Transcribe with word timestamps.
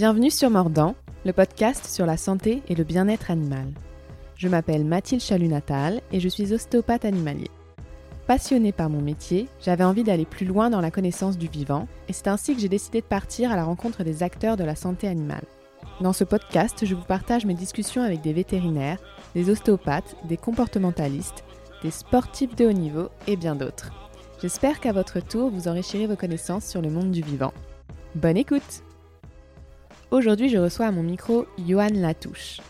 Bienvenue 0.00 0.30
sur 0.30 0.48
Mordant, 0.48 0.94
le 1.26 1.34
podcast 1.34 1.84
sur 1.84 2.06
la 2.06 2.16
santé 2.16 2.62
et 2.68 2.74
le 2.74 2.84
bien-être 2.84 3.30
animal. 3.30 3.66
Je 4.34 4.48
m'appelle 4.48 4.82
Mathilde 4.82 5.20
Chalut-Natal 5.20 6.00
et 6.10 6.20
je 6.20 6.28
suis 6.30 6.54
ostéopathe 6.54 7.04
animalier. 7.04 7.50
Passionnée 8.26 8.72
par 8.72 8.88
mon 8.88 9.02
métier, 9.02 9.46
j'avais 9.60 9.84
envie 9.84 10.02
d'aller 10.02 10.24
plus 10.24 10.46
loin 10.46 10.70
dans 10.70 10.80
la 10.80 10.90
connaissance 10.90 11.36
du 11.36 11.48
vivant 11.48 11.86
et 12.08 12.14
c'est 12.14 12.28
ainsi 12.28 12.54
que 12.54 12.62
j'ai 12.62 12.70
décidé 12.70 13.02
de 13.02 13.06
partir 13.06 13.52
à 13.52 13.56
la 13.56 13.64
rencontre 13.64 14.02
des 14.02 14.22
acteurs 14.22 14.56
de 14.56 14.64
la 14.64 14.74
santé 14.74 15.06
animale. 15.06 15.44
Dans 16.00 16.14
ce 16.14 16.24
podcast, 16.24 16.86
je 16.86 16.94
vous 16.94 17.04
partage 17.04 17.44
mes 17.44 17.52
discussions 17.52 18.00
avec 18.00 18.22
des 18.22 18.32
vétérinaires, 18.32 19.02
des 19.34 19.50
ostéopathes, 19.50 20.16
des 20.24 20.38
comportementalistes, 20.38 21.44
des 21.82 21.90
sportifs 21.90 22.56
de 22.56 22.64
haut 22.64 22.72
niveau 22.72 23.10
et 23.26 23.36
bien 23.36 23.54
d'autres. 23.54 23.92
J'espère 24.40 24.80
qu'à 24.80 24.92
votre 24.92 25.20
tour, 25.20 25.50
vous 25.50 25.68
enrichirez 25.68 26.06
vos 26.06 26.16
connaissances 26.16 26.64
sur 26.64 26.80
le 26.80 26.88
monde 26.88 27.10
du 27.10 27.20
vivant. 27.20 27.52
Bonne 28.14 28.38
écoute 28.38 28.82
Aujourd'hui, 30.10 30.48
je 30.48 30.58
reçois 30.58 30.86
à 30.86 30.90
mon 30.90 31.04
micro 31.04 31.46
Johan 31.68 31.90
Latouche. 31.94 32.60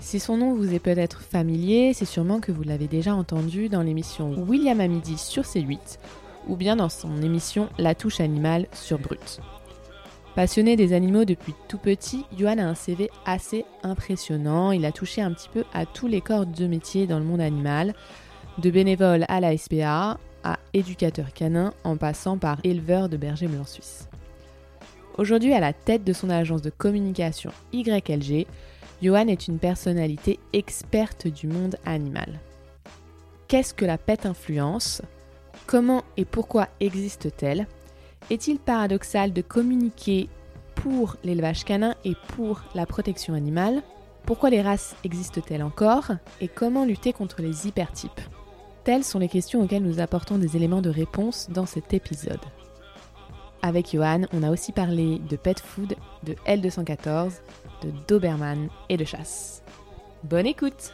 Si 0.00 0.20
son 0.20 0.36
nom 0.36 0.54
vous 0.54 0.74
est 0.74 0.80
peut-être 0.80 1.22
familier, 1.22 1.94
c'est 1.94 2.04
sûrement 2.04 2.40
que 2.40 2.52
vous 2.52 2.62
l'avez 2.62 2.88
déjà 2.88 3.14
entendu 3.14 3.70
dans 3.70 3.80
l'émission 3.80 4.34
William 4.46 4.78
à 4.80 4.86
midi 4.86 5.16
sur 5.16 5.44
C8 5.44 5.98
ou 6.46 6.56
bien 6.56 6.76
dans 6.76 6.90
son 6.90 7.22
émission 7.22 7.70
La 7.78 7.94
touche 7.94 8.20
animale 8.20 8.66
sur 8.72 8.98
Brut. 8.98 9.40
Passionné 10.34 10.76
des 10.76 10.92
animaux 10.92 11.24
depuis 11.24 11.54
tout 11.68 11.78
petit, 11.78 12.26
Johan 12.36 12.58
a 12.58 12.64
un 12.64 12.74
CV 12.74 13.08
assez 13.24 13.64
impressionnant. 13.82 14.70
Il 14.70 14.84
a 14.84 14.92
touché 14.92 15.22
un 15.22 15.32
petit 15.32 15.48
peu 15.48 15.64
à 15.72 15.86
tous 15.86 16.06
les 16.06 16.20
corps 16.20 16.44
de 16.44 16.66
métier 16.66 17.06
dans 17.06 17.18
le 17.18 17.24
monde 17.24 17.40
animal, 17.40 17.94
de 18.58 18.70
bénévole 18.70 19.24
à 19.28 19.40
la 19.40 19.56
SPA, 19.56 20.18
à 20.42 20.58
éducateur 20.74 21.32
canin, 21.32 21.72
en 21.82 21.96
passant 21.96 22.36
par 22.36 22.58
éleveur 22.62 23.08
de 23.08 23.16
bergers 23.16 23.48
blancs 23.48 23.68
suisses. 23.68 24.06
Aujourd'hui 25.16 25.54
à 25.54 25.60
la 25.60 25.72
tête 25.72 26.02
de 26.02 26.12
son 26.12 26.28
agence 26.28 26.62
de 26.62 26.70
communication 26.70 27.52
YLG, 27.72 28.46
Johan 29.00 29.28
est 29.28 29.46
une 29.46 29.58
personnalité 29.58 30.40
experte 30.52 31.28
du 31.28 31.46
monde 31.46 31.76
animal. 31.86 32.40
Qu'est-ce 33.46 33.74
que 33.74 33.84
la 33.84 33.96
pet 33.96 34.26
influence? 34.26 35.02
Comment 35.66 36.02
et 36.16 36.24
pourquoi 36.24 36.68
existe-t-elle? 36.80 37.68
Est-il 38.28 38.58
paradoxal 38.58 39.32
de 39.32 39.40
communiquer 39.40 40.28
pour 40.74 41.16
l'élevage 41.22 41.64
canin 41.64 41.94
et 42.04 42.14
pour 42.34 42.62
la 42.74 42.84
protection 42.84 43.34
animale? 43.34 43.82
Pourquoi 44.26 44.50
les 44.50 44.62
races 44.62 44.96
existent-elles 45.04 45.62
encore? 45.62 46.10
Et 46.40 46.48
comment 46.48 46.84
lutter 46.84 47.12
contre 47.12 47.40
les 47.40 47.68
hypertypes? 47.68 48.20
Telles 48.82 49.04
sont 49.04 49.20
les 49.20 49.28
questions 49.28 49.62
auxquelles 49.62 49.84
nous 49.84 50.00
apportons 50.00 50.38
des 50.38 50.56
éléments 50.56 50.82
de 50.82 50.90
réponse 50.90 51.48
dans 51.50 51.66
cet 51.66 51.94
épisode. 51.94 52.40
Avec 53.64 53.92
Johan, 53.92 54.26
on 54.34 54.42
a 54.42 54.50
aussi 54.50 54.72
parlé 54.72 55.18
de 55.20 55.36
pet 55.36 55.58
food, 55.58 55.96
de 56.22 56.34
L214, 56.46 57.40
de 57.82 57.90
Doberman 58.06 58.68
et 58.90 58.98
de 58.98 59.06
chasse. 59.06 59.62
Bonne 60.22 60.44
écoute 60.44 60.92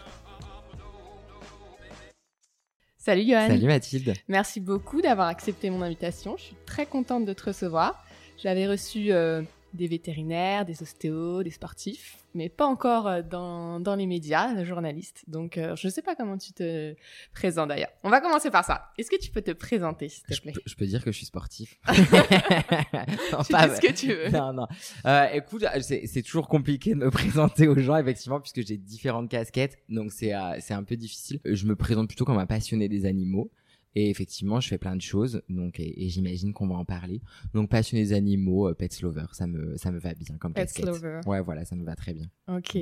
Salut 2.97 3.27
Johan. 3.27 3.49
Salut 3.49 3.67
Mathilde. 3.67 4.13
Merci 4.29 4.61
beaucoup 4.61 5.03
d'avoir 5.03 5.27
accepté 5.27 5.69
mon 5.69 5.83
invitation. 5.83 6.37
Je 6.37 6.45
suis 6.45 6.57
très 6.65 6.87
contente 6.87 7.25
de 7.25 7.33
te 7.33 7.43
recevoir. 7.43 8.05
J'avais 8.39 8.69
reçu 8.69 9.11
euh, 9.11 9.43
des 9.73 9.87
vétérinaires, 9.87 10.65
des 10.65 10.83
ostéos, 10.83 11.43
des 11.43 11.51
sportifs, 11.51 12.25
mais 12.35 12.49
pas 12.49 12.67
encore 12.67 13.07
euh, 13.07 13.23
dans, 13.23 13.81
dans 13.81 13.95
les 13.95 14.07
médias, 14.07 14.53
les 14.55 14.65
journalistes. 14.65 15.25
Donc, 15.27 15.59
euh, 15.59 15.77
je 15.77 15.87
ne 15.87 15.93
sais 15.93 16.03
pas 16.03 16.15
comment 16.15 16.39
tu 16.39 16.53
te 16.53 16.95
présentes 17.35 17.69
d'ailleurs. 17.69 17.91
On 18.03 18.11
va 18.11 18.21
commencer 18.21 18.51
par 18.51 18.65
ça. 18.65 18.91
Est-ce 18.99 19.11
que 19.11 19.21
tu 19.21 19.31
peux 19.31 19.43
te 19.43 19.51
présenter, 19.53 20.09
s'il 20.09 20.25
te 20.25 20.41
plaît? 20.41 20.53
je 20.65 20.75
peux, 20.75 20.87
dire 20.87 21.05
que 21.05 21.13
je 21.13 21.17
suis 21.17 21.27
sportif. 21.27 21.79
non, 21.89 23.43
tu 23.45 23.53
pas, 23.53 23.75
ce 23.75 23.81
que 23.81 23.93
tu 23.93 24.09
veux. 24.09 24.31
Non, 24.31 24.53
non. 24.53 24.67
Euh, 25.07 25.27
écoute, 25.33 25.65
c'est 25.81 26.23
toujours 26.23 26.49
compliqué 26.49 26.91
de 26.91 27.01
me 27.01 27.11
présenter 27.11 27.69
aux 27.69 27.79
gens, 27.79 27.97
effectivement, 27.97 28.41
puisque 28.41 28.67
j'ai 28.67 28.77
différentes 28.77 29.29
casquettes. 29.29 29.79
Donc, 29.89 30.13
c'est 30.13 30.33
c'est 30.61 30.75
un 30.75 30.85
peu 30.85 30.97
difficile. 30.97 31.41
Je 31.45 31.67
me 31.67 31.77
présente 31.77 32.09
plutôt 32.09 32.25
comme 32.25 32.39
un 32.39 32.47
passionné 32.47 32.89
des 32.89 33.07
animaux. 33.07 33.51
Et 33.95 34.11
effectivement, 34.11 34.61
je 34.61 34.69
fais 34.69 34.79
plein 34.79 34.97
de 34.97 35.01
choses, 35.01 35.43
donc 35.49 35.81
et, 35.81 36.09
j'imagine 36.09 36.53
qu'on 36.53 36.69
va 36.69 36.77
en 36.77 36.85
parler. 36.85 37.21
Donc 37.55 37.69
passionné 37.71 38.03
des 38.05 38.13
animaux, 38.13 38.69
euh, 38.69 38.75
pets 38.75 39.01
lover, 39.03 39.27
ça 39.33 39.47
me 39.47 39.77
ça 39.77 39.91
me 39.91 39.99
va 39.99 40.15
bien 40.15 40.37
comme 40.39 40.53
pets 40.53 40.67
casquette. 40.67 40.87
Lover. 40.87 41.21
Ouais, 41.27 41.41
voilà, 41.41 41.65
ça 41.65 41.77
me 41.77 41.85
va 41.85 41.97
très 41.97 42.15
bien. 42.15 42.31
Ok. 42.49 42.79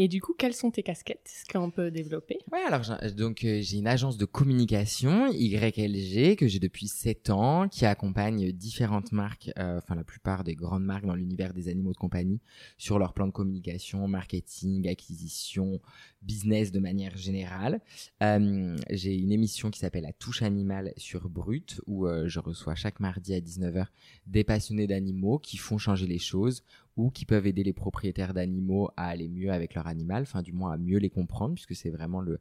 Et 0.00 0.06
du 0.06 0.20
coup, 0.20 0.32
quelles 0.32 0.54
sont 0.54 0.70
tes 0.70 0.84
casquettes 0.84 1.26
Est-ce 1.26 1.52
qu'on 1.52 1.72
peut 1.72 1.90
développer? 1.90 2.38
Ouais, 2.52 2.62
alors 2.68 2.82
donc 3.16 3.42
euh, 3.42 3.58
j'ai 3.60 3.78
une 3.78 3.88
agence 3.88 4.16
de 4.16 4.26
communication 4.26 5.26
YLG 5.26 6.36
que 6.36 6.46
j'ai 6.46 6.60
depuis 6.60 6.86
7 6.86 7.30
ans 7.30 7.68
qui 7.68 7.84
accompagne 7.84 8.52
différentes 8.52 9.10
marques, 9.10 9.50
euh, 9.58 9.78
enfin 9.78 9.96
la 9.96 10.04
plupart 10.04 10.44
des 10.44 10.54
grandes 10.54 10.84
marques 10.84 11.04
dans 11.04 11.16
l'univers 11.16 11.52
des 11.52 11.66
animaux 11.66 11.90
de 11.90 11.96
compagnie 11.96 12.40
sur 12.76 13.00
leur 13.00 13.12
plan 13.12 13.26
de 13.26 13.32
communication, 13.32 14.06
marketing, 14.06 14.88
acquisition, 14.88 15.80
business 16.22 16.70
de 16.70 16.78
manière 16.78 17.16
générale. 17.16 17.80
Euh, 18.22 18.76
j'ai 18.90 19.16
une 19.16 19.32
émission 19.32 19.68
qui 19.72 19.80
s'appelle 19.80 20.04
La 20.04 20.12
touche 20.12 20.42
animale 20.42 20.92
sur 20.96 21.28
Brut 21.28 21.80
où 21.88 22.06
je 22.06 22.38
reçois 22.38 22.76
chaque 22.76 23.00
mardi 23.00 23.34
à 23.34 23.40
19h 23.40 23.86
des 24.28 24.44
passionnés 24.44 24.86
d'animaux 24.86 25.40
qui 25.40 25.56
font 25.56 25.76
changer 25.76 26.06
les 26.06 26.20
choses 26.20 26.62
ou 26.98 27.10
qui 27.10 27.24
peuvent 27.24 27.46
aider 27.46 27.62
les 27.62 27.72
propriétaires 27.72 28.34
d'animaux 28.34 28.90
à 28.96 29.06
aller 29.06 29.28
mieux 29.28 29.52
avec 29.52 29.74
leur 29.74 29.86
animal, 29.86 30.22
enfin 30.22 30.42
du 30.42 30.52
moins 30.52 30.72
à 30.72 30.76
mieux 30.76 30.98
les 30.98 31.10
comprendre, 31.10 31.54
puisque 31.54 31.76
c'est 31.76 31.90
vraiment 31.90 32.20
le, 32.20 32.40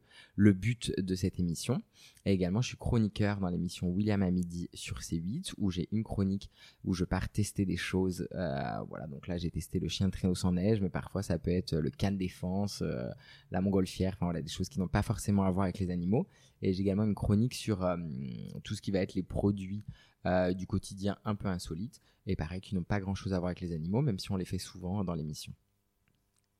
but 0.54 0.92
de 1.00 1.14
cette 1.14 1.40
émission. 1.40 1.84
Et 2.26 2.34
également, 2.34 2.62
je 2.62 2.70
suis 2.70 2.78
chroniqueur 2.78 3.40
dans 3.40 3.50
l'émission 3.50 3.88
William 3.88 4.24
à 4.24 4.32
midi 4.32 4.68
sur 4.74 4.98
C8, 4.98 5.54
où 5.60 5.70
j'ai 5.70 5.88
une 5.92 6.04
chronique 6.04 6.50
où 6.84 6.96
je 6.96 7.06
pars 7.06 7.30
tester 7.30 7.66
des 7.66 7.78
choses. 7.78 8.28
Euh, 8.34 8.82
voilà, 8.90 9.06
donc 9.06 9.28
là 9.28 9.38
j'ai 9.38 9.52
testé 9.52 9.80
le 9.80 9.90
chien 9.90 10.08
de 10.08 10.12
traîneau 10.12 10.34
sans 10.34 10.54
neige, 10.54 10.82
mais 10.82 10.90
parfois 10.90 11.22
ça 11.22 11.38
peut 11.38 11.52
être 11.52 11.76
le 11.76 11.92
can 11.92 12.14
défense, 12.14 12.82
euh, 12.82 13.08
la 13.52 13.62
montgolfière, 13.62 14.14
enfin 14.16 14.26
voilà, 14.26 14.42
des 14.42 14.50
choses 14.50 14.70
qui 14.70 14.80
n'ont 14.80 14.88
pas 14.88 15.04
forcément 15.04 15.44
à 15.44 15.52
voir 15.52 15.66
avec 15.66 15.78
les 15.78 15.92
animaux. 15.92 16.28
Et 16.64 16.74
j'ai 16.74 16.82
également 16.82 17.04
une 17.04 17.14
chronique 17.14 17.54
sur 17.54 17.84
euh, 17.84 17.96
tout 18.64 18.74
ce 18.74 18.82
qui 18.82 18.90
va 18.90 19.00
être 19.02 19.14
les 19.14 19.22
produits 19.22 19.84
euh, 20.28 20.54
du 20.54 20.68
quotidien 20.68 21.18
un 21.26 21.36
peu 21.36 21.48
insolites, 21.48 22.02
et 22.26 22.36
pareil, 22.36 22.62
qui 22.62 22.76
n'ont 22.76 22.84
pas 22.84 23.00
grand-chose 23.00 23.34
à 23.34 23.40
voir 23.40 23.48
avec 23.48 23.62
les 23.62 23.72
animaux, 23.72 24.02
même 24.02 24.20
si 24.20 24.32
on 24.32 24.36
les 24.36 24.46
fait 24.46 24.58
souvent 24.58 25.04
dans 25.04 25.14
l'émission. 25.16 25.54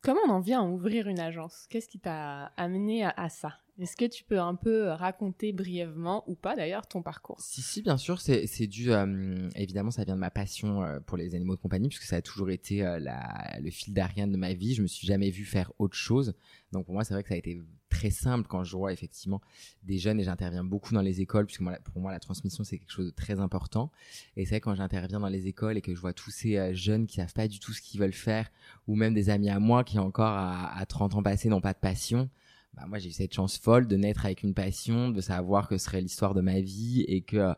Comment 0.02 0.22
on 0.28 0.32
en 0.32 0.40
vient 0.40 0.62
à 0.62 0.66
ouvrir 0.66 1.08
une 1.08 1.20
agence? 1.20 1.68
Qu'est-ce 1.70 1.90
qui 1.90 2.00
t'a 2.00 2.46
amené 2.56 3.04
à, 3.04 3.30
ça? 3.30 3.60
Est-ce 3.80 3.96
que 3.96 4.06
tu 4.06 4.24
peux 4.24 4.40
un 4.40 4.56
peu 4.56 4.88
raconter 4.90 5.54
brièvement, 5.54 6.24
ou 6.28 6.36
pas 6.36 6.56
d'ailleurs, 6.56 6.88
ton 6.88 7.02
parcours? 7.02 7.40
Si, 7.40 7.62
si, 7.62 7.82
bien 7.82 7.98
sûr, 7.98 8.20
c'est 8.20 8.68
dû, 8.68 8.92
euh, 8.92 9.50
évidemment, 9.56 9.92
ça 9.92 10.04
vient 10.04 10.16
de 10.16 10.20
ma 10.20 10.32
passion 10.32 10.84
euh, 10.84 11.00
pour 11.00 11.18
les 11.18 11.36
animaux 11.36 11.56
de 11.56 11.62
compagnie, 11.62 11.88
puisque 11.88 12.04
ça 12.04 12.16
a 12.16 12.22
toujours 12.22 12.50
été 12.50 12.82
le 12.82 13.70
fil 13.70 13.94
d'Ariane 13.94 14.32
de 14.32 14.38
ma 14.38 14.54
vie. 14.54 14.74
Je 14.74 14.82
me 14.82 14.88
suis 14.88 15.08
jamais 15.08 15.30
vu 15.30 15.46
faire 15.46 15.72
autre 15.80 15.96
chose. 15.96 16.34
Donc 16.72 16.86
pour 16.86 16.94
moi, 16.94 17.04
c'est 17.04 17.14
vrai 17.14 17.24
que 17.24 17.30
ça 17.30 17.36
a 17.36 17.38
été 17.38 17.62
très 17.90 18.10
simple 18.10 18.48
quand 18.48 18.64
je 18.64 18.76
vois 18.76 18.92
effectivement 18.94 19.42
des 19.84 19.98
jeunes 19.98 20.20
et 20.20 20.24
j'interviens 20.24 20.64
beaucoup 20.64 20.94
dans 20.94 21.02
les 21.02 21.22
écoles 21.22 21.46
puisque 21.46 21.64
pour 21.64 22.02
moi 22.02 22.12
la 22.12 22.20
transmission 22.20 22.64
c'est 22.64 22.78
quelque 22.78 22.92
chose 22.92 23.08
de 23.08 23.12
très 23.12 23.40
important 23.40 23.92
et 24.36 24.46
c'est 24.46 24.56
vrai 24.56 24.62
quand 24.62 24.76
j'interviens 24.76 25.20
dans 25.20 25.30
les 25.30 25.48
écoles 25.48 25.78
et 25.78 25.82
que 25.82 25.96
je 25.96 26.00
vois 26.00 26.14
tous 26.14 26.32
ces 26.32 26.58
euh, 26.58 26.74
jeunes 26.74 27.08
qui 27.08 27.16
savent 27.16 27.34
pas 27.34 27.48
du 27.48 27.60
tout 27.60 27.74
ce 27.74 27.82
qu'ils 27.82 28.00
veulent 28.00 28.14
faire 28.14 28.52
ou 28.88 28.96
même 28.96 29.14
des 29.14 29.30
amis 29.30 29.50
à 29.50 29.60
moi 29.60 29.84
qui 29.84 30.00
encore 30.00 30.34
à, 30.36 30.86
30 30.88 31.16
ans 31.16 31.24
passés 31.24 31.50
n'ont 31.50 31.62
pas 31.62 31.74
de 31.74 31.80
passion 31.80 32.30
bah 32.78 32.86
moi 32.88 33.00
j'ai 33.00 33.10
eu 33.10 33.12
cette 33.12 33.34
chance 33.34 33.58
folle 33.58 33.88
de 33.88 33.98
naître 33.98 34.26
avec 34.26 34.44
une 34.44 34.54
passion 34.54 35.10
de 35.10 35.20
savoir 35.20 35.68
que 35.68 35.78
ce 35.78 35.86
serait 35.86 36.02
l'histoire 36.02 36.34
de 36.34 36.42
ma 36.42 36.62
vie 36.62 37.04
et 37.08 37.22
que 37.22 37.54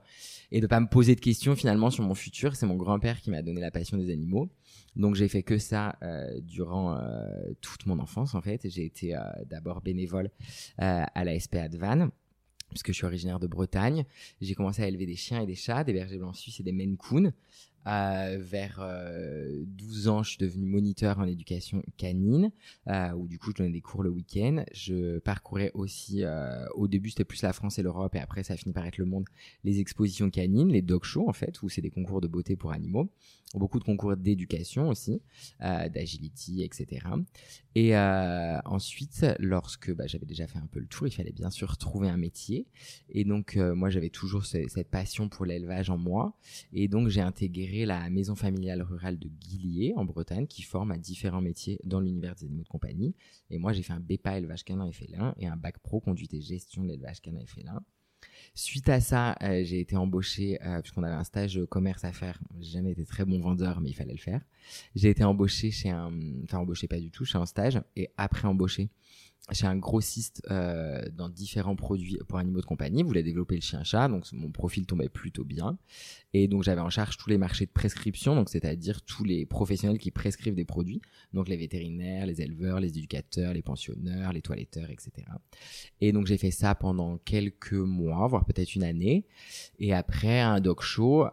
et 0.51 0.61
de 0.61 0.67
pas 0.67 0.79
me 0.79 0.87
poser 0.87 1.13
de 1.13 1.19
questions 1.19 1.55
finalement 1.55 1.91
sur 1.91 2.03
mon 2.03 2.15
futur 2.15 2.55
c'est 2.55 2.65
mon 2.65 2.77
grand-père 2.77 3.21
qui 3.21 3.29
m'a 3.29 3.43
donné 3.43 3.61
la 3.61 3.69
passion 3.69 3.97
des 3.97 4.11
animaux 4.11 4.49
donc 4.95 5.15
j'ai 5.15 5.27
fait 5.27 5.43
que 5.43 5.57
ça 5.57 5.97
euh, 6.03 6.39
durant 6.41 6.97
euh, 6.97 7.53
toute 7.61 7.85
mon 7.85 7.99
enfance 7.99 8.35
en 8.35 8.41
fait. 8.41 8.67
J'ai 8.69 8.85
été 8.85 9.15
euh, 9.15 9.21
d'abord 9.45 9.81
bénévole 9.81 10.29
à 10.77 11.23
la 11.23 11.39
SPA 11.39 11.69
de 11.69 11.77
Vannes 11.77 12.09
puisque 12.69 12.89
je 12.89 12.93
suis 12.93 13.05
originaire 13.05 13.39
de 13.39 13.47
Bretagne. 13.47 14.05
J'ai 14.41 14.53
commencé 14.53 14.83
à 14.83 14.87
élever 14.87 15.05
des 15.05 15.15
chiens 15.15 15.41
et 15.41 15.47
des 15.47 15.55
chats, 15.55 15.83
des 15.83 15.93
bergers 15.93 16.17
blancs 16.17 16.35
suisses 16.35 16.59
et 16.59 16.63
des 16.63 16.71
Maine. 16.71 16.97
Euh, 17.89 18.37
vers 18.39 18.77
12 18.77 20.07
euh, 20.07 20.11
ans, 20.11 20.21
je 20.21 20.31
suis 20.31 20.37
devenu 20.37 20.65
moniteur 20.67 21.17
en 21.17 21.25
éducation 21.25 21.81
canine, 21.97 22.51
euh, 22.87 23.11
où 23.13 23.27
du 23.27 23.39
coup 23.39 23.49
je 23.51 23.55
donnais 23.55 23.71
des 23.71 23.81
cours 23.81 24.03
le 24.03 24.11
week-end. 24.11 24.63
Je 24.73 25.17
parcourais 25.19 25.71
aussi, 25.73 26.23
au 26.75 26.87
début 26.87 27.09
c'était 27.09 27.23
plus 27.23 27.41
la 27.41 27.53
France 27.53 27.79
et 27.79 27.83
l'Europe, 27.83 28.15
et 28.15 28.19
après 28.19 28.43
ça 28.43 28.53
a 28.53 28.57
fini 28.57 28.73
par 28.73 28.85
être 28.85 28.97
le 28.97 29.05
monde, 29.05 29.25
les 29.63 29.79
expositions 29.79 30.29
canines, 30.29 30.69
les 30.69 30.81
dog 30.81 31.03
shows 31.03 31.27
en 31.27 31.33
fait, 31.33 31.61
où 31.63 31.69
c'est 31.69 31.81
des 31.81 31.89
concours 31.89 32.21
de 32.21 32.27
beauté 32.27 32.55
pour 32.55 32.71
animaux, 32.71 33.09
beaucoup 33.55 33.79
de 33.79 33.83
concours 33.83 34.15
d'éducation 34.15 34.89
aussi, 34.89 35.21
d'agility, 35.59 36.61
etc. 36.63 37.07
Et 37.75 37.97
ensuite, 37.97 39.25
lorsque 39.39 39.93
bah, 39.93 40.05
j'avais 40.05 40.25
déjà 40.25 40.45
fait 40.47 40.59
un 40.59 40.67
peu 40.67 40.79
le 40.79 40.87
tour, 40.87 41.07
il 41.07 41.11
fallait 41.11 41.31
bien 41.31 41.49
sûr 41.49 41.77
trouver 41.77 42.09
un 42.09 42.17
métier, 42.17 42.67
et 43.09 43.23
donc 43.23 43.55
moi 43.55 43.89
j'avais 43.89 44.09
toujours 44.09 44.45
cette 44.45 44.89
passion 44.89 45.29
pour 45.29 45.45
l'élevage 45.45 45.89
en 45.89 45.97
moi, 45.97 46.37
et 46.73 46.87
donc 46.87 47.07
j'ai 47.09 47.21
intégré 47.21 47.78
la 47.85 48.09
maison 48.09 48.35
familiale 48.35 48.81
rurale 48.81 49.17
de 49.17 49.27
Guillier 49.27 49.93
en 49.95 50.05
Bretagne 50.05 50.47
qui 50.47 50.61
forme 50.61 50.91
à 50.91 50.97
différents 50.97 51.41
métiers 51.41 51.79
dans 51.83 51.99
l'univers 51.99 52.35
des 52.35 52.45
animaux 52.45 52.63
de 52.63 52.67
compagnie. 52.67 53.15
Et 53.49 53.57
moi, 53.57 53.73
j'ai 53.73 53.83
fait 53.83 53.93
un 53.93 53.99
BEPA 53.99 54.37
élevage 54.37 54.63
canin 54.63 54.85
et 54.85 54.93
félin 54.93 55.33
et 55.37 55.47
un 55.47 55.57
bac 55.57 55.79
pro 55.79 55.99
conduite 55.99 56.33
et 56.33 56.41
gestion 56.41 56.83
de 56.83 56.89
l'élevage 56.89 57.21
canin 57.21 57.39
et 57.39 57.47
félin. 57.47 57.83
Suite 58.53 58.89
à 58.89 58.99
ça, 58.99 59.35
euh, 59.41 59.63
j'ai 59.63 59.79
été 59.79 59.95
embauché, 59.95 60.61
euh, 60.63 60.81
puisqu'on 60.81 61.03
avait 61.03 61.15
un 61.15 61.23
stage 61.23 61.59
commerce 61.69 62.03
à 62.03 62.11
faire. 62.11 62.39
J'ai 62.59 62.71
jamais 62.71 62.91
été 62.91 63.05
très 63.05 63.25
bon 63.25 63.39
vendeur, 63.39 63.79
mais 63.79 63.89
il 63.89 63.93
fallait 63.93 64.13
le 64.13 64.19
faire. 64.19 64.41
J'ai 64.95 65.09
été 65.09 65.23
embauché 65.23 65.71
chez 65.71 65.89
un, 65.89 66.11
enfin 66.43 66.57
embauché 66.57 66.87
pas 66.87 66.99
du 66.99 67.11
tout, 67.11 67.25
chez 67.25 67.37
un 67.37 67.45
stage, 67.45 67.81
et 67.95 68.09
après 68.17 68.47
embauché 68.47 68.89
chez 69.51 69.65
un 69.65 69.77
grossiste 69.77 70.43
euh, 70.51 71.03
dans 71.15 71.29
différents 71.29 71.75
produits 71.75 72.19
pour 72.27 72.37
animaux 72.37 72.61
de 72.61 72.65
compagnie. 72.65 73.01
Vous 73.01 73.09
voulait 73.09 73.23
développer 73.23 73.55
le 73.55 73.61
chien-chat, 73.61 74.07
donc 74.07 74.25
mon 74.31 74.51
profil 74.51 74.85
tombait 74.85 75.09
plutôt 75.09 75.43
bien. 75.43 75.77
Et 76.33 76.47
donc 76.47 76.63
j'avais 76.63 76.81
en 76.81 76.89
charge 76.89 77.17
tous 77.17 77.29
les 77.29 77.37
marchés 77.37 77.65
de 77.65 77.71
prescription, 77.71 78.35
donc 78.35 78.49
c'est-à-dire 78.49 79.01
tous 79.01 79.23
les 79.23 79.45
professionnels 79.45 79.97
qui 79.97 80.11
prescrivent 80.11 80.55
des 80.55 80.65
produits, 80.65 81.01
donc 81.33 81.49
les 81.49 81.57
vétérinaires, 81.57 82.25
les 82.25 82.41
éleveurs, 82.41 82.79
les 82.79 82.89
éducateurs, 82.89 83.53
les 83.53 83.61
pensionneurs, 83.61 84.33
les 84.33 84.41
toiletteurs, 84.41 84.89
etc. 84.89 85.11
Et 86.01 86.11
donc 86.11 86.27
j'ai 86.27 86.37
fait 86.37 86.51
ça 86.51 86.75
pendant 86.75 87.17
quelques 87.17 87.73
mois, 87.73 88.27
voire 88.27 88.45
peut-être 88.45 88.75
une 88.75 88.83
année. 88.83 89.25
Et 89.79 89.93
après 89.93 90.39
un 90.39 90.59
dog 90.59 90.81
show, 90.81 91.25
euh, 91.25 91.29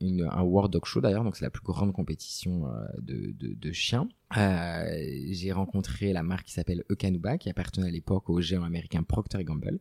un 0.00 0.42
World 0.42 0.72
Dog 0.72 0.86
Show 0.86 1.00
d'ailleurs, 1.00 1.24
donc 1.24 1.36
c'est 1.36 1.44
la 1.44 1.50
plus 1.50 1.62
grande 1.62 1.92
compétition 1.92 2.66
euh, 2.66 2.86
de, 3.00 3.32
de, 3.32 3.54
de 3.54 3.72
chiens. 3.72 4.08
Euh, 4.36 5.08
j'ai 5.30 5.50
rencontré 5.50 6.12
la 6.12 6.22
marque 6.22 6.46
qui 6.46 6.52
s'appelle 6.52 6.84
Ekanuba, 6.88 7.36
qui 7.36 7.50
appartenait 7.50 7.88
à 7.88 7.90
l'époque 7.90 8.30
au 8.30 8.40
géant 8.40 8.62
américain 8.62 9.02
Procter 9.02 9.42
Gamble. 9.42 9.80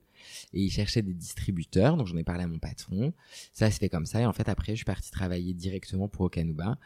Et 0.53 0.61
il 0.61 0.71
cherchait 0.71 1.03
des 1.03 1.13
distributeurs, 1.13 1.97
donc 1.97 2.07
j'en 2.07 2.17
ai 2.17 2.23
parlé 2.23 2.43
à 2.43 2.47
mon 2.47 2.57
patron. 2.59 3.13
Ça 3.53 3.69
se 3.69 3.77
fait 3.77 3.89
comme 3.89 4.05
ça. 4.05 4.21
Et 4.21 4.25
en 4.25 4.33
fait, 4.33 4.49
après, 4.49 4.73
je 4.73 4.77
suis 4.77 4.85
parti 4.85 5.11
travailler 5.11 5.53
directement 5.53 6.07
pour 6.07 6.25
Okanuba, 6.25 6.77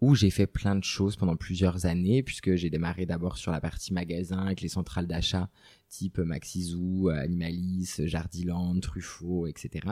où 0.00 0.16
j'ai 0.16 0.30
fait 0.30 0.48
plein 0.48 0.74
de 0.74 0.82
choses 0.82 1.14
pendant 1.14 1.36
plusieurs 1.36 1.86
années, 1.86 2.24
puisque 2.24 2.56
j'ai 2.56 2.70
démarré 2.70 3.06
d'abord 3.06 3.38
sur 3.38 3.52
la 3.52 3.60
partie 3.60 3.92
magasin 3.92 4.46
avec 4.46 4.60
les 4.60 4.68
centrales 4.68 5.06
d'achat 5.06 5.48
type 5.88 6.18
Maxizoo, 6.18 7.08
Animalis, 7.08 7.94
Jardiland, 8.06 8.80
Truffaut, 8.80 9.46
etc. 9.46 9.86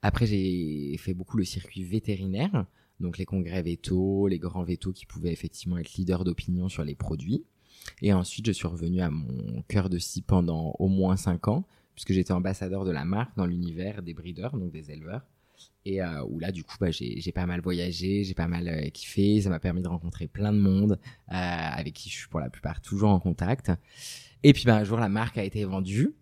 Après, 0.00 0.26
j'ai 0.26 0.96
fait 0.98 1.12
beaucoup 1.12 1.36
le 1.36 1.44
circuit 1.44 1.84
vétérinaire, 1.84 2.66
donc 3.00 3.18
les 3.18 3.24
congrès 3.24 3.62
vétos, 3.62 4.26
les 4.28 4.38
grands 4.38 4.64
vétos 4.64 4.92
qui 4.92 5.06
pouvaient 5.06 5.32
effectivement 5.32 5.78
être 5.78 5.94
leaders 5.94 6.24
d'opinion 6.24 6.68
sur 6.68 6.84
les 6.84 6.94
produits. 6.94 7.44
Et 8.02 8.12
ensuite, 8.12 8.46
je 8.46 8.52
suis 8.52 8.66
revenu 8.66 9.00
à 9.00 9.10
mon 9.10 9.62
cœur 9.62 9.88
de 9.88 9.98
scie 9.98 10.22
pendant 10.22 10.74
au 10.78 10.88
moins 10.88 11.16
cinq 11.16 11.48
ans, 11.48 11.64
puisque 11.94 12.12
j'étais 12.12 12.32
ambassadeur 12.32 12.84
de 12.84 12.90
la 12.90 13.04
marque 13.04 13.36
dans 13.36 13.46
l'univers 13.46 14.02
des 14.02 14.14
breeders, 14.14 14.56
donc 14.56 14.70
des 14.70 14.90
éleveurs. 14.90 15.22
Et 15.84 16.02
euh, 16.02 16.22
où 16.24 16.38
là, 16.38 16.52
du 16.52 16.64
coup, 16.64 16.76
bah, 16.80 16.90
j'ai 16.90 17.32
pas 17.32 17.46
mal 17.46 17.60
voyagé, 17.60 18.24
j'ai 18.24 18.34
pas 18.34 18.46
mal 18.46 18.68
euh, 18.68 18.90
kiffé. 18.90 19.40
Ça 19.40 19.48
m'a 19.48 19.58
permis 19.58 19.82
de 19.82 19.88
rencontrer 19.88 20.28
plein 20.28 20.52
de 20.52 20.58
monde 20.58 20.92
euh, 20.92 21.34
avec 21.34 21.94
qui 21.94 22.10
je 22.10 22.16
suis 22.16 22.28
pour 22.28 22.40
la 22.40 22.50
plupart 22.50 22.80
toujours 22.80 23.10
en 23.10 23.20
contact. 23.20 23.72
Et 24.42 24.52
puis, 24.52 24.64
bah, 24.64 24.76
un 24.76 24.84
jour, 24.84 24.98
la 24.98 25.08
marque 25.08 25.38
a 25.38 25.44
été 25.44 25.64
vendue. 25.64 26.14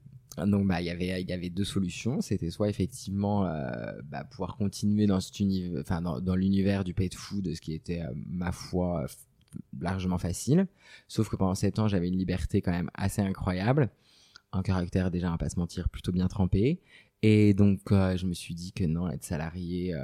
Donc, 0.44 0.66
bah, 0.66 0.82
il 0.82 0.86
y 0.86 0.90
avait, 0.90 1.22
il 1.22 1.28
y 1.28 1.32
avait 1.32 1.48
deux 1.48 1.64
solutions. 1.64 2.20
C'était 2.20 2.50
soit 2.50 2.68
effectivement 2.68 3.46
euh, 3.46 3.92
bah, 4.04 4.24
pouvoir 4.24 4.56
continuer 4.56 5.06
dans 5.06 5.20
cet 5.20 5.40
univers, 5.40 5.80
enfin, 5.80 6.02
dans, 6.02 6.36
l'univers 6.36 6.84
du 6.84 6.92
pet 6.92 7.14
food, 7.14 7.54
ce 7.54 7.60
qui 7.60 7.72
était 7.72 8.02
euh, 8.02 8.12
ma 8.14 8.52
foi 8.52 9.06
largement 9.80 10.18
facile. 10.18 10.66
Sauf 11.08 11.28
que 11.28 11.36
pendant 11.36 11.54
sept 11.54 11.78
ans, 11.78 11.88
j'avais 11.88 12.08
une 12.08 12.18
liberté 12.18 12.60
quand 12.60 12.72
même 12.72 12.90
assez 12.94 13.22
incroyable, 13.22 13.88
un 14.52 14.62
caractère 14.62 15.10
déjà, 15.10 15.32
à 15.32 15.38
pas 15.38 15.48
se 15.48 15.58
mentir, 15.58 15.88
plutôt 15.88 16.12
bien 16.12 16.28
trempé. 16.28 16.80
Et 17.28 17.54
donc, 17.54 17.80
euh, 17.90 18.16
je 18.16 18.24
me 18.24 18.34
suis 18.34 18.54
dit 18.54 18.70
que 18.70 18.84
non, 18.84 19.10
être 19.10 19.24
salarié 19.24 19.92
euh, 19.92 20.00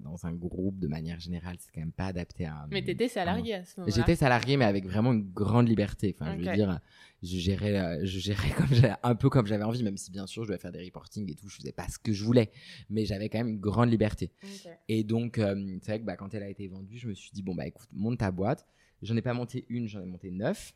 dans 0.00 0.26
un 0.26 0.32
groupe, 0.32 0.80
de 0.80 0.88
manière 0.88 1.20
générale, 1.20 1.54
c'est 1.60 1.70
quand 1.72 1.80
même 1.80 1.92
pas 1.92 2.06
adapté 2.06 2.46
à. 2.46 2.66
Mais 2.72 2.82
t'étais 2.82 3.06
salarié 3.06 3.54
à 3.54 3.64
ce 3.64 3.78
moment-là. 3.78 3.94
J'étais 3.94 4.16
salarié, 4.16 4.56
mais 4.56 4.64
avec 4.64 4.84
vraiment 4.84 5.12
une 5.12 5.22
grande 5.22 5.68
liberté. 5.68 6.16
Enfin, 6.18 6.32
je 6.36 6.44
veux 6.44 6.52
dire, 6.52 6.80
je 7.22 7.38
gérais, 7.38 7.78
euh, 7.78 8.00
je 8.04 8.18
gérais 8.18 8.50
comme 8.56 8.66
un 9.04 9.14
peu 9.14 9.30
comme 9.30 9.46
j'avais 9.46 9.62
envie, 9.62 9.84
même 9.84 9.96
si 9.96 10.10
bien 10.10 10.26
sûr, 10.26 10.42
je 10.42 10.48
devais 10.48 10.58
faire 10.58 10.72
des 10.72 10.84
reportings 10.84 11.30
et 11.30 11.36
tout, 11.36 11.48
je 11.48 11.58
faisais 11.58 11.70
pas 11.70 11.86
ce 11.86 12.00
que 12.00 12.12
je 12.12 12.24
voulais, 12.24 12.50
mais 12.90 13.04
j'avais 13.04 13.28
quand 13.28 13.38
même 13.38 13.50
une 13.50 13.60
grande 13.60 13.90
liberté. 13.90 14.32
Okay. 14.42 14.74
Et 14.88 15.04
donc, 15.04 15.38
euh, 15.38 15.78
c'est 15.80 15.92
vrai 15.92 16.00
que 16.00 16.04
bah, 16.04 16.16
quand 16.16 16.34
elle 16.34 16.42
a 16.42 16.48
été 16.48 16.66
vendue, 16.66 16.98
je 16.98 17.06
me 17.06 17.14
suis 17.14 17.30
dit 17.32 17.42
bon 17.42 17.54
bah 17.54 17.68
écoute, 17.68 17.88
monte 17.92 18.18
ta 18.18 18.32
boîte. 18.32 18.66
J'en 19.00 19.16
ai 19.16 19.22
pas 19.22 19.34
monté 19.34 19.64
une, 19.68 19.86
j'en 19.86 20.02
ai 20.02 20.06
monté 20.06 20.32
neuf. 20.32 20.74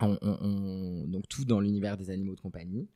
On, 0.00 0.18
on, 0.22 0.38
on, 0.40 1.06
donc 1.06 1.28
tout 1.28 1.44
dans 1.44 1.60
l'univers 1.60 1.96
des 1.96 2.10
animaux 2.10 2.34
de 2.34 2.40
compagnie. 2.40 2.88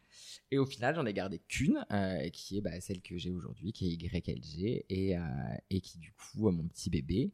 Et 0.50 0.58
au 0.58 0.66
final, 0.66 0.94
j'en 0.94 1.06
ai 1.06 1.12
gardé 1.12 1.40
qu'une, 1.48 1.84
euh, 1.90 2.28
qui 2.30 2.58
est 2.58 2.60
bah, 2.60 2.80
celle 2.80 3.00
que 3.02 3.16
j'ai 3.16 3.30
aujourd'hui, 3.30 3.72
qui 3.72 3.92
est 3.92 4.28
YLG, 4.28 4.84
et, 4.88 5.16
euh, 5.16 5.20
et 5.70 5.80
qui 5.80 5.98
du 5.98 6.12
coup 6.12 6.48
a 6.48 6.52
mon 6.52 6.64
petit 6.68 6.90
bébé. 6.90 7.32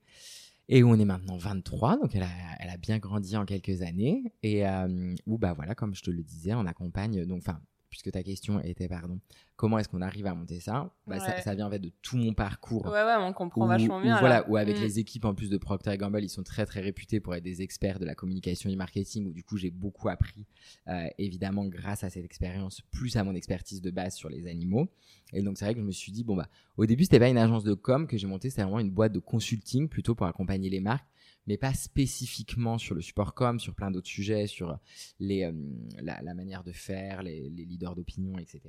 Et 0.68 0.82
où 0.82 0.88
on 0.88 0.98
est 0.98 1.04
maintenant 1.04 1.36
23, 1.36 1.98
donc 1.98 2.14
elle 2.14 2.22
a, 2.22 2.30
elle 2.60 2.70
a 2.70 2.76
bien 2.76 2.98
grandi 2.98 3.36
en 3.36 3.44
quelques 3.44 3.82
années. 3.82 4.22
Et 4.42 4.66
euh, 4.66 5.14
où, 5.26 5.36
bah 5.36 5.52
voilà, 5.52 5.74
comme 5.74 5.94
je 5.94 6.02
te 6.02 6.10
le 6.10 6.22
disais, 6.22 6.54
on 6.54 6.66
accompagne, 6.66 7.26
enfin, 7.32 7.60
puisque 7.90 8.10
ta 8.12 8.22
question 8.22 8.60
était, 8.60 8.88
pardon, 8.88 9.18
comment 9.56 9.78
est-ce 9.78 9.88
qu'on 9.88 10.00
arrive 10.00 10.26
à 10.26 10.34
monter 10.34 10.60
ça? 10.60 10.94
Bah, 11.06 11.16
Ouais. 11.16 11.20
ça, 11.20 11.40
ça 11.42 11.54
vient 11.54 11.66
en 11.66 11.70
fait 11.70 11.80
de 11.80 11.90
tout 12.02 12.16
mon 12.16 12.32
parcours. 12.32 12.86
Ouais, 12.86 12.92
ouais, 13.04 13.16
on 13.18 13.32
comprend 13.32 13.64
Où- 13.64 13.68
vachement 13.68 13.98
où, 13.98 14.02
bien. 14.02 14.18
voilà, 14.20 14.36
alors. 14.36 14.50
où 14.50 14.56
avec 14.56 14.78
Mm. 14.78 14.80
les 14.80 14.98
équipes 15.00 15.24
en 15.24 15.34
plus 15.34 15.50
de 15.50 15.58
Procter 15.58 15.96
Gamble, 15.98 16.22
ils 16.22 16.28
sont 16.28 16.42
très 16.44 16.64
très 16.66 16.80
réputés 16.80 17.20
pour 17.20 17.34
être 17.34 17.42
des 17.42 17.60
experts 17.62 17.98
de 17.98 18.04
la 18.06 18.14
communication 18.14 18.70
et 18.70 18.72
du 18.72 18.78
marketing. 18.78 19.26
Où 19.26 19.32
du 19.32 19.42
coup, 19.44 19.56
j'ai 19.58 19.70
beaucoup 19.70 20.08
appris, 20.08 20.46
euh, 20.88 21.06
évidemment, 21.18 21.66
grâce 21.66 22.04
à 22.04 22.10
cette 22.10 22.24
expérience, 22.24 22.80
plus 22.92 23.16
à 23.16 23.24
mon 23.24 23.34
expertise 23.34 23.82
de 23.82 23.90
base 23.90 24.14
sur 24.14 24.28
les 24.30 24.46
animaux. 24.46 24.88
Et 25.32 25.42
donc, 25.42 25.58
c'est 25.58 25.64
vrai 25.64 25.74
que 25.74 25.80
je 25.80 25.84
me 25.84 25.92
suis 25.92 26.12
dit, 26.12 26.24
bon 26.24 26.36
bah, 26.36 26.48
au 26.76 26.86
début, 26.86 27.04
c'était 27.04 27.18
pas 27.18 27.28
une 27.28 27.38
agence 27.38 27.64
de 27.64 27.74
com 27.74 28.06
que 28.06 28.16
j'ai 28.16 28.26
montée, 28.28 28.50
c'était 28.50 28.62
vraiment 28.62 28.80
une 28.80 28.90
boîte 28.90 29.12
de 29.12 29.18
consulting 29.18 29.88
plutôt 29.88 30.14
pour 30.14 30.26
accompagner 30.26 30.70
les 30.70 30.80
marques, 30.80 31.06
mais 31.46 31.56
pas 31.56 31.74
spécifiquement 31.74 32.78
sur 32.78 32.94
le 32.94 33.00
support 33.00 33.34
com, 33.34 33.58
sur 33.58 33.74
plein 33.74 33.90
d'autres 33.90 34.08
sujets, 34.08 34.46
sur 34.46 34.78
les, 35.18 35.44
euh, 35.44 35.52
la, 36.00 36.20
la 36.22 36.34
manière 36.34 36.62
de 36.62 36.72
faire, 36.72 37.22
les, 37.22 37.48
les 37.50 37.64
leaders 37.64 37.94
d'opinion, 37.94 38.38
etc. 38.38 38.60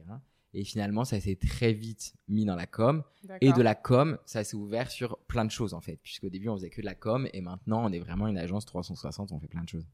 Et 0.53 0.63
finalement, 0.65 1.05
ça 1.05 1.19
s'est 1.19 1.37
très 1.37 1.73
vite 1.73 2.13
mis 2.27 2.45
dans 2.45 2.55
la 2.55 2.67
com. 2.67 3.03
Et 3.39 3.53
de 3.53 3.61
la 3.61 3.75
com, 3.75 4.17
ça 4.25 4.43
s'est 4.43 4.57
ouvert 4.57 4.91
sur 4.91 5.17
plein 5.27 5.45
de 5.45 5.51
choses 5.51 5.73
en 5.73 5.81
fait. 5.81 5.97
Puisqu'au 6.03 6.29
début, 6.29 6.49
on 6.49 6.55
faisait 6.55 6.69
que 6.69 6.81
de 6.81 6.85
la 6.85 6.95
com 6.95 7.27
et 7.33 7.41
maintenant, 7.41 7.85
on 7.85 7.91
est 7.91 7.99
vraiment 7.99 8.27
une 8.27 8.37
agence 8.37 8.65
360, 8.65 9.31
on 9.31 9.39
fait 9.39 9.47
plein 9.47 9.63
de 9.63 9.69
choses. 9.69 9.87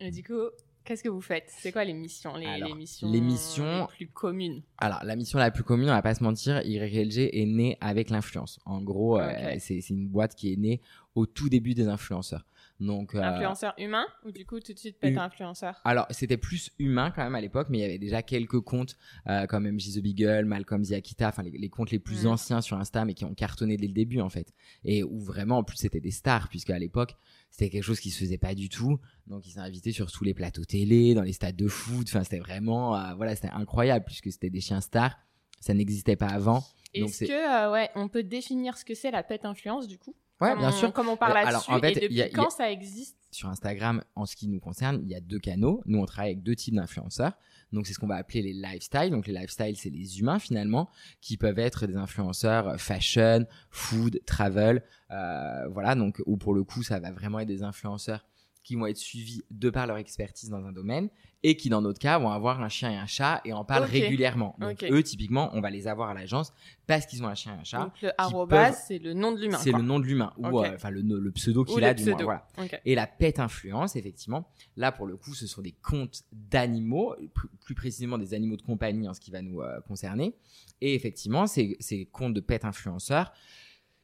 Et 0.00 0.10
du 0.10 0.22
coup, 0.22 0.50
qu'est-ce 0.86 1.02
que 1.02 1.08
vous 1.08 1.20
faites? 1.20 1.52
C'est 1.58 1.72
quoi 1.72 1.84
les 1.84 1.92
missions 1.92 2.36
les, 2.36 2.46
Alors, 2.46 2.68
les 2.70 2.74
missions 2.74 3.10
les 3.10 3.20
missions- 3.20 3.80
les 3.82 3.86
plus 3.96 4.08
communes? 4.08 4.62
Alors, 4.78 5.04
la 5.04 5.16
mission 5.16 5.38
la 5.38 5.50
plus 5.50 5.62
commune, 5.64 5.88
on 5.90 5.92
va 5.92 6.02
pas 6.02 6.14
se 6.14 6.22
mentir, 6.22 6.62
YLG 6.64 7.30
est 7.32 7.44
née 7.46 7.76
avec 7.80 8.08
l'influence. 8.10 8.58
En 8.64 8.80
gros, 8.80 9.18
euh, 9.18 9.28
Ok. 9.28 9.56
c'est 9.60 9.80
c'est 9.80 9.94
une 9.94 10.08
boîte 10.08 10.34
qui 10.34 10.52
est 10.52 10.56
née 10.56 10.80
au 11.14 11.26
tout 11.26 11.48
début 11.48 11.74
des 11.74 11.88
influenceurs. 11.88 12.46
Donc, 12.78 13.14
euh, 13.14 13.22
Influenceur 13.22 13.74
humain 13.78 14.04
Ou 14.24 14.30
du 14.32 14.44
coup, 14.44 14.60
tout 14.60 14.74
de 14.74 14.78
suite, 14.78 14.98
pète 14.98 15.16
influenceur? 15.16 15.80
Alors, 15.84 16.06
c'était 16.10 16.36
plus 16.36 16.70
humain 16.78 17.10
quand 17.10 17.24
même 17.24 17.34
à 17.34 17.40
l'époque, 17.40 17.68
mais 17.70 17.78
il 17.78 17.80
y 17.80 17.84
avait 17.84 17.98
déjà 17.98 18.22
quelques 18.22 18.60
comptes 18.60 18.96
euh, 19.28 19.46
comme 19.46 19.66
MJ 19.66 19.94
The 19.94 20.02
Beagle, 20.02 20.44
Malcolm 20.44 20.84
Ziakita, 20.84 21.28
enfin 21.28 21.42
les, 21.42 21.50
les 21.50 21.68
comptes 21.70 21.90
les 21.90 21.98
plus 21.98 22.24
Mhm. 22.26 22.32
anciens 22.32 22.60
sur 22.60 22.76
Insta, 22.76 23.04
mais 23.06 23.14
qui 23.14 23.24
ont 23.24 23.34
cartonné 23.34 23.76
dès 23.78 23.86
le 23.86 23.94
début 23.94 24.20
en 24.20 24.28
fait. 24.28 24.52
Et 24.84 25.02
où 25.02 25.18
vraiment, 25.20 25.58
en 25.58 25.64
plus, 25.64 25.76
c'était 25.78 26.00
des 26.00 26.10
stars, 26.10 26.48
puisque 26.50 26.68
à 26.70 26.78
l'époque, 26.78 27.16
c'était 27.50 27.70
quelque 27.70 27.82
chose 27.84 28.00
qui 28.00 28.10
se 28.10 28.18
faisait 28.18 28.36
pas 28.38 28.54
du 28.54 28.68
tout. 28.68 28.98
Donc, 29.26 29.46
ils 29.46 29.52
sont 29.52 29.60
invités 29.60 29.92
sur 29.92 30.12
tous 30.12 30.24
les 30.24 30.34
plateaux 30.34 30.64
télé, 30.66 31.14
dans 31.14 31.22
les 31.22 31.32
stades 31.32 31.56
de 31.56 31.68
foot. 31.68 32.06
Enfin, 32.10 32.24
c'était 32.24 32.40
vraiment, 32.40 32.94
euh, 32.94 33.14
voilà, 33.14 33.34
c'était 33.34 33.48
incroyable, 33.48 34.04
puisque 34.04 34.30
c'était 34.30 34.50
des 34.50 34.60
chiens 34.60 34.82
stars. 34.82 35.16
Ça 35.60 35.72
n'existait 35.72 36.16
pas 36.16 36.28
avant. 36.28 36.62
Est-ce 36.92 37.12
c'est- 37.14 37.26
que, 37.26 37.72
ouais, 37.72 37.88
on 37.94 38.08
peut 38.08 38.22
définir 38.22 38.76
ce 38.76 38.84
que 38.84 38.94
c'est 38.94 39.10
la 39.10 39.22
pète 39.22 39.46
influence 39.46 39.86
du 39.88 39.98
coup? 39.98 40.14
Ouais, 40.40 40.50
Comme 40.50 40.58
bien 40.58 40.68
on- 40.68 40.72
sûr. 40.72 40.92
Comme 40.92 41.08
on 41.08 41.16
parle 41.16 41.32
Euh, 41.32 41.34
là-dessus. 41.34 41.48
alors, 41.48 41.70
en 41.70 41.80
fait, 41.80 41.90
et 41.92 41.94
depuis 41.94 42.06
il 42.10 42.16
y 42.18 42.22
a- 42.22 42.26
il 42.28 42.32
y 42.32 42.34
a- 42.34 42.42
quand 42.42 42.50
ça 42.50 42.70
existe? 42.70 43.16
Sur 43.30 43.48
Instagram, 43.48 44.02
en 44.14 44.24
ce 44.26 44.34
qui 44.36 44.48
nous 44.48 44.60
concerne, 44.60 45.00
il 45.02 45.10
y 45.10 45.14
a 45.14 45.20
deux 45.20 45.38
canaux. 45.38 45.82
Nous, 45.86 45.98
on 45.98 46.06
travaille 46.06 46.32
avec 46.32 46.42
deux 46.42 46.54
types 46.56 46.74
d'influenceurs. 46.74 47.32
Donc, 47.72 47.86
c'est 47.86 47.92
ce 47.94 47.98
qu'on 47.98 48.06
va 48.06 48.16
appeler 48.16 48.42
les 48.42 48.52
lifestyles. 48.52 49.10
Donc, 49.10 49.26
les 49.26 49.32
lifestyles, 49.32 49.76
c'est 49.76 49.90
les 49.90 50.20
humains 50.20 50.38
finalement, 50.38 50.88
qui 51.20 51.36
peuvent 51.36 51.58
être 51.58 51.86
des 51.86 51.96
influenceurs 51.96 52.68
euh, 52.68 52.76
fashion, 52.76 53.44
food, 53.70 54.20
travel. 54.26 54.82
Euh, 55.10 55.68
voilà, 55.68 55.94
donc, 55.94 56.22
où 56.26 56.36
pour 56.36 56.54
le 56.54 56.64
coup, 56.64 56.82
ça 56.82 57.00
va 57.00 57.10
vraiment 57.12 57.40
être 57.40 57.48
des 57.48 57.62
influenceurs 57.62 58.24
qui 58.66 58.74
vont 58.74 58.86
être 58.86 58.96
suivis 58.96 59.42
de 59.52 59.70
par 59.70 59.86
leur 59.86 59.96
expertise 59.96 60.50
dans 60.50 60.64
un 60.66 60.72
domaine 60.72 61.08
et 61.44 61.56
qui, 61.56 61.68
dans 61.68 61.80
notre 61.82 62.00
cas, 62.00 62.18
vont 62.18 62.30
avoir 62.30 62.60
un 62.60 62.68
chien 62.68 62.90
et 62.90 62.96
un 62.96 63.06
chat 63.06 63.40
et 63.44 63.52
en 63.52 63.64
parlent 63.64 63.84
régulièrement. 64.02 64.56
Donc, 64.58 64.82
eux, 64.90 65.02
typiquement, 65.04 65.50
on 65.52 65.60
va 65.60 65.70
les 65.70 65.86
avoir 65.86 66.08
à 66.10 66.14
l'agence 66.14 66.52
parce 66.88 67.06
qu'ils 67.06 67.22
ont 67.22 67.28
un 67.28 67.36
chien 67.36 67.54
et 67.56 67.60
un 67.60 67.64
chat. 67.64 67.78
Donc 67.78 68.02
le 68.02 68.10
arrobas, 68.18 68.70
peuvent- 68.70 68.78
c'est 68.88 68.98
le 68.98 69.12
nom 69.12 69.30
de 69.30 69.40
l'humain. 69.40 69.58
C'est 69.58 69.70
le 69.70 69.82
nom 69.82 70.00
de 70.00 70.04
l'humain, 70.04 70.32
ou 70.38 70.46
euh, 70.64 70.74
enfin 70.74 70.90
le, 70.90 71.00
le 71.02 71.30
pseudo 71.30 71.64
qu'il 71.64 71.84
a 71.84 71.94
du 71.94 72.02
moins. 72.10 72.18
Voilà. 72.24 72.48
Et 72.84 72.96
la 72.96 73.06
pet 73.06 73.38
influence, 73.38 73.94
effectivement, 73.94 74.48
là 74.76 74.90
pour 74.90 75.06
le 75.06 75.16
coup, 75.16 75.32
ce 75.34 75.46
sont 75.46 75.62
des 75.62 75.72
comptes 75.72 76.24
d'animaux, 76.32 77.14
plus, 77.34 77.48
plus 77.64 77.74
précisément 77.76 78.18
des 78.18 78.34
animaux 78.34 78.56
de 78.56 78.62
compagnie 78.62 79.08
en 79.08 79.14
ce 79.14 79.20
qui 79.20 79.30
va 79.30 79.42
nous 79.42 79.60
euh, 79.60 79.80
concerner. 79.82 80.34
Et 80.80 80.94
effectivement, 80.94 81.46
ces, 81.46 81.76
ces 81.78 82.06
comptes 82.06 82.34
de 82.34 82.40
pet 82.40 82.64
influenceurs, 82.64 83.32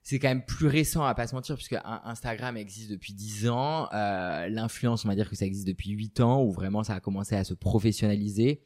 c'est 0.03 0.19
quand 0.19 0.29
même 0.29 0.45
plus 0.45 0.67
récent 0.67 1.05
à 1.05 1.15
pas 1.15 1.27
se 1.27 1.35
mentir, 1.35 1.55
puisque 1.57 1.77
Instagram 2.05 2.57
existe 2.57 2.91
depuis 2.91 3.13
10 3.15 3.49
ans. 3.49 3.89
Euh, 3.93 4.49
L'influence, 4.49 5.05
on 5.05 5.09
va 5.09 5.15
dire 5.15 5.29
que 5.31 5.37
ça 5.37 5.47
existe 5.47 5.67
depuis 5.67 5.91
8 5.91 6.21
ans, 6.21 6.43
où 6.43 6.53
vraiment 6.53 6.83
ça 6.83 6.95
a 6.95 7.01
commencé 7.01 7.35
à 7.37 7.45
se 7.45 7.55
professionnaliser. 7.55 8.63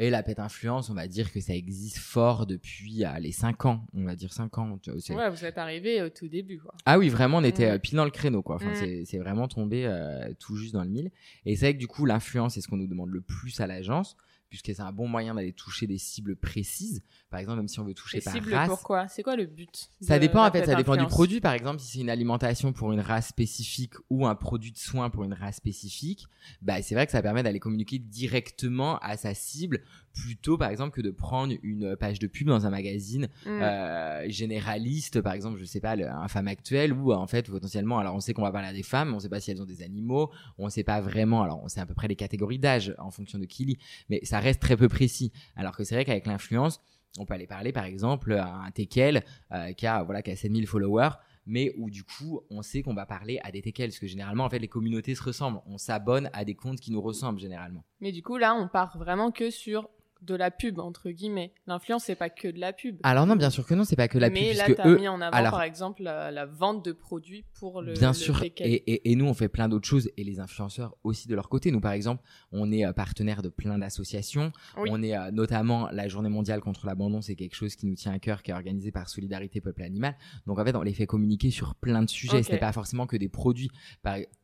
Et 0.00 0.10
la 0.10 0.22
pet 0.22 0.38
influence, 0.38 0.90
on 0.90 0.94
va 0.94 1.08
dire 1.08 1.32
que 1.32 1.40
ça 1.40 1.52
existe 1.52 1.98
fort 1.98 2.46
depuis 2.46 3.04
euh, 3.04 3.18
les 3.18 3.32
5 3.32 3.64
ans. 3.66 3.84
On 3.94 4.04
va 4.04 4.14
dire 4.14 4.32
5 4.32 4.56
ans. 4.56 4.78
tu 4.78 4.92
vois, 4.92 5.00
c'est- 5.00 5.12
Ouais, 5.12 5.28
vous 5.28 5.44
êtes 5.44 5.58
arrivé 5.58 6.00
au 6.02 6.08
tout 6.08 6.28
début. 6.28 6.60
Quoi. 6.60 6.72
ah 6.86 6.98
oui, 7.00 7.08
vraiment, 7.08 7.38
on 7.38 7.42
était 7.44 7.66
Mm. 7.68 7.74
euh, 7.74 7.78
pile 7.78 7.96
dans 7.96 8.04
le 8.04 8.12
créneau, 8.12 8.40
quoi. 8.42 8.56
Enfin, 8.56 8.70
Mm. 8.70 8.74
c'est- 8.76 9.04
c'est 9.06 9.18
vraiment 9.18 9.48
tombé 9.48 9.86
euh, 9.86 10.32
tout 10.38 10.54
juste 10.56 10.72
dans 10.72 10.84
le 10.84 10.90
mille. 10.90 11.10
Et 11.46 11.56
c'est 11.56 11.66
vrai 11.66 11.74
que 11.74 11.80
du 11.80 11.88
coup, 11.88 12.06
l'influence, 12.06 12.54
c'est 12.54 12.60
ce 12.60 12.68
qu'on 12.68 12.76
nous 12.76 12.86
demande 12.86 13.10
le 13.10 13.20
plus 13.20 13.60
à 13.60 13.66
l'agence, 13.66 14.16
puisque 14.48 14.66
c'est 14.74 14.80
un 14.80 14.92
bon 14.92 15.08
moyen 15.08 15.34
d'aller 15.34 15.52
toucher 15.52 15.86
des 15.86 15.98
cibles 15.98 16.36
précises. 16.36 17.02
Par 17.30 17.40
exemple, 17.40 17.58
même 17.58 17.68
si 17.68 17.80
on 17.80 17.84
veut 17.84 17.94
toucher 17.94 18.18
Les 18.18 18.22
par 18.22 18.32
cibles, 18.32 18.54
race. 18.54 18.68
pourquoi? 18.68 19.08
C'est 19.08 19.22
quoi 19.22 19.36
le 19.36 19.46
but 19.46 19.90
Ça 20.00 20.18
dépend 20.18 20.46
en 20.46 20.50
fait, 20.50 20.64
ça 20.64 20.74
dépend 20.74 20.96
du 20.96 21.06
produit. 21.06 21.40
Par 21.40 21.52
exemple, 21.52 21.80
si 21.80 21.92
c'est 21.92 21.98
une 22.00 22.10
alimentation 22.10 22.72
pour 22.72 22.92
une 22.92 23.00
race 23.00 23.28
spécifique 23.28 23.94
ou 24.10 24.26
un 24.26 24.34
produit 24.34 24.72
de 24.72 24.78
soin 24.78 25.10
pour 25.10 25.24
une 25.24 25.34
race 25.34 25.56
spécifique, 25.56 26.26
bah 26.62 26.80
c'est 26.82 26.94
vrai 26.94 27.06
que 27.06 27.12
ça 27.12 27.22
permet 27.22 27.42
d'aller 27.42 27.60
communiquer 27.60 27.98
directement 27.98 28.98
à 28.98 29.16
sa 29.16 29.34
cible 29.34 29.82
plutôt 30.22 30.58
par 30.58 30.70
exemple 30.70 30.90
que 30.94 31.00
de 31.00 31.10
prendre 31.10 31.54
une 31.62 31.96
page 31.96 32.18
de 32.18 32.26
pub 32.26 32.48
dans 32.48 32.66
un 32.66 32.70
magazine 32.70 33.28
Mm. 33.46 33.48
euh, 33.62 34.24
généraliste, 34.28 35.20
par 35.20 35.32
exemple, 35.34 35.58
je 35.58 35.64
sais 35.64 35.80
pas, 35.80 35.96
le- 35.96 36.08
un 36.08 36.28
femme 36.28 36.48
actuelle 36.48 36.92
où 36.92 37.12
en 37.12 37.26
fait 37.26 37.48
potentiellement, 37.50 37.98
alors 37.98 38.14
on 38.14 38.20
sait 38.20 38.32
qu'on 38.34 38.42
va 38.42 38.52
parler 38.52 38.68
à 38.68 38.72
des 38.72 38.82
femmes, 38.82 39.10
mais 39.10 39.16
on 39.16 39.20
sait 39.20 39.28
pas 39.28 39.40
si 39.40 39.50
elles 39.50 39.62
ont 39.62 39.66
des 39.66 39.82
animaux, 39.82 40.30
on 40.58 40.68
sait 40.68 40.84
pas 40.84 41.00
vraiment, 41.00 41.42
alors 41.42 41.62
on 41.62 41.68
sait 41.68 41.80
à 41.80 41.86
peu 41.86 41.94
près 41.94 42.08
les 42.08 42.16
catégories 42.16 42.58
d'âge 42.58 42.94
en 42.98 43.10
fonction 43.10 43.38
de 43.38 43.44
qui 43.44 43.64
lit, 43.64 43.78
mais 44.08 44.20
ça 44.24 44.40
reste 44.40 44.60
très 44.60 44.76
peu 44.76 44.88
précis. 44.88 45.32
Alors 45.56 45.76
que 45.76 45.84
c'est 45.84 45.94
vrai 45.94 46.04
qu'avec 46.04 46.26
l'influence, 46.26 46.80
on 47.18 47.24
peut 47.24 47.34
aller 47.34 47.46
parler 47.46 47.72
par 47.72 47.84
exemple 47.84 48.32
à 48.34 48.54
un 48.56 48.70
Tekel 48.70 49.22
euh, 49.52 49.72
qui 49.72 49.86
a 49.86 50.02
voilà 50.02 50.22
qui 50.22 50.30
a 50.30 50.36
7000 50.36 50.66
followers 50.66 51.10
mais 51.50 51.72
où 51.78 51.88
du 51.88 52.04
coup 52.04 52.42
on 52.50 52.60
sait 52.60 52.82
qu'on 52.82 52.92
va 52.92 53.06
parler 53.06 53.40
à 53.42 53.50
des 53.50 53.62
Tekel 53.62 53.88
parce 53.88 53.98
que 53.98 54.06
généralement 54.06 54.44
en 54.44 54.50
fait 54.50 54.58
les 54.58 54.68
communautés 54.68 55.14
se 55.14 55.22
ressemblent 55.22 55.60
on 55.66 55.78
s'abonne 55.78 56.28
à 56.34 56.44
des 56.44 56.54
comptes 56.54 56.78
qui 56.78 56.92
nous 56.92 57.00
ressemblent 57.00 57.40
généralement 57.40 57.82
Mais 58.02 58.12
du 58.12 58.22
coup, 58.22 58.36
là, 58.36 58.54
on 58.54 58.68
part 58.68 58.98
vraiment 58.98 59.30
que 59.32 59.50
sur 59.50 59.88
de 60.22 60.34
la 60.34 60.50
pub, 60.50 60.78
entre 60.78 61.10
guillemets. 61.10 61.52
L'influence, 61.66 62.04
c'est 62.04 62.14
pas 62.16 62.28
que 62.30 62.48
de 62.48 62.58
la 62.58 62.72
pub. 62.72 62.98
alors 63.02 63.26
non 63.26 63.36
bien 63.36 63.50
sûr 63.50 63.64
que 63.66 63.74
non 63.74 63.84
c'est 63.84 63.96
pas 63.96 64.08
que 64.08 64.18
la 64.18 64.28
pub 64.30 64.38
Mais 64.38 64.52
là, 64.52 64.64
puisque 64.64 64.80
tu 64.82 64.86
as 64.86 64.90
eux 64.90 64.98
mis 64.98 65.08
en 65.08 65.20
avant, 65.20 65.36
alors- 65.36 65.52
par 65.52 65.62
exemple, 65.62 66.02
la, 66.02 66.30
la 66.30 66.46
vente 66.46 66.84
de 66.84 66.92
produits 66.92 67.44
pour 67.58 67.82
le. 67.82 67.92
Bien 67.94 68.08
le 68.08 68.14
sûr, 68.14 68.42
et, 68.42 68.52
et, 68.58 69.10
et 69.10 69.16
nous 69.16 69.26
on 69.26 69.34
fait 69.34 69.48
plein 69.48 69.68
d'autres 69.68 69.86
choses 69.88 70.10
et 70.16 70.24
les 70.24 70.40
influenceurs 70.40 70.96
aussi 71.04 71.28
de 71.28 71.34
leur 71.34 71.48
côté. 71.48 71.70
Nous 71.70 71.80
par 71.80 71.92
exemple, 71.92 72.22
on 72.52 72.70
est 72.72 72.84
euh, 72.84 72.92
partenaire 72.92 73.42
de 73.42 73.48
plein 73.48 73.78
d'associations. 73.78 74.52
Oui. 74.76 74.88
On 74.92 75.02
est 75.02 75.16
euh, 75.16 75.30
notamment 75.30 75.88
la 75.92 76.08
Journée 76.08 76.28
mondiale 76.28 76.60
contre 76.60 76.86
l'abandon, 76.86 77.20
c'est 77.22 77.36
quelque 77.36 77.54
chose 77.54 77.76
qui 77.76 77.86
nous 77.86 77.94
tient 77.94 78.12
à 78.12 78.18
cœur, 78.18 78.42
qui 78.42 78.50
est 78.50 78.54
organisé 78.54 78.90
par 78.90 79.08
Solidarité 79.08 79.60
Peuple 79.60 79.82
Animal. 79.82 80.16
Donc 80.46 80.58
en 80.58 80.64
fait, 80.64 80.74
on 80.74 80.82
les 80.82 80.94
fait 80.94 81.06
communiquer 81.06 81.50
sur 81.50 81.74
plein 81.76 82.02
de 82.02 82.10
sujets. 82.10 82.38
Ok. 82.38 82.44
Ce 82.44 82.52
n'est 82.52 82.58
pas 82.58 82.72
forcément 82.72 83.06
que 83.06 83.16
des 83.16 83.28
produits. 83.28 83.70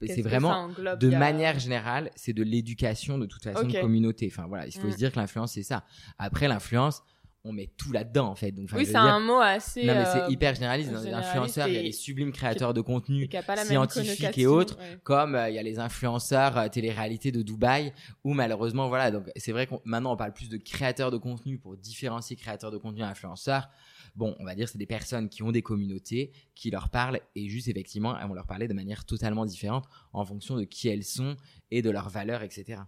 C'est 0.07 0.23
vraiment 0.23 0.51
englobe? 0.51 0.99
de 0.99 1.11
a- 1.13 1.19
manière 1.19 1.59
générale, 1.59 2.11
c'est 2.17 2.33
de 2.33 2.43
l'éducation 2.43 3.19
de 3.19 3.27
toute 3.27 3.43
façon 3.43 3.65
Ok. 3.67 3.73
de 3.73 3.81
communauté. 3.81 4.29
Enfin 4.31 4.47
voilà, 4.47 4.67
il 4.67 4.73
faut 4.73 4.87
Mm. 4.89 4.93
se 4.93 4.97
dire 4.97 5.13
que 5.13 5.19
l'influence 5.19 5.53
c'est 5.53 5.63
ça. 5.65 5.85
Après 6.19 6.49
l'influence, 6.49 7.03
on 7.45 7.53
met 7.53 7.71
tout 7.77 7.93
là-dedans 7.93 8.29
en 8.29 8.35
fait. 8.35 8.53
Donc 8.53 8.71
Oui, 8.73 8.87
c'est 8.87 8.97
un 8.97 9.21
mot 9.21 9.39
assez. 9.39 9.85
non 9.85 9.93
mais 9.95 10.07
euh, 10.07 10.13
c'est 10.27 10.33
hyper 10.33 10.55
généraliste. 10.55 10.91
Dans 10.91 10.99
les 10.99 11.05
généraliste 11.05 11.31
influenceurs, 11.31 11.69
il 11.69 11.75
y 11.75 11.79
a 11.79 11.83
les 11.83 11.93
sublimes 11.93 12.33
créateurs 12.33 12.73
de 12.73 12.81
contenu 12.81 13.29
scientifiques 13.65 14.39
et 14.39 14.47
autres, 14.47 14.79
ouais. 14.79 14.99
comme 15.03 15.35
euh, 15.35 15.51
il 15.51 15.55
y 15.55 15.59
a 15.59 15.63
les 15.63 15.79
influenceurs 15.79 16.57
euh, 16.57 16.69
télé-réalité 16.69 17.33
de 17.33 17.43
Dubaï, 17.43 17.93
où 18.25 18.33
malheureusement, 18.33 18.89
voilà, 18.89 19.11
donc 19.11 19.31
c'est 19.37 19.53
vrai 19.53 19.67
qu'on 19.67 19.81
maintenant 19.85 20.15
on 20.15 20.17
parle 20.17 20.33
plus 20.33 20.49
de 20.49 20.57
créateurs 20.57 21.11
de 21.11 21.19
contenu 21.19 21.59
pour 21.59 21.77
différencier 21.77 22.35
créateurs 22.35 22.71
de 22.71 22.79
contenu 22.79 23.01
et 23.01 23.05
influenceurs. 23.05 23.69
Bon, 24.17 24.35
on 24.39 24.45
va 24.45 24.55
dire 24.55 24.69
c'est 24.69 24.79
des 24.79 24.87
personnes 24.87 25.29
qui 25.29 25.43
ont 25.43 25.53
des 25.53 25.63
communautés, 25.63 26.33
qui 26.55 26.71
leur 26.71 26.89
parlent 26.89 27.21
et 27.35 27.49
juste 27.49 27.69
effectivement, 27.69 28.19
elles 28.19 28.27
vont 28.27 28.35
leur 28.35 28.47
parler 28.47 28.69
de 28.69 28.75
manière 28.75 29.05
totalement 29.05 29.45
différente 29.45 29.85
en 30.13 30.25
fonction 30.25 30.57
de 30.57 30.65
qui 30.65 30.89
elles 30.89 31.05
sont 31.05 31.37
et 31.71 31.83
de 31.83 31.91
leurs 31.91 32.09
valeurs, 32.09 32.43
etc. 32.43 32.81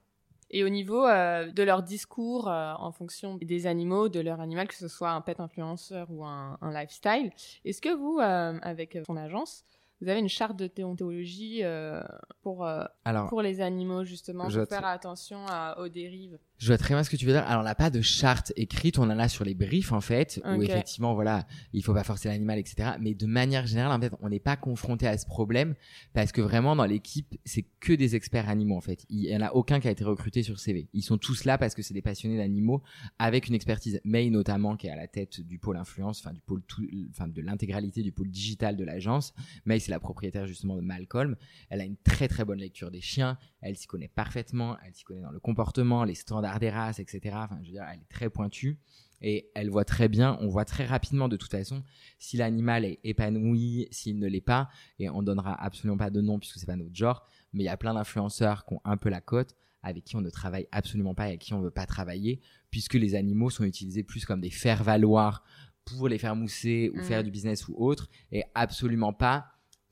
Et 0.50 0.64
au 0.64 0.68
niveau 0.68 1.06
euh, 1.06 1.50
de 1.50 1.62
leur 1.62 1.82
discours 1.82 2.48
euh, 2.48 2.72
en 2.78 2.92
fonction 2.92 3.36
des 3.36 3.66
animaux, 3.66 4.08
de 4.08 4.20
leur 4.20 4.40
animal, 4.40 4.68
que 4.68 4.74
ce 4.74 4.88
soit 4.88 5.10
un 5.10 5.20
pet 5.20 5.40
influenceur 5.40 6.08
ou 6.10 6.24
un, 6.24 6.58
lifestyle, 6.62 7.32
est-ce 7.64 7.80
que 7.80 7.94
vous, 7.94 8.18
euh, 8.20 8.58
avec 8.62 8.98
ton 9.06 9.16
agence, 9.16 9.64
vous 10.00 10.08
avez 10.08 10.20
une 10.20 10.28
charte 10.28 10.58
de 10.58 10.66
déontologie 10.74 11.60
euh, 11.62 12.02
pour, 12.42 12.66
euh, 12.66 12.84
Alors, 13.04 13.28
pour 13.28 13.42
les 13.42 13.60
animaux, 13.60 14.04
justement, 14.04 14.44
pour 14.44 14.66
faire 14.68 14.84
attention 14.86 15.38
à- 15.48 15.78
aux 15.80 15.88
dérives 15.88 16.38
Je 16.58 16.68
vois 16.68 16.78
très 16.78 16.94
bien 16.94 17.02
ce 17.02 17.10
que 17.10 17.16
tu 17.16 17.26
veux 17.26 17.32
dire. 17.32 17.44
Alors, 17.46 17.60
on 17.60 17.64
n'a 17.64 17.74
pas 17.74 17.90
de 17.90 18.00
charte 18.00 18.52
écrite, 18.56 18.98
on 18.98 19.04
en 19.04 19.18
a 19.18 19.28
sur 19.28 19.44
les 19.44 19.54
briefs, 19.54 19.92
en 19.92 20.00
fait, 20.00 20.40
où 20.44 20.56
Ok. 20.56 20.62
effectivement, 20.64 21.14
voilà, 21.14 21.46
il 21.72 21.82
faut 21.82 21.92
pas 21.94 22.04
forcer 22.04 22.28
l'animal, 22.28 22.58
etc. 22.58 22.92
Mais 23.00 23.14
de 23.14 23.26
manière 23.26 23.66
générale, 23.66 23.92
en 23.92 24.00
fait, 24.00 24.12
on 24.20 24.28
n'est 24.28 24.40
pas 24.40 24.56
confronté 24.56 25.06
à 25.06 25.16
ce 25.18 25.26
problème 25.26 25.74
parce 26.14 26.32
que 26.32 26.40
vraiment, 26.40 26.74
dans 26.76 26.86
l'équipe, 26.86 27.36
c'est 27.44 27.64
que 27.80 27.92
des 27.92 28.16
experts 28.16 28.48
animaux, 28.48 28.76
en 28.76 28.80
fait. 28.80 29.04
Il 29.10 29.24
y 29.24 29.36
en 29.36 29.40
a 29.42 29.52
aucun 29.52 29.80
qui 29.80 29.88
a 29.88 29.90
été 29.90 30.04
recruté 30.04 30.42
sur 30.42 30.58
CV. 30.58 30.88
Ils 30.92 31.02
sont 31.02 31.18
tous 31.18 31.44
là 31.44 31.58
parce 31.58 31.74
que 31.74 31.82
c'est 31.82 31.94
des 31.94 32.02
passionnés 32.02 32.36
d'animaux 32.38 32.82
avec 33.18 33.48
une 33.48 33.54
expertise. 33.54 34.00
May, 34.04 34.30
notamment, 34.30 34.76
qui 34.76 34.86
est 34.86 34.90
à 34.90 34.96
la 34.96 35.08
tête 35.08 35.40
du 35.40 35.58
pôle 35.58 35.76
influence, 35.76 36.20
enfin, 36.20 36.32
du 36.32 36.40
pôle 36.40 36.62
tout, 36.62 36.86
enfin, 37.10 37.28
de 37.28 37.40
l'intégralité 37.42 38.02
du 38.02 38.12
pôle 38.12 38.28
digital 38.30 38.76
de 38.76 38.84
l'agence. 38.84 39.34
May, 39.66 39.78
c'est 39.86 39.92
la 39.92 40.00
propriétaire, 40.00 40.46
justement, 40.46 40.76
de 40.76 40.80
Malcolm. 40.82 41.36
Elle 41.70 41.80
a 41.80 41.84
une 41.84 41.96
très, 41.96 42.28
très 42.28 42.44
bonne 42.44 42.58
lecture 42.58 42.90
des 42.90 43.00
chiens. 43.00 43.38
Elle 43.60 43.76
s'y 43.76 43.86
connaît 43.86 44.08
parfaitement. 44.08 44.76
Elle 44.84 44.94
s'y 44.94 45.04
connaît 45.04 45.22
dans 45.22 45.30
le 45.30 45.40
comportement, 45.40 46.04
les 46.04 46.14
standards 46.14 46.60
des 46.60 46.70
races, 46.70 46.98
etc. 46.98 47.20
Enfin, 47.34 47.58
je 47.62 47.66
veux 47.68 47.72
dire, 47.72 47.84
elle 47.90 48.00
est 48.00 48.08
très 48.08 48.28
pointue. 48.30 48.78
Et 49.22 49.50
elle 49.54 49.70
voit 49.70 49.86
très 49.86 50.08
bien, 50.08 50.36
on 50.42 50.48
voit 50.48 50.66
très 50.66 50.84
rapidement 50.84 51.28
de 51.28 51.38
toute 51.38 51.50
façon 51.50 51.82
si 52.18 52.36
l'animal 52.36 52.84
est 52.84 53.00
épanoui, 53.02 53.88
s'il 53.90 54.18
ne 54.18 54.26
l'est 54.26 54.42
pas. 54.42 54.68
Et 54.98 55.08
on 55.08 55.22
donnera 55.22 55.54
absolument 55.54 55.96
pas 55.96 56.10
de 56.10 56.20
nom 56.20 56.38
puisque 56.38 56.58
c'est 56.58 56.66
pas 56.66 56.76
notre 56.76 56.94
genre. 56.94 57.24
Mais 57.54 57.62
il 57.62 57.66
y 57.66 57.70
a 57.70 57.78
plein 57.78 57.94
d'influenceurs 57.94 58.66
qui 58.66 58.74
ont 58.74 58.80
un 58.84 58.98
peu 58.98 59.08
la 59.08 59.22
cote, 59.22 59.54
avec 59.82 60.04
qui 60.04 60.16
on 60.16 60.20
ne 60.20 60.28
travaille 60.28 60.66
absolument 60.70 61.14
pas 61.14 61.24
et 61.26 61.28
avec 61.28 61.40
qui 61.40 61.54
on 61.54 61.60
veut 61.62 61.70
pas 61.70 61.86
travailler, 61.86 62.40
puisque 62.70 62.94
les 62.94 63.14
animaux 63.14 63.48
sont 63.48 63.64
utilisés 63.64 64.02
plus 64.02 64.26
comme 64.26 64.42
des 64.42 64.50
faire-valoir 64.50 65.44
pour 65.86 66.08
les 66.08 66.18
faire 66.18 66.36
mousser 66.36 66.90
ou 66.92 66.98
Mhm. 66.98 67.04
faire 67.04 67.24
du 67.24 67.30
business 67.30 67.68
ou 67.68 67.74
autre, 67.78 68.08
et 68.32 68.42
absolument 68.54 69.14
pas 69.14 69.46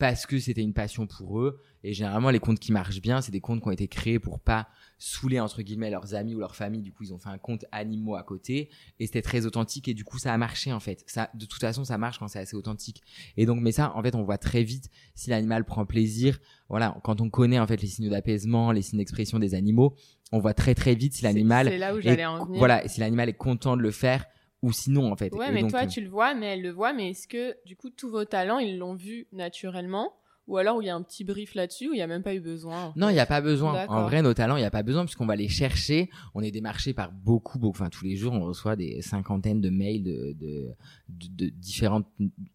parce 0.05 0.27
que 0.27 0.39
c'était 0.39 0.61
une 0.61 0.75
passion 0.75 1.07
pour 1.07 1.41
eux. 1.41 1.63
Et 1.83 1.95
généralement, 1.95 2.29
les 2.29 2.39
comptes 2.39 2.59
qui 2.59 2.73
marchent 2.73 3.01
bien, 3.01 3.23
c'est 3.23 3.33
des 3.33 3.41
comptes 3.41 3.63
qui 3.63 3.69
ont 3.69 3.71
été 3.71 3.89
créés 3.89 4.19
pour 4.19 4.39
pas 4.39 4.69
saouler 4.99 5.41
entre 5.41 5.63
guillemets 5.63 5.89
leurs 5.89 6.15
amis 6.15 6.35
ou 6.35 6.41
leur 6.41 6.55
famille. 6.55 6.83
Du 6.83 6.93
coup, 6.93 7.05
ils 7.05 7.15
ont 7.15 7.19
fait 7.19 7.31
un 7.31 7.39
compte 7.39 7.65
animaux 7.73 8.15
à 8.15 8.23
côté 8.23 8.69
et 9.01 9.07
c'était 9.07 9.23
très 9.23 9.47
authentique 9.47 9.89
et 9.89 9.95
du 9.95 10.05
coup, 10.05 10.19
ça 10.19 10.35
a 10.35 10.37
marché 10.37 10.75
en 10.75 10.81
fait. 10.81 11.05
Ça, 11.07 11.31
de 11.33 11.47
toute 11.47 11.59
façon, 11.63 11.85
ça 11.85 11.97
marche 11.97 12.19
quand 12.19 12.29
c'est 12.29 12.39
assez 12.39 12.55
authentique. 12.55 13.03
Et 13.39 13.47
donc, 13.47 13.63
mais 13.63 13.73
ça, 13.73 13.97
en 13.97 14.03
fait, 14.03 14.15
on 14.15 14.25
voit 14.25 14.37
très 14.37 14.63
vite 14.63 14.91
si 15.15 15.31
l'animal 15.31 15.65
prend 15.65 15.87
plaisir. 15.87 16.39
Voilà, 16.69 16.95
quand 17.03 17.23
on 17.23 17.31
connaît 17.31 17.59
en 17.59 17.67
fait 17.67 17.81
les 17.81 17.89
signes 17.89 18.11
d'apaisement, 18.11 18.73
les 18.73 18.83
signes 18.83 18.99
d'expression 18.99 19.39
des 19.39 19.55
animaux, 19.55 19.95
on 20.33 20.39
voit 20.39 20.53
très 20.53 20.75
très 20.75 20.95
vite 20.95 21.15
si 21.15 21.25
l'animal 21.25 21.69
C'est 21.71 21.79
là 21.79 21.95
où 21.95 22.01
j'allais 22.03 22.27
en 22.27 22.45
venir. 22.45 22.59
voilà, 22.59 22.87
si 22.89 23.01
l'animal 23.01 23.31
est 23.31 23.39
content 23.39 23.75
de 23.75 23.83
le 23.83 23.91
faire 23.91 24.27
ou 24.65 24.73
sinon 24.73 25.13
en 25.13 25.17
fait. 25.17 25.33
Ouais, 25.35 25.51
Et 25.51 25.53
mais 25.53 25.61
donc, 25.61 25.71
toi, 25.71 25.85
euh, 25.85 25.87
tu 25.87 26.01
le 26.01 26.09
vois, 26.09 26.35
mais 26.35 26.47
elle 26.47 26.63
le 26.63 26.71
voit, 26.71 26.93
mais 26.93 27.11
est-ce 27.11 27.29
que, 27.29 27.55
du 27.67 27.77
coup, 27.77 27.91
tous 27.91 28.11
vos 28.11 28.25
talents, 28.25 28.59
ils 28.59 28.79
l'ont 28.79 28.95
vu 28.95 29.27
naturellement? 29.33 30.13
Ou 30.47 30.59
alors, 30.59 30.77
où 30.77 30.83
il 30.83 30.87
y 30.87 30.91
a 30.91 30.95
un 30.95 31.01
petit 31.01 31.25
brief 31.25 31.55
là-dessus, 31.55 31.89
où 31.89 31.95
il 31.95 31.97
n'y 31.97 32.03
a 32.03 32.07
même 32.07 32.23
pas 32.23 32.35
eu 32.35 32.41
besoin? 32.41 32.93
Non, 32.97 33.09
il 33.09 33.15
n'y 33.15 33.19
a 33.19 33.25
pas 33.25 33.41
besoin. 33.41 33.87
En 33.89 34.03
vrai, 34.03 34.21
nos 34.21 34.35
talents, 34.35 34.57
il 34.57 34.61
n'y 34.61 34.67
a 34.67 34.71
pas 34.71 34.83
besoin 34.83 35.07
puisqu'on 35.07 35.25
va 35.25 35.37
les 35.37 35.49
chercher. 35.49 36.11
On 36.35 36.43
est 36.43 36.51
démarché 36.51 36.93
par 36.93 37.13
beaucoup, 37.13 37.59
beaucoup. 37.59 37.79
Enfin, 37.81 37.89
tous 37.89 38.05
les 38.05 38.15
jours, 38.15 38.35
on 38.35 38.45
reçoit 38.45 38.77
des 38.77 39.01
cinquantaines 39.01 39.63
de 39.63 39.71
mails 39.71 40.03
de, 40.03 40.35
de, 40.39 40.69
de, 41.09 41.47
de 41.47 41.49
différentes, 41.49 42.07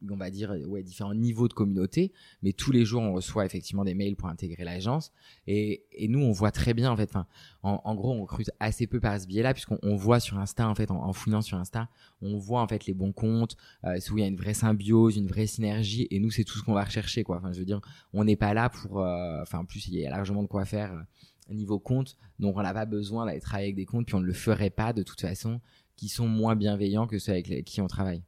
on 0.07 0.17
va 0.17 0.29
dire, 0.29 0.55
ouais, 0.67 0.83
différents 0.83 1.15
niveaux 1.15 1.47
de 1.47 1.53
communauté. 1.53 2.11
Mais 2.43 2.53
tous 2.53 2.71
les 2.71 2.85
jours, 2.85 3.01
on 3.01 3.13
reçoit 3.13 3.43
effectivement 3.43 3.83
des 3.83 3.95
mails 3.95 4.15
pour 4.15 4.29
intégrer 4.29 4.63
l'agence. 4.63 5.11
Et, 5.47 5.85
et 5.91 6.07
nous, 6.07 6.21
on 6.21 6.31
voit 6.31 6.51
très 6.51 6.75
bien, 6.75 6.91
en 6.91 6.95
fait. 6.95 7.09
Enfin, 7.09 7.25
en, 7.63 7.81
en 7.83 7.95
gros, 7.95 8.13
on 8.13 8.21
recrute 8.21 8.51
assez 8.59 8.87
peu 8.87 8.99
par 8.99 9.19
ce 9.19 9.27
biais-là 9.27 9.53
puisqu'on 9.53 9.77
on 9.83 9.95
voit 9.95 10.19
sur 10.19 10.37
Insta, 10.39 10.67
en 10.67 10.75
fait, 10.75 10.91
en, 10.91 11.03
en 11.03 11.13
fouillant 11.13 11.41
sur 11.41 11.57
Insta, 11.57 11.89
on 12.21 12.37
voit 12.37 12.61
en 12.61 12.67
fait 12.67 12.85
les 12.85 12.93
bons 12.93 13.11
comptes, 13.11 13.57
euh, 13.83 13.99
où 14.11 14.17
il 14.17 14.21
y 14.21 14.23
a 14.23 14.27
une 14.27 14.37
vraie 14.37 14.53
symbiose, 14.53 15.17
une 15.17 15.27
vraie 15.27 15.47
synergie. 15.47 16.07
Et 16.11 16.19
nous, 16.19 16.31
c'est 16.31 16.43
tout 16.43 16.57
ce 16.57 16.63
qu'on 16.63 16.73
va 16.73 16.83
rechercher, 16.83 17.23
quoi. 17.23 17.37
Enfin, 17.37 17.51
je 17.51 17.59
veux 17.59 17.65
dire, 17.65 17.81
on 18.13 18.23
n'est 18.23 18.35
pas 18.37 18.53
là 18.53 18.69
pour. 18.69 19.01
euh, 19.01 19.41
Enfin, 19.41 19.59
en 19.59 19.65
plus, 19.65 19.87
il 19.87 19.95
y 19.95 20.05
a 20.05 20.09
largement 20.09 20.43
de 20.43 20.47
quoi 20.47 20.65
faire 20.65 20.93
euh, 20.93 21.53
niveau 21.53 21.79
compte. 21.79 22.15
Donc, 22.39 22.57
on 22.57 22.61
n'a 22.61 22.73
pas 22.73 22.85
besoin 22.85 23.25
d'aller 23.25 23.39
travailler 23.39 23.67
avec 23.67 23.75
des 23.75 23.85
comptes, 23.85 24.05
puis 24.05 24.15
on 24.15 24.21
ne 24.21 24.25
le 24.25 24.33
ferait 24.33 24.69
pas 24.69 24.93
de 24.93 25.03
toute 25.03 25.19
façon, 25.19 25.59
qui 25.95 26.07
sont 26.07 26.27
moins 26.27 26.55
bienveillants 26.55 27.07
que 27.07 27.19
ceux 27.19 27.31
avec 27.33 27.65
qui 27.65 27.81
on 27.81 27.87
travaille. 27.87 28.23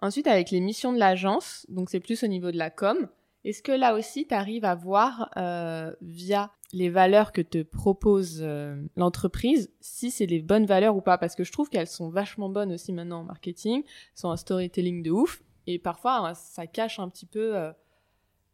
Ensuite, 0.00 0.26
avec 0.26 0.50
les 0.50 0.60
missions 0.60 0.92
de 0.92 0.98
l'agence, 0.98 1.66
donc 1.68 1.90
c'est 1.90 2.00
plus 2.00 2.22
au 2.22 2.28
niveau 2.28 2.50
de 2.50 2.56
la 2.56 2.70
com, 2.70 3.08
est-ce 3.44 3.62
que 3.62 3.72
là 3.72 3.94
aussi, 3.94 4.26
tu 4.26 4.34
arrives 4.34 4.64
à 4.64 4.74
voir 4.74 5.30
euh, 5.36 5.94
via 6.00 6.52
les 6.72 6.90
valeurs 6.90 7.32
que 7.32 7.40
te 7.40 7.62
propose 7.62 8.40
euh, 8.42 8.82
l'entreprise 8.96 9.70
si 9.80 10.10
c'est 10.10 10.26
les 10.26 10.40
bonnes 10.40 10.66
valeurs 10.66 10.96
ou 10.96 11.00
pas? 11.00 11.18
Parce 11.18 11.34
que 11.34 11.44
je 11.44 11.52
trouve 11.52 11.68
qu'elles 11.68 11.86
sont 11.86 12.10
vachement 12.10 12.48
bonnes 12.48 12.72
aussi 12.72 12.92
maintenant 12.92 13.20
en 13.20 13.24
marketing, 13.24 13.84
sont 14.14 14.30
un 14.30 14.36
storytelling 14.36 15.02
de 15.02 15.10
ouf, 15.10 15.42
et 15.66 15.78
parfois 15.78 16.28
hein, 16.28 16.34
ça 16.34 16.66
cache 16.66 16.98
un 16.98 17.08
petit 17.08 17.26
peu 17.26 17.56
euh, 17.56 17.72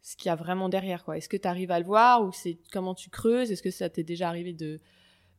ce 0.02 0.16
qu'il 0.16 0.28
y 0.28 0.32
a 0.32 0.36
vraiment 0.36 0.68
derrière. 0.68 1.04
Est-ce 1.08 1.28
que 1.28 1.36
tu 1.36 1.48
arrives 1.48 1.70
à 1.70 1.78
le 1.78 1.86
voir 1.86 2.22
ou 2.22 2.30
c'est 2.32 2.58
comment 2.70 2.94
tu 2.94 3.10
creuses? 3.10 3.50
Est-ce 3.50 3.62
que 3.62 3.70
ça 3.70 3.88
t'est 3.88 4.04
déjà 4.04 4.28
arrivé 4.28 4.52
de, 4.52 4.80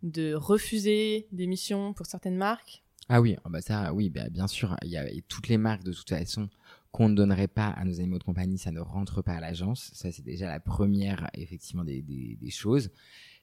de 0.01 0.33
refuser 0.33 1.27
des 1.31 1.47
missions 1.47 1.93
pour 1.93 2.07
certaines 2.07 2.37
marques? 2.37 2.83
Ah 3.07 3.21
oui, 3.21 3.37
ah 3.43 3.49
bah 3.49 3.61
ça, 3.61 3.93
oui, 3.93 4.09
bah 4.09 4.29
bien 4.31 4.47
sûr. 4.47 4.75
Il 4.81 4.89
y 4.89 4.97
a 4.97 5.05
toutes 5.27 5.47
les 5.47 5.59
marques 5.59 5.83
de 5.83 5.93
toute 5.93 6.09
façon 6.09 6.49
qu'on 6.95 7.09
ne 7.09 7.15
donnerait 7.15 7.47
pas 7.47 7.67
à 7.67 7.83
nos 7.83 7.99
animaux 7.99 8.17
de 8.19 8.23
compagnie, 8.23 8.57
ça 8.57 8.71
ne 8.71 8.79
rentre 8.79 9.21
pas 9.21 9.33
à 9.33 9.39
l'agence. 9.41 9.91
Ça, 9.93 10.11
c'est 10.11 10.23
déjà 10.23 10.47
la 10.47 10.59
première, 10.59 11.29
effectivement, 11.33 11.83
des, 11.83 12.01
des, 12.01 12.37
des 12.41 12.49
choses. 12.49 12.89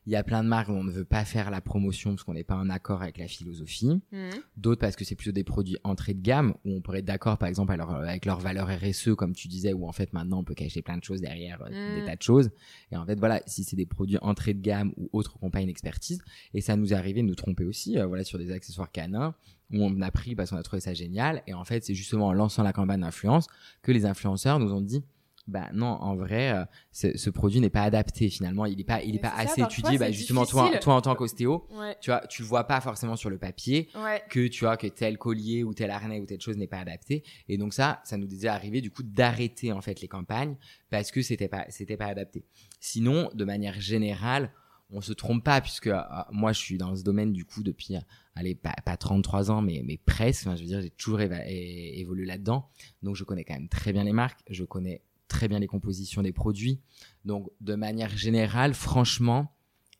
Il 0.04 0.12
y 0.12 0.16
a 0.16 0.24
plein 0.24 0.42
de 0.42 0.48
marques 0.48 0.68
où 0.68 0.72
on 0.72 0.82
ne 0.82 0.90
veut 0.90 1.04
pas 1.04 1.24
faire 1.24 1.48
la 1.52 1.60
promotion 1.60 2.10
parce 2.10 2.24
qu'on 2.24 2.34
n'est 2.34 2.42
pas 2.42 2.56
en 2.56 2.68
accord 2.70 3.02
avec 3.02 3.18
la 3.18 3.28
philosophie. 3.28 4.00
Mhm. 4.10 4.30
D'autres 4.56 4.80
parce 4.80 4.96
que 4.96 5.04
c'est 5.04 5.14
plutôt 5.14 5.30
des 5.30 5.44
produits 5.44 5.76
entrée 5.84 6.12
de 6.12 6.20
gamme 6.20 6.54
où 6.64 6.74
on 6.74 6.80
pourrait 6.80 6.98
être 6.98 7.04
d'accord 7.04 7.38
par 7.38 7.48
exemple 7.48 7.70
alors, 7.72 7.94
avec 7.94 8.24
leur 8.24 8.40
valeur 8.40 8.66
RSE 8.68 9.14
comme 9.14 9.32
tu 9.32 9.46
disais 9.46 9.72
où 9.72 9.86
en 9.86 9.92
fait 9.92 10.12
maintenant 10.12 10.40
on 10.40 10.44
peut 10.44 10.54
cacher 10.54 10.82
plein 10.82 10.96
de 10.98 11.04
choses 11.04 11.20
derrière 11.20 11.62
euh, 11.62 11.68
Mm. 11.68 12.00
des 12.00 12.04
tas 12.06 12.16
de 12.16 12.22
choses. 12.22 12.50
Et 12.90 12.96
en 12.96 13.06
fait 13.06 13.16
voilà, 13.16 13.42
si 13.46 13.62
c'est 13.62 13.76
des 13.76 13.86
produits 13.86 14.18
entrée 14.22 14.54
de 14.54 14.60
gamme 14.60 14.92
ou 14.96 15.08
autres 15.12 15.34
qui 15.38 15.44
n'ont 15.44 15.52
pas 15.52 15.60
une 15.60 15.68
expertise, 15.68 16.20
et 16.52 16.60
ça 16.60 16.74
nous 16.74 16.92
est 16.92 16.96
arrivé 16.96 17.22
de 17.22 17.28
nous 17.28 17.36
tromper 17.36 17.64
aussi 17.64 17.96
euh, 17.96 18.06
voilà 18.06 18.24
sur 18.24 18.38
des 18.40 18.50
accessoires 18.50 18.90
canins 18.90 19.36
où 19.72 19.82
on 19.84 20.00
a 20.02 20.10
pris 20.10 20.34
parce 20.34 20.50
qu'on 20.50 20.56
a 20.56 20.62
trouvé 20.62 20.80
ça 20.80 20.94
génial 20.94 21.42
et 21.46 21.54
en 21.54 21.64
fait 21.64 21.84
c'est 21.84 21.94
justement 21.94 22.28
en 22.28 22.32
lançant 22.32 22.62
la 22.62 22.72
campagne 22.72 23.00
d'influence 23.00 23.46
que 23.82 23.92
les 23.92 24.04
influenceurs 24.06 24.58
nous 24.58 24.72
ont 24.72 24.80
dit 24.80 25.02
bah 25.48 25.68
non 25.72 25.86
en 25.88 26.14
vrai 26.14 26.52
euh, 26.52 26.64
ce, 26.92 27.18
ce 27.18 27.28
produit 27.28 27.58
n'est 27.60 27.68
pas 27.68 27.82
adapté 27.82 28.28
finalement 28.30 28.64
il 28.64 28.76
n'est 28.76 28.84
pas 28.84 29.02
il 29.02 29.10
est 29.10 29.12
Mais 29.14 29.18
pas 29.28 29.34
assez 29.36 29.60
étudié 29.60 29.98
bah 29.98 30.08
justement 30.12 30.46
toi 30.46 30.62
difficile. 30.64 30.80
toi 30.84 30.94
en 30.94 31.00
tant 31.00 31.16
qu'ostéo 31.16 31.66
Ouais. 31.76 31.96
tu 32.00 32.10
vois 32.10 32.20
tu 32.28 32.42
le 32.42 32.48
vois 32.48 32.62
pas 32.64 32.80
forcément 32.80 33.16
sur 33.16 33.28
le 33.28 33.38
papier 33.38 33.88
Ouais. 33.96 34.22
que 34.30 34.46
tu 34.46 34.64
vois 34.64 34.76
que 34.76 34.86
tel 34.86 35.18
collier 35.18 35.64
ou 35.64 35.74
tel 35.74 35.90
harnais 35.90 36.20
ou 36.20 36.26
telle 36.26 36.40
chose 36.40 36.56
n'est 36.58 36.68
pas 36.68 36.78
adapté 36.78 37.24
et 37.48 37.58
donc 37.58 37.74
ça 37.74 38.00
ça 38.04 38.16
nous 38.18 38.28
est 38.32 38.46
arrivé 38.48 38.80
du 38.80 38.92
coup 38.92 39.02
d'arrêter 39.02 39.72
en 39.72 39.80
fait 39.80 40.00
les 40.00 40.06
campagnes 40.06 40.54
parce 40.90 41.10
que 41.10 41.22
c'était 41.22 41.48
pas 41.48 41.64
c'était 41.70 41.96
pas 41.96 42.06
adapté 42.06 42.44
sinon 42.78 43.28
de 43.34 43.44
manière 43.44 43.80
générale 43.80 44.52
on 44.92 45.00
se 45.00 45.12
trompe 45.12 45.42
pas 45.42 45.60
puisque 45.60 45.88
euh, 45.88 46.00
moi 46.30 46.52
je 46.52 46.58
suis 46.58 46.78
dans 46.78 46.94
ce 46.94 47.02
domaine 47.02 47.32
du 47.32 47.44
coup 47.44 47.62
depuis 47.62 47.96
euh, 47.96 48.00
allez 48.34 48.54
pas, 48.54 48.74
pas 48.84 48.96
33 48.96 49.50
ans 49.50 49.62
mais 49.62 49.82
mais 49.84 49.96
presque. 49.96 50.44
Je 50.44 50.50
veux 50.50 50.66
dire 50.66 50.80
j'ai 50.82 50.90
toujours 50.90 51.20
évolué 51.20 52.26
là-dedans. 52.26 52.68
Donc 53.02 53.16
je 53.16 53.24
connais 53.24 53.44
quand 53.44 53.54
même 53.54 53.68
très 53.68 53.92
bien 53.92 54.04
les 54.04 54.12
marques. 54.12 54.40
Je 54.48 54.64
connais 54.64 55.02
très 55.28 55.48
bien 55.48 55.58
les 55.58 55.66
compositions 55.66 56.22
des 56.22 56.32
produits. 56.32 56.80
Donc 57.24 57.50
de 57.60 57.74
manière 57.74 58.10
générale 58.16 58.74
franchement 58.74 59.54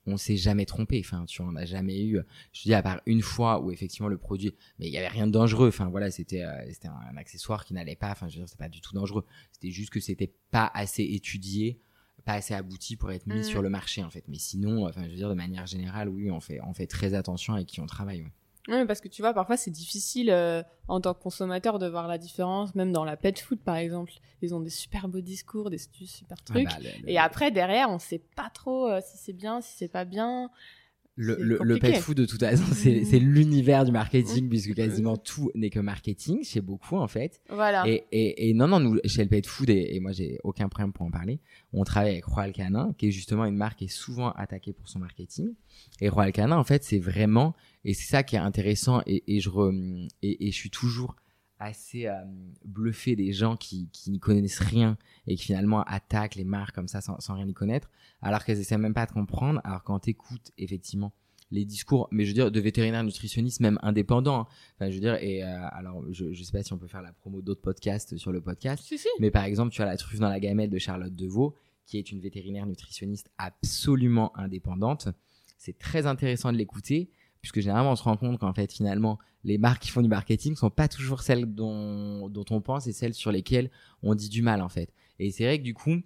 on 0.04 0.16
s'est 0.16 0.36
jamais 0.36 0.66
trompé. 0.66 1.00
Enfin 1.04 1.24
tu 1.24 1.42
vois 1.42 1.52
n'a 1.52 1.64
jamais 1.64 2.04
eu 2.04 2.20
je 2.52 2.62
dis 2.62 2.74
à 2.74 2.82
part 2.82 3.00
une 3.06 3.22
fois 3.22 3.60
où 3.60 3.70
effectivement 3.70 4.08
le 4.08 4.18
produit 4.18 4.54
mais 4.78 4.88
il 4.88 4.92
y 4.92 4.98
avait 4.98 5.08
rien 5.08 5.26
de 5.26 5.32
dangereux. 5.32 5.68
Enfin 5.68 5.88
voilà 5.88 6.10
c'était 6.10 6.44
euh, 6.44 6.52
c'était 6.70 6.88
un, 6.88 7.00
un 7.12 7.16
accessoire 7.16 7.64
qui 7.64 7.72
n'allait 7.72 7.96
pas. 7.96 8.10
Enfin 8.10 8.28
je 8.28 8.34
veux 8.34 8.40
dire 8.40 8.48
c'était 8.48 8.62
pas 8.62 8.68
du 8.68 8.82
tout 8.82 8.94
dangereux. 8.94 9.24
C'était 9.52 9.70
juste 9.70 9.90
que 9.90 10.00
c'était 10.00 10.34
pas 10.50 10.70
assez 10.74 11.02
étudié 11.02 11.80
pas 12.24 12.34
assez 12.34 12.54
abouti 12.54 12.96
pour 12.96 13.10
être 13.12 13.26
mis 13.26 13.36
Mhm. 13.36 13.42
sur 13.42 13.62
le 13.62 13.68
marché 13.68 14.02
en 14.02 14.10
fait 14.10 14.24
mais 14.28 14.38
sinon 14.38 14.86
enfin 14.88 15.04
je 15.04 15.10
veux 15.10 15.16
dire 15.16 15.28
de 15.28 15.34
manière 15.34 15.66
générale 15.66 16.08
oui 16.08 16.30
on 16.30 16.40
fait 16.40 16.60
on 16.66 16.72
fait 16.74 16.86
très 16.86 17.14
attention 17.14 17.54
avec 17.54 17.66
qui 17.66 17.80
on 17.80 17.86
travaille 17.86 18.22
ouais. 18.22 18.32
Ouais, 18.68 18.86
parce 18.86 19.00
que 19.00 19.08
tu 19.08 19.22
vois, 19.22 19.34
parfois 19.34 19.56
c'est 19.56 19.72
difficile 19.72 20.30
euh, 20.30 20.62
en 20.86 21.00
tant 21.00 21.14
que 21.14 21.20
consommateur 21.20 21.80
de 21.80 21.88
voir 21.88 22.06
la 22.06 22.16
différence, 22.16 22.76
même 22.76 22.92
dans 22.92 23.04
la 23.04 23.16
pet 23.16 23.36
food 23.36 23.58
par 23.58 23.74
exemple. 23.74 24.12
Ils 24.40 24.54
ont 24.54 24.60
des 24.60 24.70
super 24.70 25.08
beaux 25.08 25.20
discours, 25.20 25.68
des 25.68 25.78
super 25.78 26.36
Ah 26.40 26.44
trucs. 26.44 26.66
bah, 26.68 26.78
le- 26.80 27.02
le- 27.02 27.10
Et 27.10 27.18
après, 27.18 27.50
derrière, 27.50 27.90
on 27.90 27.98
sait 27.98 28.22
pas 28.36 28.50
trop 28.54 28.86
euh, 28.88 29.00
si 29.04 29.18
c'est 29.18 29.32
bien, 29.32 29.60
si 29.62 29.76
c'est 29.76 29.88
pas 29.88 30.04
bien. 30.04 30.48
Le, 31.14 31.36
le, 31.38 31.58
le 31.62 31.78
pet 31.78 31.96
food 32.00 32.16
de 32.16 32.24
toute 32.24 32.40
façon 32.40 32.64
c'est 32.72 33.04
c'est 33.04 33.18
l'univers 33.18 33.84
du 33.84 33.92
marketing 33.92 34.48
puisque 34.48 34.74
quasiment 34.74 35.18
tout 35.18 35.50
n'est 35.54 35.68
que 35.68 35.78
marketing 35.78 36.42
chez 36.42 36.60
beaucoup 36.62 36.96
en 36.96 37.06
fait. 37.06 37.40
Voilà. 37.50 37.86
Et, 37.86 38.04
et, 38.12 38.48
et 38.48 38.54
non, 38.54 38.66
non, 38.66 38.80
nous, 38.80 38.98
chez 39.04 39.22
le 39.22 39.28
Pet 39.28 39.46
Food, 39.46 39.68
et, 39.68 39.94
et 39.94 40.00
moi, 40.00 40.12
j'ai 40.12 40.38
aucun 40.42 40.68
problème 40.68 40.92
pour 40.92 41.04
en 41.04 41.10
parler, 41.10 41.40
on 41.72 41.84
travaille 41.84 42.12
avec 42.12 42.24
Royal 42.24 42.52
Canin, 42.52 42.94
qui 42.96 43.08
est 43.08 43.10
justement 43.10 43.44
une 43.44 43.56
marque 43.56 43.78
qui 43.80 43.84
est 43.84 43.88
souvent 43.88 44.30
attaquée 44.32 44.72
pour 44.72 44.88
son 44.88 45.00
marketing. 45.00 45.52
Et 46.00 46.08
Royal 46.08 46.32
Canin, 46.32 46.56
en 46.56 46.64
fait, 46.64 46.82
c'est 46.82 46.98
vraiment, 46.98 47.54
et 47.84 47.92
c'est 47.92 48.08
ça 48.10 48.22
qui 48.22 48.36
est 48.36 48.38
intéressant, 48.40 49.02
et, 49.06 49.22
et, 49.36 49.40
je, 49.40 49.50
re- 49.50 50.08
et, 50.22 50.46
et 50.48 50.50
je 50.50 50.56
suis 50.56 50.70
toujours 50.70 51.14
assez 51.62 52.06
euh, 52.06 52.14
bluffé 52.64 53.16
des 53.16 53.32
gens 53.32 53.56
qui, 53.56 53.88
qui 53.92 54.10
n'y 54.10 54.18
connaissent 54.18 54.58
rien 54.58 54.96
et 55.26 55.36
qui 55.36 55.44
finalement 55.44 55.82
attaquent 55.84 56.34
les 56.34 56.44
marques 56.44 56.74
comme 56.74 56.88
ça 56.88 57.00
sans, 57.00 57.18
sans 57.20 57.34
rien 57.34 57.48
y 57.48 57.54
connaître, 57.54 57.90
alors 58.20 58.44
qu'elles 58.44 58.58
essaient 58.58 58.78
même 58.78 58.94
pas 58.94 59.06
de 59.06 59.12
comprendre, 59.12 59.60
alors 59.64 59.82
quand 59.82 59.98
t'écoutes 60.00 60.52
effectivement 60.58 61.12
les 61.52 61.64
discours, 61.66 62.08
mais 62.10 62.24
je 62.24 62.30
veux 62.30 62.34
dire, 62.34 62.50
de 62.50 62.60
vétérinaires 62.60 63.04
nutritionnistes, 63.04 63.60
même 63.60 63.78
indépendants, 63.82 64.40
hein. 64.40 64.46
enfin, 64.76 64.90
je 64.90 64.94
veux 64.94 65.00
dire, 65.00 65.16
et 65.16 65.44
euh, 65.44 65.68
alors, 65.70 66.02
je, 66.10 66.32
je 66.32 66.42
sais 66.42 66.50
pas 66.50 66.62
si 66.62 66.72
on 66.72 66.78
peut 66.78 66.86
faire 66.86 67.02
la 67.02 67.12
promo 67.12 67.42
d'autres 67.42 67.60
podcasts 67.60 68.16
sur 68.16 68.32
le 68.32 68.40
podcast, 68.40 68.82
Si, 68.84 68.96
si. 68.96 69.08
mais 69.20 69.30
par 69.30 69.44
exemple, 69.44 69.70
tu 69.70 69.82
as 69.82 69.84
la 69.84 69.98
truffe 69.98 70.18
dans 70.18 70.30
la 70.30 70.40
gamelle 70.40 70.70
de 70.70 70.78
Charlotte 70.78 71.14
Deveau, 71.14 71.54
qui 71.84 71.98
est 71.98 72.10
une 72.10 72.20
vétérinaire 72.20 72.66
nutritionniste 72.66 73.30
absolument 73.36 74.36
indépendante. 74.36 75.08
C'est 75.58 75.78
très 75.78 76.06
intéressant 76.06 76.52
de 76.52 76.56
l'écouter, 76.56 77.10
puisque 77.42 77.60
généralement, 77.60 77.92
on 77.92 77.96
se 77.96 78.04
rend 78.04 78.16
compte 78.16 78.38
qu'en 78.38 78.54
fait, 78.54 78.72
finalement, 78.72 79.18
les 79.44 79.58
marques 79.58 79.82
qui 79.82 79.90
font 79.90 80.00
du 80.00 80.08
marketing 80.08 80.54
sont 80.54 80.70
pas 80.70 80.86
toujours 80.88 81.22
celles 81.22 81.44
dont, 81.44 82.28
dont 82.30 82.44
on 82.50 82.60
pense 82.60 82.86
et 82.86 82.92
celles 82.92 83.14
sur 83.14 83.32
lesquelles 83.32 83.70
on 84.02 84.14
dit 84.14 84.28
du 84.28 84.42
mal, 84.42 84.62
en 84.62 84.68
fait. 84.68 84.90
Et 85.18 85.32
c'est 85.32 85.44
vrai 85.44 85.58
que 85.58 85.64
du 85.64 85.74
coup, 85.74 85.96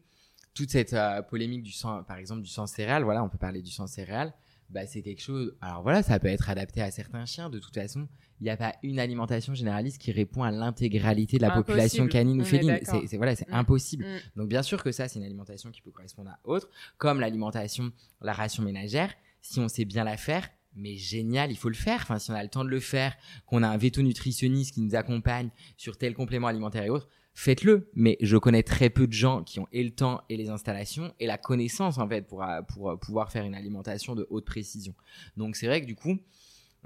toute 0.54 0.70
cette 0.70 0.94
euh, 0.94 1.20
polémique 1.20 1.62
du 1.62 1.72
sang, 1.72 2.02
par 2.04 2.16
exemple, 2.16 2.40
du 2.40 2.48
sang 2.48 2.66
céréal, 2.66 3.04
voilà, 3.04 3.22
on 3.22 3.28
peut 3.28 3.36
parler 3.38 3.60
du 3.60 3.70
sang 3.70 3.86
céréal, 3.86 4.32
bah, 4.70 4.86
c'est 4.86 5.02
quelque 5.02 5.20
chose. 5.20 5.54
Alors 5.60 5.82
voilà, 5.82 6.02
ça 6.02 6.18
peut 6.18 6.26
être 6.28 6.48
adapté 6.48 6.80
à 6.80 6.90
certains 6.90 7.26
chiens. 7.26 7.50
De 7.50 7.58
toute 7.58 7.74
façon, 7.74 8.08
il 8.40 8.44
n'y 8.44 8.50
a 8.50 8.56
pas 8.56 8.74
une 8.82 8.98
alimentation 8.98 9.54
généraliste 9.54 9.98
qui 10.00 10.12
répond 10.12 10.42
à 10.42 10.50
l'intégralité 10.50 11.36
de 11.36 11.42
la 11.42 11.48
Impossible. 11.48 11.66
population 11.66 12.08
canine 12.08 12.40
ou 12.40 12.44
féline. 12.44 12.78
c'est- 12.82 13.16
voilà, 13.18 13.36
c'est 13.36 13.48
Mm. 13.48 13.54
impossible. 13.54 14.04
Mm. 14.06 14.38
Donc 14.40 14.48
bien 14.48 14.62
sûr 14.62 14.82
que 14.82 14.90
ça, 14.90 15.06
c'est 15.06 15.18
une 15.18 15.24
alimentation 15.26 15.70
qui 15.70 15.82
peut 15.82 15.90
correspondre 15.92 16.30
à 16.30 16.38
autre, 16.44 16.68
comme 16.96 17.20
l'alimentation, 17.20 17.92
la 18.22 18.32
ration 18.32 18.62
ménagère. 18.62 19.12
Si 19.42 19.60
on 19.60 19.68
sait 19.68 19.84
bien 19.84 20.02
la 20.02 20.16
faire, 20.16 20.48
mais 20.76 20.96
génial, 20.96 21.50
il 21.50 21.56
faut 21.56 21.68
le 21.68 21.74
faire. 21.74 22.00
Enfin, 22.02 22.18
si 22.18 22.30
on 22.30 22.34
a 22.34 22.42
le 22.42 22.48
temps 22.48 22.64
de 22.64 22.70
le 22.70 22.80
faire, 22.80 23.16
qu'on 23.46 23.62
a 23.62 23.68
un 23.68 23.76
veto 23.76 24.02
nutritionniste 24.02 24.74
qui 24.74 24.80
nous 24.80 24.94
accompagne 24.94 25.50
sur 25.76 25.96
tel 25.98 26.14
complément 26.14 26.46
alimentaire 26.46 26.84
et 26.84 26.90
autres, 26.90 27.08
faites-le. 27.34 27.90
Mais 27.94 28.16
je 28.20 28.36
connais 28.36 28.62
très 28.62 28.90
peu 28.90 29.06
de 29.06 29.12
gens 29.12 29.42
qui 29.42 29.60
ont 29.60 29.68
et 29.72 29.82
le 29.82 29.90
temps 29.90 30.22
et 30.28 30.36
les 30.36 30.50
installations 30.50 31.12
et 31.20 31.26
la 31.26 31.38
connaissance 31.38 31.98
en 31.98 32.08
fait 32.08 32.22
pour, 32.22 32.42
euh, 32.42 32.62
pour 32.62 32.90
euh, 32.90 32.96
pouvoir 32.96 33.32
faire 33.32 33.44
une 33.44 33.54
alimentation 33.54 34.14
de 34.14 34.26
haute 34.30 34.44
précision. 34.44 34.94
Donc 35.36 35.56
c'est 35.56 35.66
vrai 35.66 35.80
que 35.80 35.86
du 35.86 35.96
coup, 35.96 36.18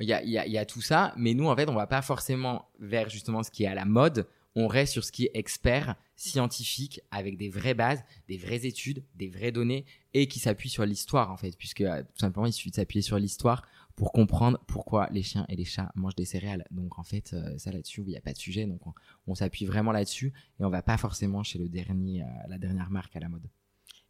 il 0.00 0.08
y 0.08 0.14
a, 0.14 0.24
y 0.24 0.58
a 0.58 0.64
tout 0.64 0.80
ça, 0.80 1.12
mais 1.16 1.34
nous 1.34 1.46
en 1.46 1.56
fait, 1.56 1.68
on 1.68 1.74
va 1.74 1.86
pas 1.86 2.00
forcément 2.00 2.70
vers 2.78 3.10
justement 3.10 3.42
ce 3.42 3.50
qui 3.50 3.64
est 3.64 3.68
à 3.68 3.74
la 3.74 3.84
mode. 3.84 4.26
On 4.56 4.66
reste 4.66 4.92
sur 4.92 5.04
ce 5.04 5.12
qui 5.12 5.26
est 5.26 5.30
expert, 5.34 5.94
scientifique, 6.16 7.00
avec 7.10 7.36
des 7.36 7.48
vraies 7.48 7.74
bases, 7.74 8.02
des 8.28 8.36
vraies 8.36 8.66
études, 8.66 9.04
des 9.14 9.28
vraies 9.28 9.52
données, 9.52 9.86
et 10.12 10.26
qui 10.26 10.40
s'appuie 10.40 10.68
sur 10.68 10.84
l'histoire 10.84 11.30
en 11.30 11.36
fait, 11.36 11.56
puisque 11.56 11.82
euh, 11.82 12.02
tout 12.02 12.18
simplement 12.18 12.46
il 12.46 12.52
suffit 12.52 12.70
de 12.70 12.76
s'appuyer 12.76 13.02
sur 13.02 13.18
l'histoire 13.18 13.64
pour 14.00 14.12
comprendre 14.12 14.58
pourquoi 14.66 15.10
les 15.10 15.22
chiens 15.22 15.44
et 15.50 15.56
les 15.56 15.66
chats 15.66 15.92
mangent 15.94 16.14
des 16.14 16.24
céréales. 16.24 16.64
Donc 16.70 16.98
en 16.98 17.02
fait, 17.02 17.34
euh, 17.34 17.58
ça 17.58 17.70
là-dessus, 17.70 18.00
il 18.00 18.08
n'y 18.08 18.16
a 18.16 18.22
pas 18.22 18.32
de 18.32 18.38
sujet, 18.38 18.64
donc 18.64 18.86
on, 18.86 18.94
on 19.26 19.34
s'appuie 19.34 19.66
vraiment 19.66 19.92
là-dessus, 19.92 20.32
et 20.58 20.64
on 20.64 20.70
va 20.70 20.80
pas 20.80 20.96
forcément 20.96 21.42
chez 21.42 21.58
le 21.58 21.68
dernier, 21.68 22.22
euh, 22.22 22.26
la 22.48 22.56
dernière 22.56 22.88
marque 22.88 23.14
à 23.14 23.20
la 23.20 23.28
mode. 23.28 23.46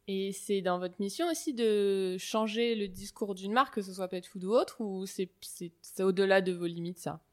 Et 0.07 0.31
c'est 0.31 0.62
dans 0.62 0.79
votre 0.79 0.94
mission 1.00 1.26
aussi 1.29 1.55
de 1.55 2.16
changer 2.20 2.76
le 2.76 2.87
discours 2.87 3.35
d'une 3.35 3.53
marque, 3.53 3.74
que 3.74 3.83
ce 3.83 3.92
soit 3.92 4.07
pet 4.07 4.24
food 4.24 4.44
ou 4.44 4.53
autre, 4.53 4.81
ou 4.81 5.07
c'est 5.07 5.33
au-delà 5.98 6.40
de 6.40 6.53
vos 6.53 6.66
limites 6.66 7.00
ça? 7.00 7.24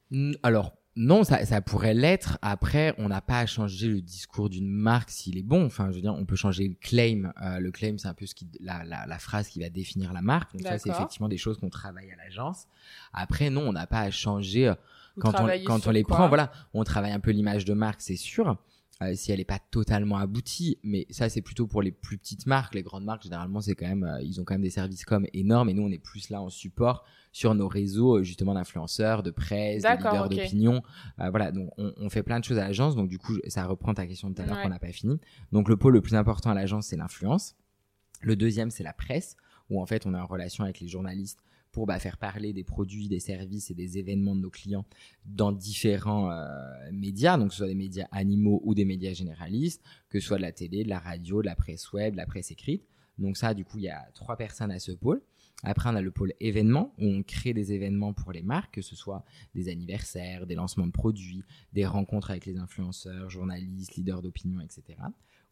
Alors, 0.41 0.75
non, 0.97 1.23
ça, 1.23 1.45
ça 1.45 1.61
pourrait 1.61 1.93
l'être. 1.93 2.37
Après, 2.41 2.93
on 2.97 3.07
n'a 3.07 3.21
pas 3.21 3.39
à 3.39 3.45
changer 3.45 3.87
le 3.87 4.01
discours 4.01 4.49
d'une 4.49 4.67
marque 4.69 5.09
s'il 5.11 5.37
est 5.37 5.43
bon. 5.43 5.65
Enfin, 5.65 5.89
je 5.91 5.95
veux 5.95 6.01
dire, 6.01 6.13
on 6.15 6.25
peut 6.25 6.35
changer 6.35 6.67
le 6.67 6.73
claim. 6.73 7.31
Euh, 7.41 7.59
le 7.59 7.71
claim, 7.71 7.95
c'est 7.97 8.07
un 8.07 8.13
peu 8.13 8.25
ce 8.25 8.35
qui, 8.35 8.47
la, 8.59 8.83
la, 8.83 9.05
la 9.05 9.19
phrase 9.19 9.47
qui 9.47 9.59
va 9.59 9.69
définir 9.69 10.11
la 10.11 10.21
marque. 10.21 10.51
Donc 10.53 10.61
ça, 10.63 10.79
c'est 10.79 10.89
effectivement 10.97 11.29
des 11.29 11.37
choses 11.37 11.57
qu'on 11.59 11.69
travaille 11.69 12.11
à 12.11 12.15
l'agence. 12.15 12.65
Après, 13.13 13.49
non, 13.49 13.61
on 13.69 13.73
n'a 13.73 13.87
pas 13.87 14.01
à 14.01 14.11
changer. 14.11 14.67
euh, 14.69 14.73
Vous 15.15 15.21
quand 15.21 15.31
on, 15.43 15.47
quand 15.65 15.87
on 15.87 15.91
les 15.91 16.03
prend, 16.03 16.27
voilà, 16.27 16.51
on 16.73 16.83
travaille 16.83 17.11
un 17.11 17.19
peu 17.19 17.31
l'image 17.31 17.63
de 17.65 17.73
marque, 17.73 18.01
c'est 18.01 18.15
sûr. 18.17 18.57
Euh, 19.03 19.13
si 19.13 19.31
elle 19.31 19.37
n'est 19.37 19.45
pas 19.45 19.59
totalement 19.59 20.17
aboutie, 20.17 20.79
mais 20.81 21.05
ça 21.11 21.29
c'est 21.29 21.43
plutôt 21.43 21.67
pour 21.67 21.83
les 21.83 21.91
plus 21.91 22.17
petites 22.17 22.47
marques. 22.47 22.73
Les 22.73 22.81
grandes 22.81 23.05
marques 23.05 23.21
généralement 23.21 23.61
c'est 23.61 23.75
quand 23.75 23.87
même, 23.87 24.03
euh, 24.03 24.19
ils 24.23 24.41
ont 24.41 24.43
quand 24.43 24.55
même 24.55 24.63
des 24.63 24.71
services 24.71 25.05
comme 25.05 25.27
énormes 25.33 25.69
et 25.69 25.75
nous 25.75 25.83
on 25.83 25.91
est 25.91 25.99
plus 25.99 26.29
là 26.31 26.41
en 26.41 26.49
support 26.49 27.03
sur 27.31 27.53
nos 27.53 27.67
réseaux 27.67 28.17
euh, 28.17 28.23
justement 28.23 28.55
d'influenceurs, 28.55 29.21
de 29.21 29.29
presse, 29.29 29.83
de 29.83 29.89
leaders 29.89 30.29
d'opinion. 30.29 30.81
Euh, 31.19 31.29
voilà, 31.29 31.51
donc 31.51 31.69
on, 31.77 31.93
on 31.97 32.09
fait 32.09 32.23
plein 32.23 32.39
de 32.39 32.43
choses 32.45 32.57
à 32.57 32.65
l'agence. 32.65 32.95
Donc 32.95 33.07
du 33.07 33.19
coup 33.19 33.37
ça 33.47 33.67
reprend 33.67 33.93
ta 33.93 34.07
question 34.07 34.31
de 34.31 34.33
tout 34.35 34.41
à 34.41 34.45
l'heure 34.47 34.61
qu'on 34.63 34.69
n'a 34.69 34.79
pas 34.79 34.91
fini. 34.91 35.19
Donc 35.51 35.69
le 35.69 35.77
pôle 35.77 35.93
le 35.93 36.01
plus 36.01 36.15
important 36.15 36.49
à 36.49 36.55
l'agence 36.55 36.87
c'est 36.87 36.97
l'influence. 36.97 37.55
Le 38.21 38.35
deuxième 38.35 38.71
c'est 38.71 38.83
la 38.83 38.93
presse 38.93 39.37
où 39.69 39.79
en 39.79 39.85
fait 39.85 40.07
on 40.07 40.15
est 40.15 40.19
en 40.19 40.25
relation 40.25 40.63
avec 40.63 40.79
les 40.79 40.87
journalistes 40.87 41.39
pour 41.77 41.85
bah, 41.85 41.99
faire 41.99 42.17
parler 42.17 42.53
des 42.53 42.63
produits, 42.63 43.07
des 43.07 43.19
services 43.19 43.69
et 43.69 43.75
des 43.75 43.99
événements 43.99 44.35
de 44.35 44.41
nos 44.41 44.49
clients 44.49 44.83
dans 45.25 45.51
différents 45.51 46.31
euh, 46.31 46.47
médias, 46.91 47.37
donc 47.37 47.49
que 47.49 47.53
ce 47.53 47.57
soit 47.59 47.67
des 47.67 47.75
médias 47.75 48.07
animaux 48.11 48.63
ou 48.63 48.73
des 48.73 48.83
médias 48.83 49.13
généralistes, 49.13 49.83
que 50.09 50.19
ce 50.19 50.25
soit 50.25 50.37
de 50.37 50.41
la 50.41 50.51
télé, 50.51 50.83
de 50.83 50.89
la 50.89 50.97
radio, 50.97 51.43
de 51.43 51.45
la 51.45 51.55
presse 51.55 51.93
web, 51.93 52.13
de 52.13 52.17
la 52.17 52.25
presse 52.25 52.49
écrite. 52.49 52.83
Donc 53.19 53.37
ça, 53.37 53.53
du 53.53 53.63
coup, 53.63 53.77
il 53.77 53.83
y 53.83 53.89
a 53.89 54.09
trois 54.15 54.37
personnes 54.37 54.71
à 54.71 54.79
ce 54.79 54.91
pôle. 54.91 55.21
Après, 55.61 55.87
on 55.91 55.93
a 55.93 56.01
le 56.01 56.09
pôle 56.09 56.33
événements, 56.39 56.95
où 56.97 57.05
on 57.05 57.21
crée 57.21 57.53
des 57.53 57.73
événements 57.73 58.11
pour 58.11 58.31
les 58.31 58.41
marques, 58.41 58.73
que 58.73 58.81
ce 58.81 58.95
soit 58.95 59.23
des 59.53 59.69
anniversaires, 59.69 60.47
des 60.47 60.55
lancements 60.55 60.87
de 60.87 60.91
produits, 60.91 61.43
des 61.73 61.85
rencontres 61.85 62.31
avec 62.31 62.47
les 62.47 62.57
influenceurs, 62.57 63.29
journalistes, 63.29 63.93
leaders 63.97 64.23
d'opinion, 64.23 64.61
etc. 64.61 64.97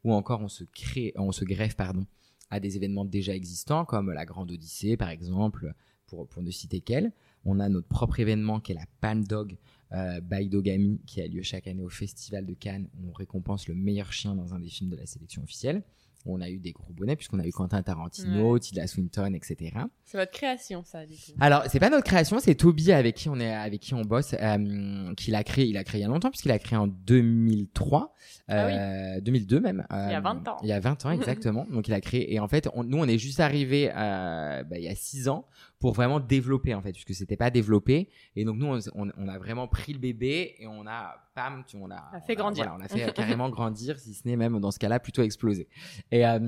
Ou 0.04 0.12
encore, 0.12 0.42
on 0.42 0.48
se 0.48 0.64
crée, 0.64 1.14
on 1.18 1.32
se 1.32 1.46
greffe, 1.46 1.76
pardon, 1.76 2.08
à 2.50 2.60
des 2.60 2.78
événements 2.78 3.06
déjà 3.06 3.36
existants, 3.36 3.86
comme 3.86 4.12
la 4.12 4.26
Grande 4.26 4.52
Odyssée, 4.52 4.98
par 4.98 5.10
exemple, 5.10 5.76
pour, 6.08 6.28
pour 6.28 6.44
ne 6.44 6.52
citer 6.52 6.82
qu'elle. 6.82 7.12
On 7.46 7.60
a 7.60 7.70
notre 7.70 7.88
propre 7.88 8.20
événement 8.20 8.60
qui 8.60 8.72
est 8.72 8.76
la 8.76 8.86
Pan 9.02 9.16
Dog 9.16 9.58
euh, 9.92 10.20
by 10.20 10.50
Dogami, 10.50 11.00
qui 11.06 11.22
a 11.22 11.28
lieu 11.28 11.44
chaque 11.44 11.68
année 11.68 11.84
au 11.84 11.90
Festival 11.90 12.46
de 12.46 12.54
Cannes, 12.54 12.88
où 12.98 13.10
on 13.10 13.14
récompense 13.14 13.68
le 13.68 13.76
meilleur 13.76 14.12
chien 14.12 14.36
dans 14.36 14.54
un 14.54 14.60
des 14.60 14.70
films 14.70 14.90
de 14.90 14.96
la 14.96 15.06
sélection 15.06 15.44
officielle. 15.44 15.84
On 16.28 16.42
a 16.42 16.50
eu 16.50 16.58
des 16.58 16.72
gros 16.72 16.92
bonnets 16.92 17.16
puisqu'on 17.16 17.40
a 17.40 17.46
eu 17.46 17.52
Quentin 17.52 17.84
Tarantino, 17.84 18.58
Tilda 18.58 18.88
Swinton, 18.88 19.34
etc. 19.36 19.78
C'est 20.04 20.18
votre 20.18 20.32
création, 20.32 20.84
ça, 20.84 21.06
du 21.06 21.14
coup. 21.14 21.32
Alors, 21.40 21.64
c'est 21.68 21.80
pas 21.80 21.92
notre 21.92 22.04
création, 22.04 22.40
c'est 22.40 22.56
Toby 22.56 22.92
avec 22.92 23.16
qui 23.16 23.30
on 23.30 23.40
est, 23.40 23.54
avec 23.54 23.80
qui 23.80 23.94
on 23.94 24.02
bosse, 24.02 24.34
euh, 24.34 25.14
qui 25.14 25.30
l'a 25.30 25.44
créé. 25.44 25.68
Il 25.68 25.78
a 25.78 25.84
créé 25.84 26.00
il 26.00 26.04
y 26.04 26.06
a 26.06 26.08
longtemps 26.08 26.32
puisqu'il 26.32 26.52
a 26.52 26.58
créé 26.58 26.80
en 26.80 26.88
2003, 26.88 28.16
euh, 28.50 29.22
2002 29.22 29.60
même. 29.60 29.86
il 29.92 30.12
y 30.12 30.16
a 30.16 30.20
20 30.20 30.48
ans. 30.48 30.58
Il 30.64 30.70
y 30.70 30.72
a 30.72 30.80
20 30.80 31.06
ans 31.06 31.12
exactement. 31.12 31.66
Donc 31.70 31.88
il 31.88 31.94
a 31.94 32.02
créé 32.02 32.34
et 32.34 32.40
en 32.40 32.48
fait, 32.48 32.68
nous 32.76 32.98
on 32.98 33.08
est 33.08 33.20
juste 33.20 33.40
arrivé 33.40 33.92
euh, 33.96 34.64
bah, 34.64 34.78
il 34.80 34.84
y 34.84 34.90
a 34.90 34.96
6 34.96 35.30
ans 35.30 35.46
pour 35.80 35.94
vraiment 35.94 36.20
développer 36.20 36.74
en 36.74 36.82
fait, 36.82 36.92
puisque 36.92 37.14
c'était 37.14 37.38
pas 37.38 37.50
développé. 37.50 38.10
Et 38.36 38.46
donc 38.46 38.58
nous, 38.58 38.68
on, 38.68 39.10
on, 39.18 39.28
a 39.28 39.38
vraiment 39.38 39.68
pris 39.68 39.94
le 39.94 40.00
bébé 40.00 40.56
et 40.60 40.68
on 40.68 40.88
a, 40.88 41.16
pam, 41.36 41.64
tu, 41.68 41.78
on 41.78 41.92
a, 41.92 42.10
on 42.14 42.18
a 42.18 42.22
fait 42.22 42.36
grandir. 42.36 42.74
on 42.78 42.82
a 42.82 42.88
fait 42.88 43.14
carrément 43.14 43.50
grandir, 43.50 44.00
si 44.00 44.14
ce 44.14 44.28
n'est 44.28 44.36
même 44.36 44.60
dans 44.60 44.72
ce 44.72 44.80
cas-là 44.80 45.00
plutôt 45.00 45.22
exploser. 45.22 45.68
Et 46.12 46.26
euh, 46.26 46.40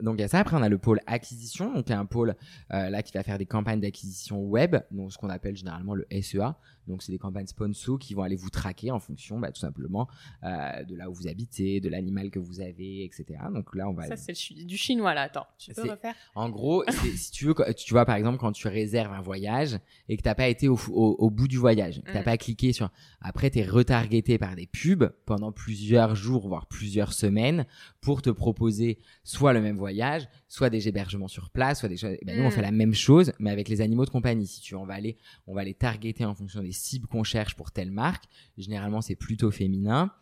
donc 0.00 0.16
il 0.18 0.20
y 0.20 0.24
a 0.24 0.28
ça. 0.28 0.40
Après, 0.40 0.56
on 0.56 0.62
a 0.62 0.68
le 0.68 0.78
pôle 0.78 1.00
acquisition, 1.06 1.72
donc 1.72 1.88
il 1.88 1.92
y 1.92 1.94
a 1.94 2.00
un 2.00 2.06
pôle 2.06 2.34
euh, 2.72 2.90
là 2.90 3.02
qui 3.02 3.12
va 3.12 3.22
faire 3.22 3.38
des 3.38 3.46
campagnes 3.46 3.80
d'acquisition 3.80 4.42
web, 4.42 4.76
donc 4.90 5.12
ce 5.12 5.18
qu'on 5.18 5.30
appelle 5.30 5.56
généralement 5.56 5.94
le 5.94 6.06
SEA. 6.20 6.56
Donc, 6.88 7.02
c'est 7.02 7.12
des 7.12 7.18
campagnes 7.18 7.46
sponsors 7.46 7.98
qui 7.98 8.14
vont 8.14 8.22
aller 8.22 8.36
vous 8.36 8.50
traquer 8.50 8.90
en 8.90 8.98
fonction, 8.98 9.38
bah, 9.38 9.52
tout 9.52 9.60
simplement, 9.60 10.08
euh, 10.42 10.84
de 10.84 10.96
là 10.96 11.10
où 11.10 11.14
vous 11.14 11.28
habitez, 11.28 11.80
de 11.80 11.88
l'animal 11.88 12.30
que 12.30 12.38
vous 12.38 12.60
avez, 12.60 13.04
etc. 13.04 13.40
Donc 13.52 13.74
là, 13.74 13.88
on 13.88 13.92
va. 13.92 14.06
Ça, 14.06 14.16
c'est 14.16 14.54
du 14.64 14.76
chinois, 14.76 15.14
là. 15.14 15.22
Attends, 15.22 15.46
tu 15.58 15.72
peux 15.72 15.90
refaire? 15.90 16.14
En 16.34 16.48
gros, 16.48 16.84
si 17.16 17.30
tu 17.30 17.44
veux, 17.46 17.54
tu 17.76 17.92
vois, 17.92 18.04
par 18.04 18.16
exemple, 18.16 18.38
quand 18.38 18.52
tu 18.52 18.68
réserves 18.68 19.12
un 19.12 19.20
voyage 19.20 19.78
et 20.08 20.16
que 20.16 20.22
tu 20.22 20.28
n'as 20.28 20.34
pas 20.34 20.48
été 20.48 20.68
au, 20.68 20.78
au, 20.88 21.30
bout 21.30 21.48
du 21.48 21.58
voyage, 21.58 22.00
que 22.00 22.06
tu 22.06 22.14
n'as 22.14 22.22
mm. 22.22 22.24
pas 22.24 22.36
cliqué 22.36 22.72
sur. 22.72 22.90
Après, 23.20 23.50
tu 23.50 23.58
es 23.58 23.66
retargeté 23.66 24.38
par 24.38 24.56
des 24.56 24.66
pubs 24.66 25.12
pendant 25.26 25.52
plusieurs 25.52 26.14
jours, 26.14 26.48
voire 26.48 26.66
plusieurs 26.66 27.12
semaines, 27.12 27.66
pour 28.00 28.22
te 28.22 28.30
proposer 28.30 28.98
soit 29.24 29.52
le 29.52 29.60
même 29.60 29.76
voyage, 29.76 30.28
soit 30.48 30.70
des 30.70 30.88
hébergements 30.88 31.28
sur 31.28 31.50
place, 31.50 31.80
soit 31.80 31.88
des 31.88 31.96
choses. 31.96 32.16
Ben, 32.24 32.38
nous, 32.38 32.44
on 32.44 32.50
fait 32.50 32.60
mm. 32.60 32.62
la 32.62 32.72
même 32.72 32.94
chose, 32.94 33.32
mais 33.38 33.50
avec 33.50 33.68
les 33.68 33.80
animaux 33.80 34.04
de 34.04 34.10
compagnie. 34.10 34.46
Si 34.46 34.60
tu 34.60 34.74
veux, 34.74 34.80
on 34.80 34.86
va 34.86 34.94
aller, 34.94 35.18
on 35.46 35.54
va 35.54 35.64
les 35.64 35.74
targeter 35.74 36.24
en 36.24 36.34
fonction 36.34 36.62
des 36.62 36.72
cibles 36.78 37.06
qu'on 37.06 37.24
cherche 37.24 37.54
pour 37.56 37.70
telle 37.70 37.90
marque. 37.90 38.24
Généralement, 38.56 39.00
c'est 39.00 39.16
plutôt 39.16 39.50
féminin. 39.50 40.12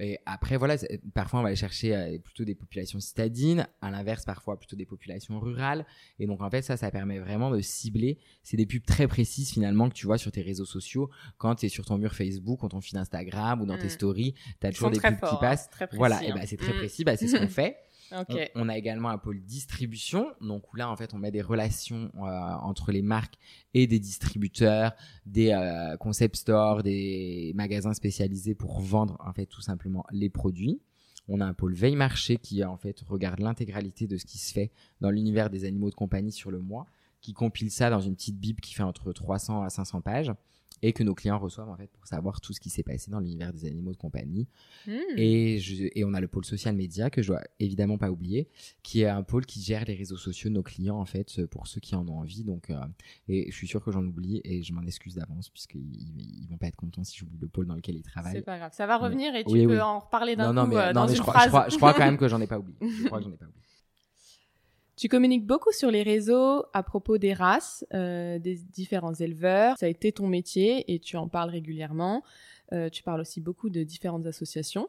Et 0.00 0.18
après, 0.26 0.56
voilà, 0.56 0.76
parfois 1.12 1.40
on 1.40 1.42
va 1.42 1.48
aller 1.48 1.56
chercher 1.56 1.94
euh, 1.94 2.18
plutôt 2.18 2.44
des 2.44 2.54
populations 2.54 3.00
citadines, 3.00 3.66
à 3.80 3.90
l'inverse, 3.90 4.24
parfois 4.24 4.56
plutôt 4.56 4.76
des 4.76 4.86
populations 4.86 5.40
rurales. 5.40 5.84
Et 6.20 6.26
donc, 6.26 6.40
en 6.40 6.48
fait, 6.50 6.62
ça, 6.62 6.76
ça 6.76 6.90
permet 6.90 7.18
vraiment 7.18 7.50
de 7.50 7.60
cibler. 7.60 8.18
C'est 8.44 8.56
des 8.56 8.66
pubs 8.66 8.84
très 8.84 9.08
précises 9.08 9.50
finalement 9.50 9.88
que 9.88 9.94
tu 9.94 10.06
vois 10.06 10.18
sur 10.18 10.30
tes 10.30 10.42
réseaux 10.42 10.64
sociaux. 10.64 11.10
Quand 11.36 11.56
tu 11.56 11.66
es 11.66 11.68
sur 11.68 11.84
ton 11.84 11.98
mur 11.98 12.14
Facebook, 12.14 12.60
quand 12.60 12.68
ton 12.68 12.80
fil 12.80 12.96
Instagram 12.96 13.60
ou 13.60 13.66
dans 13.66 13.76
tes 13.76 13.86
mm. 13.86 13.90
stories, 13.90 14.34
tu 14.60 14.66
as 14.66 14.72
toujours 14.72 14.90
des 14.90 15.00
pubs 15.00 15.18
qui 15.18 15.24
hein. 15.24 15.38
passent. 15.40 15.68
voilà, 15.94 16.22
et 16.22 16.32
ben 16.32 16.42
c'est 16.46 16.56
très 16.56 16.72
mm. 16.72 16.76
précis, 16.76 17.04
bah, 17.04 17.16
c'est 17.16 17.26
ce 17.26 17.36
qu'on 17.36 17.48
fait. 17.48 17.76
On, 18.54 18.68
a 18.68 18.78
également 18.78 19.10
un 19.10 19.18
pôle 19.18 19.42
distribution, 19.42 20.32
donc 20.40 20.72
où 20.72 20.76
là 20.76 20.90
en 20.90 20.96
fait 20.96 21.12
on 21.14 21.18
met 21.18 21.30
des 21.30 21.42
relations 21.42 22.10
euh, 22.16 22.20
entre 22.20 22.92
les 22.92 23.02
marques 23.02 23.34
et 23.74 23.86
des 23.86 23.98
distributeurs, 23.98 24.92
des 25.26 25.50
euh, 25.52 25.96
concept 25.96 26.36
stores, 26.36 26.82
des 26.82 27.52
magasins 27.54 27.94
spécialisés 27.94 28.54
pour 28.54 28.80
vendre 28.80 29.16
en 29.20 29.32
fait 29.32 29.46
tout 29.46 29.60
simplement 29.60 30.04
les 30.10 30.30
produits. 30.30 30.80
On 31.28 31.40
a 31.40 31.44
un 31.44 31.52
pôle 31.52 31.74
veille 31.74 31.96
marché 31.96 32.38
qui 32.38 32.64
en 32.64 32.78
fait 32.78 33.00
regarde 33.06 33.40
l'intégralité 33.40 34.06
de 34.06 34.16
ce 34.16 34.24
qui 34.24 34.38
se 34.38 34.52
fait 34.52 34.70
dans 35.00 35.10
l'univers 35.10 35.50
des 35.50 35.64
animaux 35.64 35.90
de 35.90 35.94
compagnie 35.94 36.32
sur 36.32 36.50
le 36.50 36.60
mois, 36.60 36.86
qui 37.20 37.32
compile 37.32 37.70
ça 37.70 37.90
dans 37.90 38.00
une 38.00 38.14
petite 38.14 38.38
bible 38.38 38.60
qui 38.60 38.74
fait 38.74 38.82
entre 38.82 39.12
300 39.12 39.62
à 39.62 39.70
500 39.70 40.00
pages 40.00 40.32
et 40.82 40.92
que 40.92 41.02
nos 41.02 41.14
clients 41.14 41.38
reçoivent 41.38 41.68
en 41.68 41.76
fait 41.76 41.88
pour 41.88 42.06
savoir 42.06 42.40
tout 42.40 42.52
ce 42.52 42.60
qui 42.60 42.70
s'est 42.70 42.82
passé 42.82 43.10
dans 43.10 43.20
l'univers 43.20 43.52
des 43.52 43.64
animaux 43.66 43.92
de 43.92 43.96
compagnie. 43.96 44.46
Hmm. 44.86 44.96
Et, 45.16 45.60
et 45.98 46.04
on 46.04 46.14
a 46.14 46.20
le 46.20 46.28
pôle 46.28 46.44
social 46.44 46.74
média 46.76 47.10
que 47.10 47.22
je 47.22 47.28
dois 47.28 47.42
évidemment 47.58 47.98
pas 47.98 48.10
oublier, 48.10 48.48
qui 48.82 49.02
est 49.02 49.08
un 49.08 49.22
pôle 49.22 49.46
qui 49.46 49.60
gère 49.60 49.84
les 49.84 49.94
réseaux 49.94 50.16
sociaux 50.16 50.50
de 50.50 50.54
nos 50.54 50.62
clients 50.62 50.98
en 50.98 51.04
fait 51.04 51.44
pour 51.46 51.66
ceux 51.66 51.80
qui 51.80 51.94
en 51.94 52.06
ont 52.08 52.18
envie. 52.18 52.44
Donc, 52.44 52.70
euh, 52.70 52.76
et 53.28 53.50
je 53.50 53.56
suis 53.56 53.66
sûr 53.66 53.82
que 53.82 53.90
j'en 53.90 54.04
oublie 54.04 54.40
et 54.44 54.62
je 54.62 54.72
m'en 54.72 54.82
excuse 54.82 55.14
d'avance 55.14 55.48
puisqu'ils 55.50 56.42
ils 56.42 56.46
vont 56.48 56.58
pas 56.58 56.66
être 56.66 56.76
contents 56.76 57.04
si 57.04 57.16
j'oublie 57.16 57.38
le 57.40 57.48
pôle 57.48 57.66
dans 57.66 57.74
lequel 57.74 57.96
ils 57.96 58.02
travaillent. 58.02 58.34
C'est 58.34 58.42
pas 58.42 58.58
grave, 58.58 58.72
ça 58.72 58.86
va 58.86 58.98
revenir 58.98 59.34
et 59.34 59.44
tu 59.44 59.66
peux 59.66 59.80
en 59.80 60.00
reparler 60.00 60.36
d'un 60.36 60.52
coup 60.54 60.76
euh, 60.76 60.92
dans 60.92 61.08
une 61.08 61.16
je 61.16 61.22
phrase. 61.22 61.48
Crois, 61.48 61.68
je, 61.68 61.76
crois, 61.76 61.92
quand 61.94 62.04
même 62.04 62.18
que 62.18 62.28
j'en 62.28 62.40
ai 62.40 62.46
pas 62.46 62.58
oublié. 62.58 62.76
Je 62.80 63.06
crois 63.06 63.18
que 63.18 63.24
j'en 63.24 63.32
ai 63.32 63.36
pas 63.36 63.46
oublié. 63.46 63.62
Tu 64.98 65.08
communiques 65.08 65.46
beaucoup 65.46 65.70
sur 65.70 65.92
les 65.92 66.02
réseaux 66.02 66.64
à 66.72 66.82
propos 66.82 67.18
des 67.18 67.32
races, 67.32 67.86
euh, 67.94 68.40
des 68.40 68.56
différents 68.56 69.14
éleveurs. 69.14 69.76
Ça 69.78 69.86
a 69.86 69.88
été 69.88 70.10
ton 70.10 70.26
métier 70.26 70.92
et 70.92 70.98
tu 70.98 71.16
en 71.16 71.28
parles 71.28 71.50
régulièrement. 71.50 72.24
Euh, 72.72 72.90
tu 72.90 73.04
parles 73.04 73.20
aussi 73.20 73.40
beaucoup 73.40 73.70
de 73.70 73.84
différentes 73.84 74.26
associations. 74.26 74.88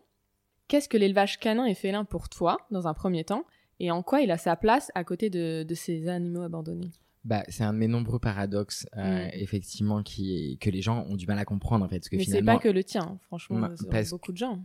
Qu'est-ce 0.67 0.89
que 0.89 0.97
l'élevage 0.97 1.39
canin 1.39 1.65
et 1.65 1.75
félin 1.75 2.05
pour 2.05 2.27
toi, 2.27 2.57
dans 2.71 2.87
un 2.87 2.95
premier 2.95 3.23
temps, 3.23 3.45
et 3.79 3.91
en 3.91 4.01
quoi 4.01 4.21
il 4.21 4.31
a 4.31 4.39
sa 4.39 4.55
place 4.55 4.91
à 4.95 5.03
côté 5.03 5.29
de, 5.29 5.63
ces 5.75 6.07
animaux 6.07 6.41
abandonnés? 6.41 6.89
Bah, 7.23 7.43
c'est 7.47 7.63
un 7.63 7.73
de 7.73 7.77
mes 7.77 7.87
nombreux 7.87 8.19
paradoxes, 8.19 8.87
euh, 8.97 9.27
mm. 9.27 9.29
effectivement, 9.33 10.01
qui, 10.01 10.57
que 10.59 10.71
les 10.71 10.81
gens 10.81 11.05
ont 11.07 11.17
du 11.17 11.27
mal 11.27 11.37
à 11.37 11.45
comprendre, 11.45 11.85
en 11.85 11.87
fait. 11.87 11.99
Parce 11.99 12.09
que 12.09 12.15
mais 12.15 12.25
c'est 12.25 12.41
pas 12.41 12.57
que 12.57 12.69
le 12.69 12.83
tien, 12.83 13.19
franchement, 13.27 13.69
parce... 13.91 14.09
beaucoup 14.09 14.31
de 14.31 14.37
gens. 14.37 14.59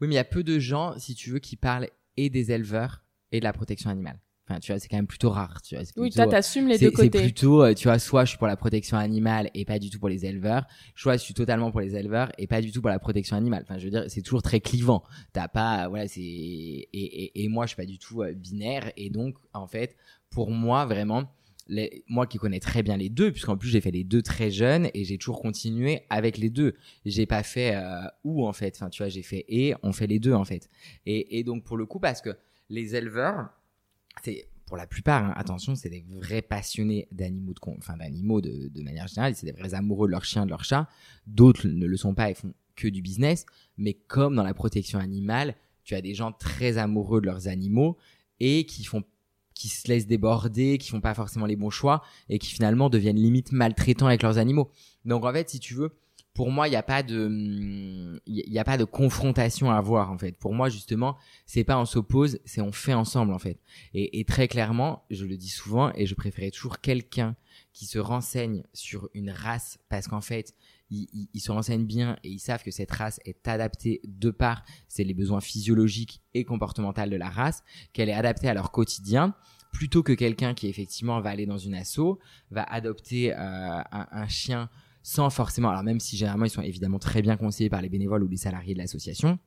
Oui, 0.00 0.08
mais 0.08 0.14
il 0.14 0.16
y 0.16 0.18
a 0.18 0.24
peu 0.24 0.42
de 0.42 0.58
gens, 0.58 0.98
si 0.98 1.14
tu 1.14 1.28
veux, 1.28 1.40
qui 1.40 1.56
parlent 1.56 1.88
et 2.16 2.30
des 2.30 2.52
éleveurs 2.52 3.02
et 3.32 3.40
de 3.40 3.44
la 3.44 3.52
protection 3.52 3.90
animale. 3.90 4.18
Enfin, 4.48 4.60
tu 4.60 4.72
vois, 4.72 4.78
c'est 4.78 4.88
quand 4.88 4.96
même 4.96 5.06
plutôt 5.06 5.28
rare. 5.28 5.60
Tu 5.60 5.74
vois, 5.74 5.84
oui, 5.98 6.10
toi, 6.10 6.26
t'assumes 6.26 6.68
les 6.68 6.78
deux 6.78 6.90
côtés. 6.90 7.18
C'est 7.18 7.24
plutôt, 7.24 7.62
euh, 7.62 7.74
tu 7.74 7.86
vois, 7.86 7.98
soit 7.98 8.24
je 8.24 8.30
suis 8.30 8.38
pour 8.38 8.46
la 8.46 8.56
protection 8.56 8.96
animale 8.96 9.50
et 9.52 9.66
pas 9.66 9.78
du 9.78 9.90
tout 9.90 9.98
pour 9.98 10.08
les 10.08 10.24
éleveurs, 10.24 10.64
soit 10.96 11.18
je 11.18 11.22
suis 11.22 11.34
totalement 11.34 11.70
pour 11.70 11.80
les 11.80 11.94
éleveurs 11.94 12.32
et 12.38 12.46
pas 12.46 12.62
du 12.62 12.72
tout 12.72 12.80
pour 12.80 12.88
la 12.88 12.98
protection 12.98 13.36
animale. 13.36 13.62
Enfin, 13.62 13.78
je 13.78 13.84
veux 13.84 13.90
dire, 13.90 14.04
c'est 14.08 14.22
toujours 14.22 14.40
très 14.40 14.60
clivant. 14.60 15.02
T'as 15.34 15.48
pas, 15.48 15.88
voilà, 15.88 16.08
c'est 16.08 16.22
et, 16.22 16.88
et, 16.92 17.44
et, 17.44 17.48
moi, 17.48 17.66
je 17.66 17.68
suis 17.68 17.76
pas 17.76 17.84
du 17.84 17.98
tout 17.98 18.22
euh, 18.22 18.32
binaire 18.32 18.90
et 18.96 19.10
donc, 19.10 19.36
en 19.52 19.66
fait, 19.66 19.96
pour 20.30 20.50
moi, 20.50 20.86
vraiment, 20.86 21.30
les, 21.66 22.02
moi 22.08 22.26
qui 22.26 22.38
connais 22.38 22.60
très 22.60 22.82
bien 22.82 22.96
les 22.96 23.10
deux, 23.10 23.30
puisqu'en 23.30 23.58
plus 23.58 23.68
j'ai 23.68 23.82
fait 23.82 23.90
les 23.90 24.04
deux 24.04 24.22
très 24.22 24.50
jeunes 24.50 24.88
et 24.94 25.04
j'ai 25.04 25.18
toujours 25.18 25.42
continué 25.42 26.06
avec 26.08 26.38
les 26.38 26.48
deux. 26.48 26.74
J'ai 27.04 27.26
pas 27.26 27.42
fait 27.42 27.74
euh, 27.74 28.00
ou 28.24 28.46
en 28.46 28.54
fait, 28.54 28.74
enfin 28.76 28.88
tu 28.88 29.02
vois, 29.02 29.10
j'ai 29.10 29.22
fait 29.22 29.44
et 29.48 29.74
on 29.82 29.92
fait 29.92 30.06
les 30.06 30.18
deux 30.18 30.32
en 30.32 30.46
fait. 30.46 30.70
Et, 31.04 31.38
et 31.38 31.44
donc 31.44 31.64
pour 31.64 31.76
le 31.76 31.84
coup, 31.84 32.00
parce 32.00 32.22
que 32.22 32.30
les 32.70 32.94
éleveurs, 32.94 33.50
c'est 34.24 34.48
pour 34.66 34.76
la 34.76 34.86
plupart, 34.86 35.24
hein, 35.24 35.32
attention, 35.36 35.74
c'est 35.74 35.88
des 35.88 36.04
vrais 36.08 36.42
passionnés 36.42 37.08
d'animaux 37.10 37.54
de, 37.54 37.58
enfin 37.78 37.96
d'animaux 37.96 38.40
de, 38.40 38.68
de, 38.68 38.82
manière 38.82 39.08
générale. 39.08 39.34
C'est 39.34 39.46
des 39.46 39.52
vrais 39.52 39.74
amoureux 39.74 40.06
de 40.08 40.12
leur 40.12 40.24
chien, 40.24 40.44
de 40.44 40.50
leur 40.50 40.64
chat. 40.64 40.88
D'autres 41.26 41.66
ne 41.66 41.86
le 41.86 41.96
sont 41.96 42.14
pas 42.14 42.30
et 42.30 42.34
font 42.34 42.52
que 42.76 42.88
du 42.88 43.00
business. 43.00 43.46
Mais 43.78 43.94
comme 43.94 44.36
dans 44.36 44.42
la 44.42 44.54
protection 44.54 44.98
animale, 44.98 45.54
tu 45.84 45.94
as 45.94 46.02
des 46.02 46.14
gens 46.14 46.32
très 46.32 46.76
amoureux 46.76 47.20
de 47.20 47.26
leurs 47.26 47.48
animaux 47.48 47.96
et 48.40 48.66
qui 48.66 48.84
font 48.84 49.04
qui 49.54 49.68
se 49.68 49.88
laissent 49.88 50.06
déborder, 50.06 50.78
qui 50.78 50.90
font 50.90 51.00
pas 51.00 51.14
forcément 51.14 51.46
les 51.46 51.56
bons 51.56 51.70
choix 51.70 52.02
et 52.28 52.38
qui 52.38 52.52
finalement 52.52 52.88
deviennent 52.88 53.16
limite 53.16 53.50
maltraitants 53.50 54.06
avec 54.06 54.22
leurs 54.22 54.38
animaux. 54.38 54.70
Donc 55.04 55.24
en 55.24 55.32
fait, 55.32 55.50
si 55.50 55.58
tu 55.58 55.74
veux, 55.74 55.96
pour 56.38 56.52
moi, 56.52 56.68
il 56.68 56.70
n'y 56.70 56.76
a 56.76 56.84
pas 56.84 57.02
de, 57.02 58.22
il 58.28 58.52
y 58.52 58.60
a 58.60 58.64
pas 58.64 58.78
de 58.78 58.84
confrontation 58.84 59.72
à 59.72 59.76
avoir 59.76 60.12
en 60.12 60.18
fait. 60.18 60.38
Pour 60.38 60.54
moi, 60.54 60.68
justement, 60.68 61.16
c'est 61.46 61.64
pas 61.64 61.76
on 61.80 61.84
s'oppose, 61.84 62.38
c'est 62.44 62.60
on 62.60 62.70
fait 62.70 62.94
ensemble 62.94 63.32
en 63.32 63.40
fait. 63.40 63.58
Et, 63.92 64.24
très 64.24 64.46
clairement, 64.46 65.04
je 65.10 65.26
le 65.26 65.36
dis 65.36 65.48
souvent, 65.48 65.90
et 65.96 66.06
je 66.06 66.14
préférais 66.14 66.52
toujours 66.52 66.78
quelqu'un 66.78 67.34
qui 67.72 67.86
se 67.86 67.98
renseigne 67.98 68.62
sur 68.72 69.10
une 69.14 69.32
race 69.32 69.80
parce 69.88 70.06
qu'en 70.06 70.20
fait, 70.20 70.54
ils, 70.90 71.40
se 71.40 71.50
renseignent 71.50 71.86
bien 71.86 72.16
et 72.22 72.28
ils 72.28 72.38
savent 72.38 72.62
que 72.62 72.70
cette 72.70 72.92
race 72.92 73.18
est 73.24 73.48
adaptée 73.48 74.00
de 74.04 74.30
part 74.30 74.62
c'est 74.86 75.02
les 75.02 75.14
besoins 75.14 75.40
physiologiques 75.40 76.22
et 76.34 76.44
comportementaux 76.44 77.04
de 77.04 77.16
la 77.16 77.30
race, 77.30 77.64
qu'elle 77.92 78.10
est 78.10 78.14
adaptée 78.14 78.48
à 78.48 78.54
leur 78.54 78.70
quotidien 78.70 79.34
plutôt 79.72 80.04
que 80.04 80.12
quelqu'un 80.12 80.54
qui 80.54 80.68
effectivement 80.68 81.20
va 81.20 81.30
aller 81.30 81.46
dans 81.46 81.58
une 81.58 81.74
asso, 81.74 82.20
va 82.52 82.62
adopter 82.62 83.34
euh, 83.34 83.82
un 83.90 84.28
chien 84.28 84.70
sans 85.02 85.30
forcément, 85.30 85.70
alors 85.70 85.82
même 85.82 86.00
si 86.00 86.16
généralement 86.16 86.44
ils 86.44 86.50
sont 86.50 86.62
évidemment 86.62 86.98
très 86.98 87.22
bien 87.22 87.36
conseillés 87.36 87.70
par 87.70 87.82
les 87.82 87.88
bénévoles 87.88 88.22
ou 88.22 88.28
les 88.28 88.36
salariés 88.36 88.74
de 88.74 88.78
l'association, 88.78 89.38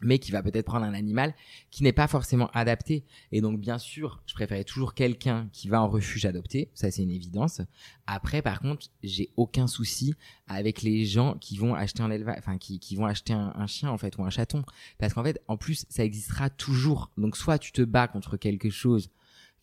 mais 0.00 0.18
qui 0.18 0.30
va 0.32 0.42
peut-être 0.42 0.66
prendre 0.66 0.84
un 0.84 0.94
animal 0.94 1.34
qui 1.70 1.82
n'est 1.82 1.92
pas 1.92 2.06
forcément 2.06 2.50
adapté. 2.52 3.04
Et 3.32 3.40
donc, 3.40 3.60
bien 3.60 3.78
sûr, 3.78 4.22
je 4.26 4.34
préférais 4.34 4.64
toujours 4.64 4.94
quelqu'un 4.94 5.48
qui 5.52 5.68
va 5.68 5.80
en 5.82 5.88
refuge 5.88 6.26
adopter. 6.26 6.70
Ça, 6.74 6.90
c'est 6.90 7.02
une 7.02 7.10
évidence. 7.10 7.60
Après, 8.06 8.42
par 8.42 8.60
contre, 8.60 8.88
j'ai 9.02 9.30
aucun 9.36 9.66
souci 9.66 10.14
avec 10.46 10.82
les 10.82 11.06
gens 11.06 11.36
qui 11.40 11.56
vont 11.56 11.74
acheter 11.74 12.02
un 12.02 12.10
élevage, 12.10 12.36
enfin, 12.38 12.58
qui, 12.58 12.78
qui 12.78 12.96
vont 12.96 13.06
acheter 13.06 13.32
un, 13.32 13.66
chien, 13.66 13.90
en 13.90 13.98
fait, 13.98 14.16
ou 14.18 14.24
un 14.24 14.30
chaton. 14.30 14.64
Parce 14.98 15.14
qu'en 15.14 15.24
fait, 15.24 15.40
en 15.48 15.56
plus, 15.56 15.86
ça 15.88 16.04
existera 16.04 16.50
toujours. 16.50 17.10
Donc, 17.16 17.36
soit 17.36 17.58
tu 17.58 17.72
te 17.72 17.82
bats 17.82 18.08
contre 18.08 18.36
quelque 18.36 18.70
chose 18.70 19.10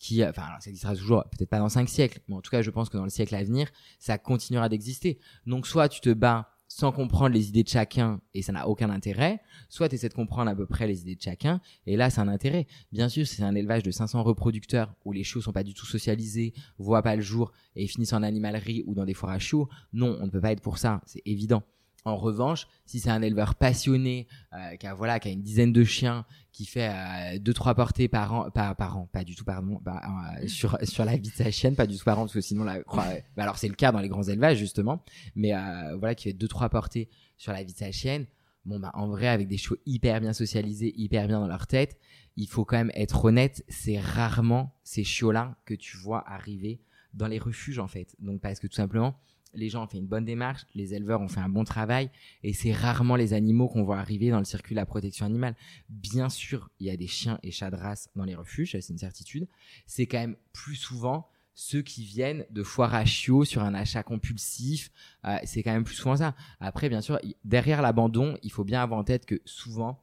qui, 0.02 0.26
enfin, 0.26 0.48
ça 0.60 0.70
existera 0.70 0.96
toujours, 0.96 1.24
peut-être 1.26 1.50
pas 1.50 1.60
dans 1.60 1.70
cinq 1.70 1.88
siècles, 1.88 2.20
mais 2.28 2.36
en 2.36 2.42
tout 2.42 2.50
cas, 2.50 2.64
je 2.64 2.72
pense 2.72 2.90
que 2.90 2.98
dans 2.98 3.04
le 3.04 3.12
siècle 3.12 3.36
à 3.36 3.44
venir, 3.44 3.70
ça 4.00 4.18
continuera 4.18 4.68
d'exister. 4.68 5.20
Donc, 5.46 5.68
soit 5.68 5.90
tu 5.90 6.02
te 6.02 6.10
bats 6.10 6.50
sans 6.68 6.92
comprendre 6.92 7.36
les 7.36 7.50
idées 7.50 7.64
de 7.64 7.68
chacun 7.68 8.20
et 8.34 8.42
ça 8.42 8.52
n'a 8.52 8.68
aucun 8.68 8.90
intérêt, 8.90 9.42
soit 9.70 9.90
tu 9.90 9.96
essaies 9.96 10.10
de 10.10 10.14
comprendre 10.14 10.50
à 10.50 10.56
peu 10.56 10.66
près 10.66 10.88
les 10.88 11.02
idées 11.02 11.16
de 11.16 11.22
chacun 11.22 11.62
et 11.86 11.98
là, 11.98 12.10
c'est 12.10 12.22
un 12.22 12.30
intérêt. 12.30 12.66
Bien 12.92 13.10
sûr, 13.10 13.28
c'est 13.28 13.44
un 13.44 13.54
élevage 13.54 13.84
de 13.84 13.92
500 13.92 14.24
reproducteurs 14.24 14.96
où 15.06 15.12
les 15.12 15.24
chiots 15.24 15.42
sont 15.42 15.52
pas 15.52 15.64
du 15.64 15.74
tout 15.76 15.86
socialisés, 15.86 16.54
voient 16.80 17.04
pas 17.04 17.16
le 17.16 17.22
jour 17.22 17.52
et 17.76 17.86
finissent 17.88 18.14
en 18.14 18.24
animalerie 18.24 18.84
ou 18.88 18.96
dans 18.96 19.06
des 19.06 19.14
foires 19.14 19.34
à 19.34 19.40
chiots. 19.40 19.70
Non, 19.94 20.18
on 20.20 20.26
ne 20.26 20.32
peut 20.32 20.42
pas 20.42 20.54
être 20.54 20.62
pour 20.62 20.78
ça, 20.78 21.02
c'est 21.06 21.22
évident. 21.26 21.62
En 22.04 22.18
revanche, 22.18 22.68
si 22.86 23.00
c'est 23.00 23.12
un 23.12 23.22
éleveur 23.22 23.56
passionné 23.56 24.28
euh, 24.54 24.76
qui 24.78 24.88
a 24.88 24.94
voilà 24.94 25.20
qui 25.20 25.30
a 25.30 25.32
une 25.32 25.44
dizaine 25.44 25.72
de 25.72 25.84
chiens, 25.84 26.26
qui 26.52 26.66
fait 26.66 26.90
euh, 26.90 27.40
deux 27.40 27.54
trois 27.54 27.76
portées 27.76 28.08
par 28.08 28.34
an, 28.34 28.52
par, 28.52 28.76
par 28.76 28.98
an, 28.98 29.10
pas 29.12 29.24
du 29.24 29.36
tout 29.36 29.46
pardon, 29.46 29.80
bah, 29.82 30.02
euh, 30.42 30.48
sur 30.48 30.78
sur 30.84 31.06
la 31.06 31.16
vie 31.16 31.30
de 31.30 31.36
sa 31.36 31.50
chienne, 31.52 31.76
pas 31.76 31.88
du 31.88 31.98
tout 31.98 32.04
par 32.04 32.20
an 32.20 32.24
parce 32.24 32.34
que 32.34 32.42
sinon 32.42 32.64
la 32.64 32.80
bah, 32.80 33.14
alors 33.38 33.58
c'est 33.58 33.68
le 33.68 33.76
cas 33.76 33.92
dans 33.92 34.00
les 34.00 34.10
grands 34.10 34.24
élevages 34.24 34.58
justement, 34.58 35.04
mais 35.36 35.54
euh, 35.54 35.96
voilà 35.98 36.16
qui 36.16 36.26
fait 36.26 36.34
deux 36.34 36.48
trois 36.48 36.70
portées 36.70 37.10
sur 37.38 37.54
la 37.54 37.64
vie 37.64 37.74
de 37.74 37.78
sa 37.78 37.92
chienne. 37.92 38.26
Bon 38.66 38.80
bah 38.80 38.92
en 38.94 39.08
vrai 39.08 39.28
avec 39.28 39.48
des 39.48 39.58
chevaux 39.58 39.78
hyper 39.86 40.22
bien 40.22 40.34
socialisés, 40.34 40.94
hyper 40.96 41.28
bien 41.28 41.40
dans 41.40 41.48
leur 41.48 41.68
tête, 41.68 41.98
il 42.36 42.48
faut 42.48 42.66
quand 42.66 42.78
même 42.78 42.92
être 42.94 43.26
honnête, 43.26 43.64
c'est 43.70 44.00
rarement 44.00 44.76
ces 44.84 45.04
chiots 45.04 45.32
là 45.32 45.58
que 45.66 45.74
tu 45.74 45.98
vois 45.98 46.24
arriver 46.30 46.82
dans 47.14 47.28
les 47.28 47.40
refuges 47.40 47.80
en 47.80 47.88
fait. 47.88 48.16
Donc 48.20 48.42
parce 48.42 48.60
que 48.60 48.68
tout 48.68 48.76
simplement 48.76 49.16
les 49.54 49.70
gens 49.70 49.84
ont 49.84 49.88
fait 49.88 49.98
une 49.98 50.08
bonne 50.08 50.26
démarche, 50.26 50.66
les 50.76 50.94
éleveurs 50.94 51.22
ont 51.22 51.28
fait 51.28 51.40
un 51.40 51.50
bon 51.50 51.64
travail, 51.64 52.10
et 52.44 52.54
c'est 52.54 52.72
rarement 52.72 53.16
les 53.16 53.34
animaux 53.34 53.68
qu'on 53.68 53.84
voit 53.84 54.00
arriver 54.00 54.30
dans 54.30 54.40
le 54.40 54.46
circuit 54.46 54.76
de 54.76 54.80
la 54.80 54.86
protection 54.86 55.26
animale. 55.26 55.56
Bien 55.90 56.30
sûr, 56.30 56.70
il 56.80 56.88
y 56.88 56.90
a 56.90 56.98
des 56.98 57.08
chiens 57.08 57.40
et 57.44 57.52
chats 57.52 57.72
de 57.72 57.76
race 57.76 58.10
dans 58.16 58.24
les 58.24 58.36
refuges, 58.36 58.72
c'est 58.80 58.94
une 58.94 59.00
certitude. 59.00 59.48
C'est 59.86 60.08
quand 60.08 60.20
même 60.20 60.36
plus 60.54 60.76
souvent 60.76 61.28
ceux 61.54 61.82
qui 61.82 62.04
viennent 62.04 62.46
de 62.50 62.64
foire 62.64 62.96
à 62.96 63.06
chiots 63.06 63.46
sur 63.46 63.62
un 63.62 63.74
achat 63.74 64.04
compulsif, 64.04 64.90
euh, 65.26 65.38
c'est 65.44 65.64
quand 65.64 65.74
même 65.74 65.84
plus 65.84 65.96
souvent 65.96 66.16
ça. 66.16 66.36
Après, 66.60 66.90
bien 66.90 67.02
sûr, 67.02 67.20
derrière 67.44 67.82
l'abandon, 67.82 68.38
il 68.42 68.52
faut 68.52 68.64
bien 68.64 68.82
avoir 68.82 69.00
en 69.00 69.04
tête 69.04 69.26
que 69.26 69.42
souvent, 69.46 70.02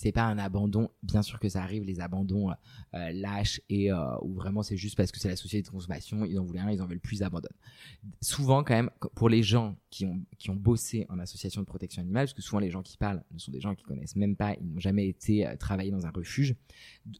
c'est 0.00 0.12
pas 0.12 0.24
un 0.24 0.38
abandon. 0.38 0.88
Bien 1.02 1.20
sûr 1.20 1.38
que 1.38 1.50
ça 1.50 1.62
arrive, 1.62 1.84
les 1.84 2.00
abandons 2.00 2.50
euh, 2.50 2.54
euh, 2.94 3.12
lâches 3.12 3.60
et 3.68 3.92
euh, 3.92 4.16
où 4.22 4.32
vraiment 4.32 4.62
c'est 4.62 4.78
juste 4.78 4.96
parce 4.96 5.12
que 5.12 5.20
c'est 5.20 5.28
la 5.28 5.36
société 5.36 5.62
de 5.62 5.68
consommation, 5.68 6.24
ils 6.24 6.38
en 6.38 6.44
voulaient 6.44 6.60
un, 6.60 6.70
ils 6.70 6.80
en 6.80 6.86
veulent 6.86 7.00
plus, 7.00 7.18
ils 7.18 7.22
abandonnent. 7.22 7.50
Souvent, 8.22 8.64
quand 8.64 8.72
même, 8.72 8.88
pour 9.14 9.28
les 9.28 9.42
gens 9.42 9.76
qui 9.90 10.06
ont, 10.06 10.24
qui 10.38 10.48
ont 10.48 10.56
bossé 10.56 11.04
en 11.10 11.18
association 11.18 11.60
de 11.60 11.66
protection 11.66 12.00
animale, 12.00 12.24
parce 12.24 12.32
que 12.32 12.40
souvent 12.40 12.60
les 12.60 12.70
gens 12.70 12.80
qui 12.80 12.96
parlent 12.96 13.22
ne 13.30 13.38
sont 13.38 13.52
des 13.52 13.60
gens 13.60 13.74
qui 13.74 13.82
connaissent 13.82 14.16
même 14.16 14.36
pas, 14.36 14.54
ils 14.54 14.72
n'ont 14.72 14.80
jamais 14.80 15.06
été 15.06 15.46
travaillés 15.58 15.90
dans 15.90 16.06
un 16.06 16.10
refuge. 16.10 16.56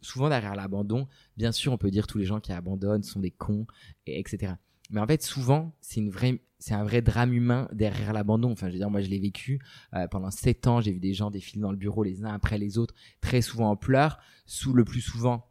Souvent, 0.00 0.30
derrière 0.30 0.54
l'abandon, 0.54 1.06
bien 1.36 1.52
sûr, 1.52 1.74
on 1.74 1.78
peut 1.78 1.90
dire 1.90 2.06
tous 2.06 2.16
les 2.16 2.24
gens 2.24 2.40
qui 2.40 2.52
abandonnent 2.52 3.02
sont 3.02 3.20
des 3.20 3.30
cons, 3.30 3.66
et 4.06 4.18
etc. 4.18 4.54
Mais 4.90 5.00
en 5.00 5.06
fait, 5.06 5.22
souvent, 5.22 5.74
c'est 5.80 6.00
une 6.00 6.10
vraie, 6.10 6.42
c'est 6.58 6.74
un 6.74 6.84
vrai 6.84 7.02
drame 7.02 7.32
humain 7.32 7.68
derrière 7.72 8.12
l'abandon. 8.12 8.50
Enfin, 8.50 8.68
je 8.68 8.72
veux 8.72 8.78
dire, 8.78 8.90
moi, 8.90 9.00
je 9.00 9.08
l'ai 9.08 9.18
vécu 9.18 9.60
euh, 9.94 10.06
pendant 10.08 10.30
sept 10.30 10.66
ans. 10.66 10.80
J'ai 10.80 10.92
vu 10.92 11.00
des 11.00 11.14
gens 11.14 11.30
défiler 11.30 11.62
dans 11.62 11.70
le 11.70 11.76
bureau 11.76 12.02
les 12.02 12.24
uns 12.24 12.32
après 12.32 12.58
les 12.58 12.78
autres, 12.78 12.94
très 13.20 13.40
souvent 13.40 13.70
en 13.70 13.76
pleurs, 13.76 14.18
sous 14.46 14.72
le 14.72 14.84
plus 14.84 15.00
souvent 15.00 15.46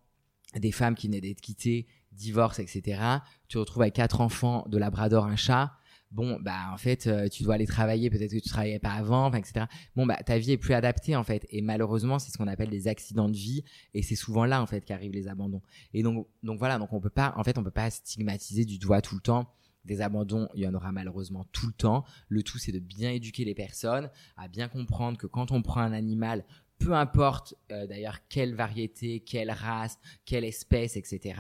des 0.56 0.72
femmes 0.72 0.96
qui 0.96 1.08
venaient 1.08 1.22
d'être 1.22 1.42
quittées, 1.42 1.88
divorce, 2.12 2.60
etc. 2.60 3.02
Tu 3.48 3.58
retrouves 3.58 3.84
avec 3.84 3.96
quatre 3.96 4.22
enfants, 4.22 4.66
de 4.68 4.78
labrador, 4.78 5.26
un 5.26 5.36
chat. 5.36 5.74
Bon, 6.12 6.40
bah 6.42 6.72
en 6.74 6.78
fait, 6.78 7.06
euh, 7.06 7.28
tu 7.28 7.44
dois 7.44 7.54
aller 7.54 7.68
travailler, 7.68 8.10
peut-être 8.10 8.32
que 8.32 8.40
tu 8.40 8.50
travaillais 8.50 8.80
pas 8.80 8.94
avant, 8.94 9.32
etc. 9.34 9.68
Bon, 9.96 10.08
bah 10.08 10.18
ta 10.26 10.40
vie 10.40 10.54
est 10.54 10.58
plus 10.58 10.74
adaptée 10.74 11.16
en 11.16 11.24
fait, 11.24 11.46
et 11.52 11.62
malheureusement, 11.62 12.18
c'est 12.18 12.32
ce 12.32 12.38
qu'on 12.38 12.48
appelle 12.48 12.70
des 12.70 12.88
accidents 12.88 13.30
de 13.30 13.36
vie, 13.36 13.64
et 13.94 14.02
c'est 14.02 14.16
souvent 14.16 14.46
là 14.46 14.62
en 14.62 14.66
fait 14.66 14.84
qu'arrivent 14.84 15.14
les 15.14 15.28
abandons. 15.28 15.62
Et 15.94 16.02
donc, 16.02 16.28
donc 16.42 16.58
voilà, 16.58 16.80
donc 16.80 16.94
on 16.94 17.00
peut 17.00 17.12
pas, 17.12 17.34
en 17.38 17.44
fait, 17.44 17.60
on 17.60 17.64
peut 17.64 17.70
pas 17.70 17.92
stigmatiser 17.92 18.66
du 18.66 18.80
doigt 18.80 19.02
tout 19.02 19.16
le 19.16 19.22
temps. 19.22 19.54
Des 19.86 20.02
abandons, 20.02 20.50
il 20.56 20.62
y 20.62 20.68
en 20.68 20.74
aura 20.74 20.92
malheureusement 20.92 21.46
tout 21.52 21.68
le 21.68 21.74
temps. 21.74 22.04
Le 22.28 22.44
tout, 22.44 22.58
c'est 22.58 22.72
de 22.72 22.80
bien 22.80 23.12
éduquer 23.12 23.46
les 23.46 23.56
personnes, 23.56 24.10
à 24.36 24.48
bien 24.48 24.68
comprendre 24.68 25.18
que 25.18 25.28
quand 25.28 25.52
on 25.52 25.62
prend 25.62 25.82
un 25.82 25.94
animal, 25.94 26.44
peu 26.80 26.94
importe 26.94 27.56
euh, 27.72 27.88
d'ailleurs 27.88 28.20
quelle 28.30 28.56
variété, 28.56 29.20
quelle 29.20 29.52
race, 29.52 30.00
quelle 30.26 30.44
espèce, 30.44 30.98
etc. 30.98 31.40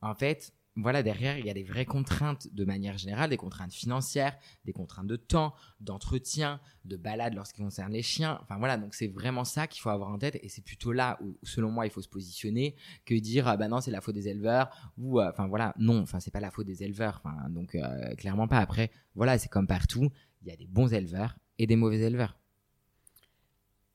En 0.00 0.14
fait, 0.14 0.52
voilà, 0.76 1.02
derrière, 1.04 1.38
il 1.38 1.46
y 1.46 1.50
a 1.50 1.54
des 1.54 1.62
vraies 1.62 1.84
contraintes 1.84 2.52
de 2.52 2.64
manière 2.64 2.98
générale, 2.98 3.30
des 3.30 3.36
contraintes 3.36 3.72
financières, 3.72 4.36
des 4.64 4.72
contraintes 4.72 5.06
de 5.06 5.16
temps, 5.16 5.54
d'entretien, 5.80 6.60
de 6.84 6.96
balade 6.96 7.34
lorsqu'il 7.34 7.64
concerne 7.64 7.92
les 7.92 8.02
chiens. 8.02 8.40
Enfin 8.42 8.58
voilà, 8.58 8.76
donc 8.76 8.94
c'est 8.94 9.06
vraiment 9.06 9.44
ça 9.44 9.68
qu'il 9.68 9.80
faut 9.80 9.90
avoir 9.90 10.10
en 10.10 10.18
tête 10.18 10.38
et 10.42 10.48
c'est 10.48 10.62
plutôt 10.62 10.92
là 10.92 11.18
où, 11.22 11.38
selon 11.44 11.70
moi, 11.70 11.86
il 11.86 11.90
faut 11.90 12.02
se 12.02 12.08
positionner 12.08 12.74
que 13.04 13.14
dire 13.14 13.46
ah 13.46 13.56
bah 13.56 13.68
non, 13.68 13.80
c'est 13.80 13.92
la 13.92 14.00
faute 14.00 14.16
des 14.16 14.28
éleveurs 14.28 14.92
ou 14.98 15.20
euh, 15.20 15.30
enfin 15.30 15.46
voilà, 15.46 15.74
non, 15.78 16.00
enfin 16.00 16.18
c'est 16.18 16.32
pas 16.32 16.40
la 16.40 16.50
faute 16.50 16.66
des 16.66 16.82
éleveurs. 16.82 17.22
Enfin 17.24 17.48
donc 17.50 17.76
euh, 17.76 18.14
clairement 18.16 18.48
pas. 18.48 18.58
Après, 18.58 18.90
voilà, 19.14 19.38
c'est 19.38 19.48
comme 19.48 19.68
partout, 19.68 20.10
il 20.42 20.48
y 20.48 20.50
a 20.50 20.56
des 20.56 20.66
bons 20.66 20.92
éleveurs 20.92 21.38
et 21.58 21.66
des 21.68 21.76
mauvais 21.76 22.00
éleveurs. 22.00 22.36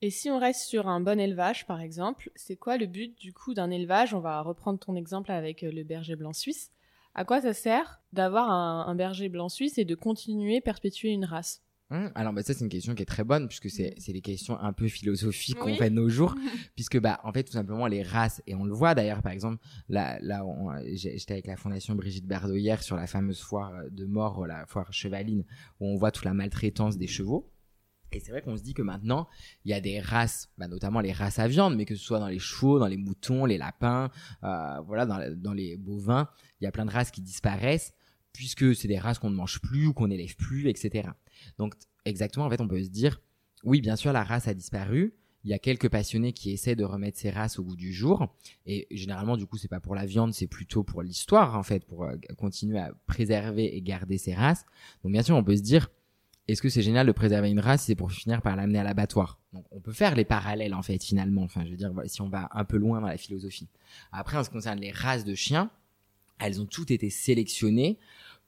Et 0.02 0.08
si 0.08 0.30
on 0.30 0.38
reste 0.38 0.62
sur 0.62 0.88
un 0.88 1.00
bon 1.00 1.20
élevage, 1.20 1.66
par 1.66 1.82
exemple, 1.82 2.30
c'est 2.34 2.56
quoi 2.56 2.78
le 2.78 2.86
but 2.86 3.18
du 3.18 3.34
coup 3.34 3.52
d'un 3.52 3.70
élevage? 3.70 4.14
On 4.14 4.20
va 4.20 4.40
reprendre 4.40 4.78
ton 4.78 4.96
exemple 4.96 5.30
avec 5.30 5.62
euh, 5.62 5.70
le 5.70 5.84
berger 5.84 6.16
blanc 6.16 6.32
suisse. 6.32 6.70
À 7.14 7.26
quoi 7.26 7.42
ça 7.42 7.52
sert 7.52 8.00
d'avoir 8.14 8.50
un, 8.50 8.94
berger 8.94 9.28
blanc 9.28 9.50
suisse 9.50 9.76
et 9.76 9.84
de 9.84 9.94
continuer 9.94 10.62
perpétuer 10.62 11.10
une 11.10 11.26
race? 11.26 11.62
Hum, 11.90 12.10
alors 12.14 12.32
bah 12.32 12.44
ça 12.44 12.54
c'est 12.54 12.60
une 12.60 12.70
question 12.70 12.94
qui 12.94 13.02
est 13.02 13.06
très 13.06 13.24
bonne 13.24 13.48
puisque 13.48 13.68
c'est 13.68 13.96
c'est 13.98 14.12
les 14.12 14.20
questions 14.20 14.56
un 14.60 14.72
peu 14.72 14.86
philosophiques 14.86 15.58
qu'on 15.58 15.74
fait 15.74 15.90
de 15.90 15.96
nos 15.96 16.08
jours 16.08 16.36
puisque 16.76 17.00
bah 17.00 17.18
en 17.24 17.32
fait 17.32 17.42
tout 17.42 17.54
simplement 17.54 17.88
les 17.88 18.04
races 18.04 18.40
et 18.46 18.54
on 18.54 18.62
le 18.62 18.72
voit 18.72 18.94
d'ailleurs 18.94 19.22
par 19.22 19.32
exemple 19.32 19.58
là 19.88 20.16
là 20.22 20.44
j'étais 20.92 21.32
avec 21.32 21.48
la 21.48 21.56
fondation 21.56 21.96
Brigitte 21.96 22.28
Bardot 22.28 22.54
hier 22.54 22.80
sur 22.84 22.94
la 22.94 23.08
fameuse 23.08 23.40
foire 23.40 23.72
de 23.90 24.04
mort 24.04 24.46
la 24.46 24.66
foire 24.66 24.92
chevaline 24.92 25.44
où 25.80 25.88
on 25.88 25.96
voit 25.96 26.12
toute 26.12 26.26
la 26.26 26.32
maltraitance 26.32 26.96
des 26.96 27.08
chevaux 27.08 27.50
et 28.12 28.20
c'est 28.20 28.30
vrai 28.30 28.42
qu'on 28.42 28.56
se 28.56 28.62
dit 28.62 28.74
que 28.74 28.82
maintenant, 28.82 29.28
il 29.64 29.70
y 29.70 29.74
a 29.74 29.80
des 29.80 30.00
races, 30.00 30.50
bah 30.58 30.68
notamment 30.68 31.00
les 31.00 31.12
races 31.12 31.38
à 31.38 31.48
viande, 31.48 31.76
mais 31.76 31.84
que 31.84 31.94
ce 31.94 32.04
soit 32.04 32.18
dans 32.18 32.28
les 32.28 32.38
chevaux, 32.38 32.78
dans 32.78 32.86
les 32.86 32.96
moutons, 32.96 33.44
les 33.44 33.58
lapins, 33.58 34.10
euh, 34.44 34.80
voilà, 34.86 35.06
dans, 35.06 35.18
dans, 35.36 35.52
les 35.52 35.76
bovins, 35.76 36.28
il 36.60 36.64
y 36.64 36.66
a 36.66 36.72
plein 36.72 36.86
de 36.86 36.90
races 36.90 37.10
qui 37.10 37.22
disparaissent 37.22 37.94
puisque 38.32 38.74
c'est 38.74 38.88
des 38.88 38.98
races 38.98 39.18
qu'on 39.18 39.30
ne 39.30 39.34
mange 39.34 39.60
plus 39.60 39.86
ou 39.86 39.92
qu'on 39.92 40.08
n'élève 40.08 40.36
plus, 40.36 40.68
etc. 40.68 41.10
Donc 41.58 41.74
exactement, 42.04 42.46
en 42.46 42.50
fait, 42.50 42.60
on 42.60 42.68
peut 42.68 42.82
se 42.82 42.88
dire, 42.88 43.20
oui, 43.64 43.80
bien 43.80 43.96
sûr, 43.96 44.12
la 44.12 44.24
race 44.24 44.48
a 44.48 44.54
disparu. 44.54 45.14
Il 45.42 45.50
y 45.50 45.54
a 45.54 45.58
quelques 45.58 45.88
passionnés 45.88 46.34
qui 46.34 46.50
essaient 46.52 46.76
de 46.76 46.84
remettre 46.84 47.18
ces 47.18 47.30
races 47.30 47.58
au 47.58 47.64
goût 47.64 47.76
du 47.76 47.92
jour. 47.92 48.34
Et 48.66 48.86
généralement, 48.90 49.38
du 49.38 49.46
coup, 49.46 49.56
c'est 49.56 49.68
pas 49.68 49.80
pour 49.80 49.94
la 49.94 50.04
viande, 50.04 50.34
c'est 50.34 50.46
plutôt 50.46 50.82
pour 50.82 51.02
l'histoire, 51.02 51.56
en 51.56 51.62
fait, 51.62 51.86
pour 51.86 52.04
euh, 52.04 52.16
continuer 52.36 52.78
à 52.78 52.92
préserver 53.06 53.74
et 53.74 53.80
garder 53.80 54.18
ces 54.18 54.34
races. 54.34 54.66
Donc 55.02 55.12
bien 55.12 55.22
sûr, 55.22 55.36
on 55.36 55.44
peut 55.44 55.56
se 55.56 55.62
dire, 55.62 55.88
est-ce 56.50 56.62
que 56.62 56.68
c'est 56.68 56.82
génial 56.82 57.06
de 57.06 57.12
préserver 57.12 57.50
une 57.50 57.60
race 57.60 57.84
c'est 57.84 57.94
pour 57.94 58.12
finir 58.12 58.42
par 58.42 58.56
l'amener 58.56 58.78
à 58.78 58.84
l'abattoir? 58.84 59.38
Donc 59.52 59.64
on 59.70 59.80
peut 59.80 59.92
faire 59.92 60.14
les 60.14 60.24
parallèles 60.24 60.74
en 60.74 60.82
fait 60.82 61.02
finalement. 61.02 61.42
Enfin, 61.42 61.64
je 61.64 61.70
veux 61.70 61.76
dire, 61.76 61.92
si 62.06 62.20
on 62.22 62.28
va 62.28 62.48
un 62.52 62.64
peu 62.64 62.76
loin 62.76 63.00
dans 63.00 63.08
la 63.08 63.16
philosophie. 63.16 63.68
Après, 64.12 64.36
en 64.36 64.44
ce 64.44 64.48
qui 64.48 64.54
concerne 64.54 64.80
les 64.80 64.90
races 64.90 65.24
de 65.24 65.34
chiens, 65.34 65.70
elles 66.38 66.60
ont 66.60 66.66
toutes 66.66 66.90
été 66.90 67.10
sélectionnées 67.10 67.98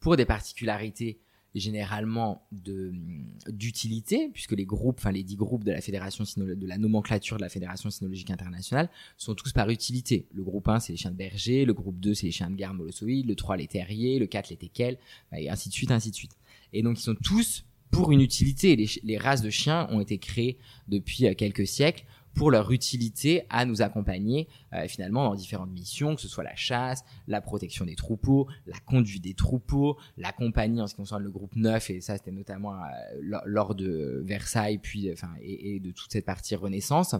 pour 0.01 0.17
des 0.17 0.25
particularités 0.25 1.21
généralement 1.55 2.47
de 2.51 2.93
d'utilité 3.49 4.31
puisque 4.33 4.53
les 4.53 4.65
groupes 4.65 4.99
enfin 4.99 5.13
les 5.13 5.23
dix 5.23 5.37
groupes 5.37 5.65
de 5.65 5.73
la 5.73 5.83
fédération 5.83 6.25
de 6.37 6.67
la 6.67 6.79
nomenclature 6.79 7.37
de 7.37 7.43
la 7.43 7.51
fédération 7.51 7.91
cynologique 7.91 8.31
internationale 8.31 8.89
sont 9.19 9.35
tous 9.35 9.53
par 9.53 9.69
utilité 9.69 10.27
le 10.33 10.43
groupe 10.43 10.69
1 10.69 10.81
c'est 10.81 10.95
les 10.95 10.97
chiens 10.97 11.11
de 11.11 11.17
berger 11.17 11.67
le 11.67 11.75
groupe 11.75 12.01
2 12.01 12.15
c'est 12.15 12.27
les 12.27 12.33
chiens 12.33 12.49
de 12.49 12.57
garde 12.57 12.77
molossoïdes 12.79 13.27
le 13.27 13.37
3 13.37 13.59
les 13.59 13.67
terriers 13.67 14.19
le 14.19 14.27
4 14.27 14.49
les 14.49 14.57
teckels 14.57 14.99
et 15.37 15.51
ainsi 15.51 15.69
de 15.69 15.75
suite 15.75 15.91
ainsi 15.91 16.11
de 16.11 16.15
suite 16.15 16.33
et 16.73 16.83
donc 16.83 16.99
ils 16.99 17.03
sont 17.03 17.17
tous 17.23 17.67
pour 17.93 18.11
une 18.11 18.21
utilité. 18.21 18.75
Les, 19.05 19.19
races 19.19 19.43
de 19.43 19.51
chiens 19.51 19.87
ont 19.91 20.01
été 20.01 20.19
créées 20.19 20.59
depuis 20.89 21.27
euh, 21.27 21.35
quelques 21.35 21.67
siècles 21.67 22.05
pour 22.35 22.51
leur 22.51 22.73
utilité 22.73 23.45
à 23.51 23.67
nous 23.67 23.83
accompagner 23.83 24.49
euh, 24.73 24.89
finalement 24.89 25.25
dans 25.29 25.35
différentes 25.35 25.71
missions, 25.71 26.15
que 26.17 26.23
ce 26.23 26.29
soit 26.29 26.43
la 26.43 26.57
chasse, 26.57 27.05
la 27.29 27.43
protection 27.43 27.85
des 27.85 27.95
troupeaux, 27.95 28.49
la 28.67 28.79
conduite 28.81 29.23
des 29.23 29.35
troupeaux, 29.35 29.99
la 30.17 30.33
compagnie 30.33 30.81
en 30.81 30.87
ce 30.87 30.95
qui 30.95 31.03
concerne 31.03 31.23
le 31.23 31.31
groupe 31.31 31.55
9, 31.55 31.91
et 31.91 32.01
ça 32.01 32.17
c'était 32.17 32.31
notamment 32.31 32.73
euh, 32.75 33.41
lors 33.45 33.75
de 33.75 34.23
Versailles, 34.25 34.79
puis 34.79 35.13
enfin 35.13 35.31
et, 35.43 35.77
et, 35.77 35.81
de 35.81 35.91
toute 35.91 36.11
cette 36.11 36.25
partie 36.25 36.57
Renaissance. 36.57 37.15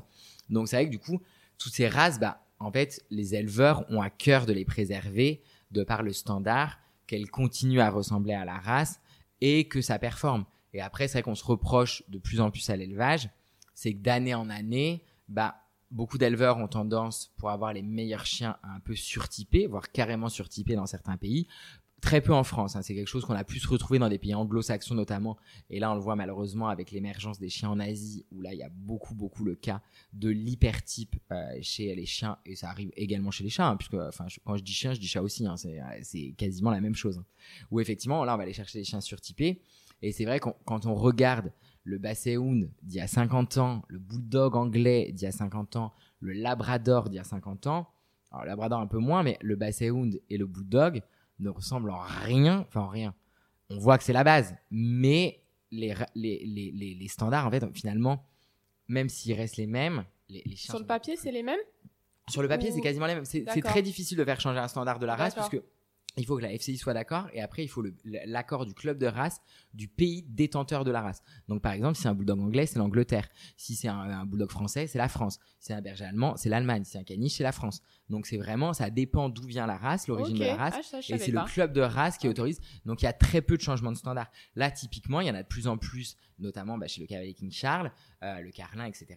Donc 0.49 0.69
c'est 0.69 0.77
vrai 0.77 0.87
que 0.87 0.91
du 0.91 0.99
coup, 0.99 1.21
toutes 1.59 1.75
ces 1.75 1.89
races, 1.89 2.19
bah, 2.19 2.47
en 2.59 2.73
fait, 2.73 3.05
les 3.11 3.35
éleveurs 3.35 3.85
ont 3.91 4.01
à 4.01 4.09
cœur 4.09 4.47
de 4.47 4.55
les 4.55 4.65
préserver 4.65 5.43
de 5.71 5.85
par 5.85 6.03
le 6.03 6.15
standard 6.15 6.79
qu'elles 7.07 7.31
continuent 7.31 7.81
à 7.81 7.91
ressembler 7.91 8.33
à 8.33 8.47
la 8.47 8.57
race 8.57 8.99
et 9.43 9.69
que 9.69 9.83
ça 9.83 9.99
performe. 9.99 10.47
Et 10.73 10.81
après, 10.81 11.09
c'est 11.09 11.19
vrai 11.19 11.23
qu'on 11.23 11.35
se 11.35 11.45
reproche 11.45 12.03
de 12.09 12.19
plus 12.19 12.41
en 12.41 12.51
plus 12.51 12.69
à 12.71 12.77
l'élevage, 12.77 13.29
c'est 13.75 13.95
que 13.95 13.99
d'année 13.99 14.35
en 14.35 14.49
année, 14.51 15.05
bah, 15.29 15.57
beaucoup 15.91 16.19
d'éleveurs 16.19 16.59
ont 16.59 16.69
tendance, 16.69 17.33
pour 17.37 17.51
avoir 17.51 17.73
les 17.73 17.83
meilleurs 17.83 18.27
chiens, 18.27 18.57
à 18.63 18.75
un 18.75 18.81
peu 18.81 18.95
surtyper, 18.95 19.67
voire 19.67 19.93
carrément 19.93 20.29
surtyper 20.29 20.75
dans 20.75 20.87
certains 20.87 21.17
pays. 21.17 21.47
Très 22.01 22.21
peu 22.21 22.35
en 22.35 22.43
France, 22.43 22.75
hein. 22.75 22.83
c'est 22.83 22.97
quelque 22.97 23.07
chose 23.07 23.25
qu'on 23.25 23.35
a 23.35 23.45
pu 23.45 23.61
se 23.61 23.69
retrouver 23.69 24.01
dans 24.01 24.09
des 24.09 24.19
pays 24.19 24.35
anglo-saxons 24.35 24.97
notamment. 24.97 25.37
Et 25.71 25.79
là, 25.79 25.93
on 25.93 25.95
le 25.95 26.01
voit 26.01 26.17
malheureusement 26.17 26.69
avec 26.69 26.91
l'émergence 26.91 27.39
des 27.39 27.49
chiens 27.49 27.69
en 27.69 27.79
Asie, 27.79 28.27
où 28.33 28.41
là, 28.41 28.53
il 28.53 28.59
y 28.59 28.65
a 28.65 28.71
beaucoup, 28.71 29.15
beaucoup 29.15 29.45
le 29.45 29.55
cas 29.55 29.83
de 30.13 30.29
l'hypertype 30.29 31.15
euh, 31.31 31.59
chez 31.61 31.95
les 31.95 32.07
chiens, 32.07 32.39
et 32.45 32.57
ça 32.57 32.71
arrive 32.71 32.91
également 32.97 33.31
chez 33.31 33.45
les 33.45 33.51
chats, 33.51 33.69
hein, 33.69 33.77
puisque 33.77 33.97
quand 34.45 34.57
je 34.57 34.65
dis 34.65 34.73
chien, 34.73 34.95
je 34.95 34.99
dis 34.99 35.07
chat 35.07 35.23
aussi, 35.23 35.47
hein, 35.47 35.55
c'est 36.03 36.35
quasiment 36.37 36.73
la 36.73 36.81
même 36.81 36.97
chose. 36.97 37.23
Où 37.71 37.79
effectivement, 37.79 38.25
là, 38.25 38.35
on 38.35 38.37
va 38.37 38.43
aller 38.43 38.53
chercher 38.53 38.81
des 38.81 38.85
chiens 38.85 39.01
surtypés, 39.01 39.63
et 40.03 40.13
c'est 40.13 40.25
vrai 40.25 40.41
qu'on 40.41 40.55
quand 40.65 40.87
on 40.87 40.95
regarde 40.95 41.53
le 41.85 41.99
Basset 41.99 42.37
Hound 42.37 42.71
d'il 42.83 42.99
y 42.99 43.01
a 43.01 43.07
50 43.07 43.59
ans, 43.59 43.83
le 43.89 43.99
Bulldog 43.99 44.57
anglais 44.57 45.11
d'il 45.13 45.25
y 45.25 45.27
a 45.27 45.33
50 45.33 45.77
ans, 45.77 45.93
le 46.21 46.33
Labrador 46.33 47.09
d'il 47.09 47.17
y 47.17 47.21
a 47.21 47.25
50 47.25 47.67
ans, 47.67 47.89
alors 48.31 48.45
le 48.45 48.49
Labrador 48.51 48.81
un 48.81 48.87
peu 48.87 48.99
moins, 48.99 49.23
mais 49.23 49.39
le 49.41 49.57
Basset 49.57 49.91
Hound 49.91 50.21
et 50.31 50.39
le 50.39 50.47
Bulldog 50.47 51.03
ne 51.39 51.49
ressemblent 51.49 51.91
en 51.91 52.01
rien, 52.01 52.61
enfin 52.69 52.83
en 52.83 52.89
rien. 52.89 53.15
On 53.71 53.79
voit 53.79 53.99
que 53.99 54.05
c'est 54.05 54.13
la 54.13 54.25
base, 54.25 54.55
mais 54.71 55.43
les, 55.71 55.95
les, 56.15 56.45
les, 56.45 56.95
les, 56.95 57.09
standards, 57.09 57.47
en 57.47 57.51
fait, 57.51 57.65
finalement, 57.75 58.25
même 58.89 59.09
s'ils 59.09 59.35
restent 59.35 59.57
les 59.57 59.67
mêmes, 59.67 60.05
les, 60.29 60.43
les 60.45 60.57
chiens. 60.57 60.73
Sur 60.73 60.79
le 60.79 60.87
papier, 60.87 61.17
c'est 61.17 61.33
les 61.33 61.43
mêmes? 61.43 61.59
Sur 62.29 62.43
le 62.43 62.49
papier, 62.49 62.71
c'est 62.71 62.81
quasiment 62.81 63.07
les 63.07 63.15
mêmes. 63.15 63.25
C'est 63.25 63.45
très 63.45 63.83
difficile 63.83 64.19
de 64.19 64.25
faire 64.25 64.41
changer 64.41 64.59
un 64.59 64.69
standard 64.69 64.99
de 64.99 65.07
la 65.07 65.17
race, 65.17 65.35
puisque 65.35 65.61
il 66.17 66.27
faut 66.27 66.37
que 66.37 66.43
la 66.43 66.57
FCI 66.57 66.77
soit 66.77 66.93
d'accord 66.93 67.29
et 67.33 67.41
après 67.41 67.65
il 67.65 67.69
faut 67.69 67.83
l'accord 68.05 68.67
du 68.67 68.75
club 68.75 68.99
de 68.99 69.07
race 69.07 69.41
du 69.73 69.89
pays 69.89 70.23
détenteur 70.23 70.85
de 70.85 70.91
la 70.91 71.01
race. 71.01 71.23
Donc 71.49 71.63
par 71.63 71.73
exemple, 71.73 71.97
si 71.97 72.03
c'est 72.03 72.09
un 72.09 72.15
bulldog 72.15 72.41
anglais, 72.41 72.67
c'est 72.67 72.79
l'Angleterre. 72.79 73.29
Si 73.57 73.75
c'est 73.75 73.89
un, 73.89 74.27
bulldog 74.27 74.51
français, 74.51 74.87
c'est 74.87 74.99
la 74.99 75.09
France. 75.09 75.39
Si 75.59 75.69
c'est 75.69 75.75
un 75.75 75.81
berger 75.81 76.05
allemand, 76.05 76.37
c'est 76.37 76.51
l'Allemagne. 76.51 76.85
Si 76.85 76.93
c'est 76.93 76.99
un 76.99 77.05
caniche, 77.05 77.37
c'est 77.37 77.43
la 77.43 77.53
France. 77.53 77.81
Donc 78.11 78.27
c'est 78.27 78.37
vraiment, 78.37 78.75
ça 78.75 78.91
dépend 78.91 79.31
d'où 79.31 79.47
vient 79.47 79.67
la 79.67 79.79
race, 79.79 80.07
l'origine 80.07 80.39
de 80.39 80.45
la 80.45 80.57
race. 80.57 80.75
Ah, 80.93 80.99
et 80.99 81.19
c'est 81.19 81.31
le 81.31 81.45
club 81.47 81.73
de 81.73 81.81
race 81.81 82.19
qui 82.19 82.29
autorise. 82.29 82.61
Donc 82.85 83.01
il 83.03 83.07
y 83.07 83.09
a 83.09 83.15
très 83.15 83.41
peu 83.41 83.57
de 83.57 83.63
changements 83.63 83.93
de 83.93 83.97
standard. 83.97 84.31
Là, 84.55 84.71
typiquement, 84.71 85.21
il 85.21 85.29
y 85.29 85.31
en 85.31 85.35
a 85.35 85.43
de 85.43 85.49
plus 85.49 85.67
en 85.67 85.79
plus, 85.79 86.17
notamment 86.39 86.77
bah, 86.77 86.89
chez 86.89 87.01
le 87.01 87.07
cavalier 87.07 87.33
King 87.33 87.51
Charles, 87.51 87.91
euh, 88.23 88.41
le 88.41 88.51
Carlin, 88.51 88.85
etc 88.85 89.17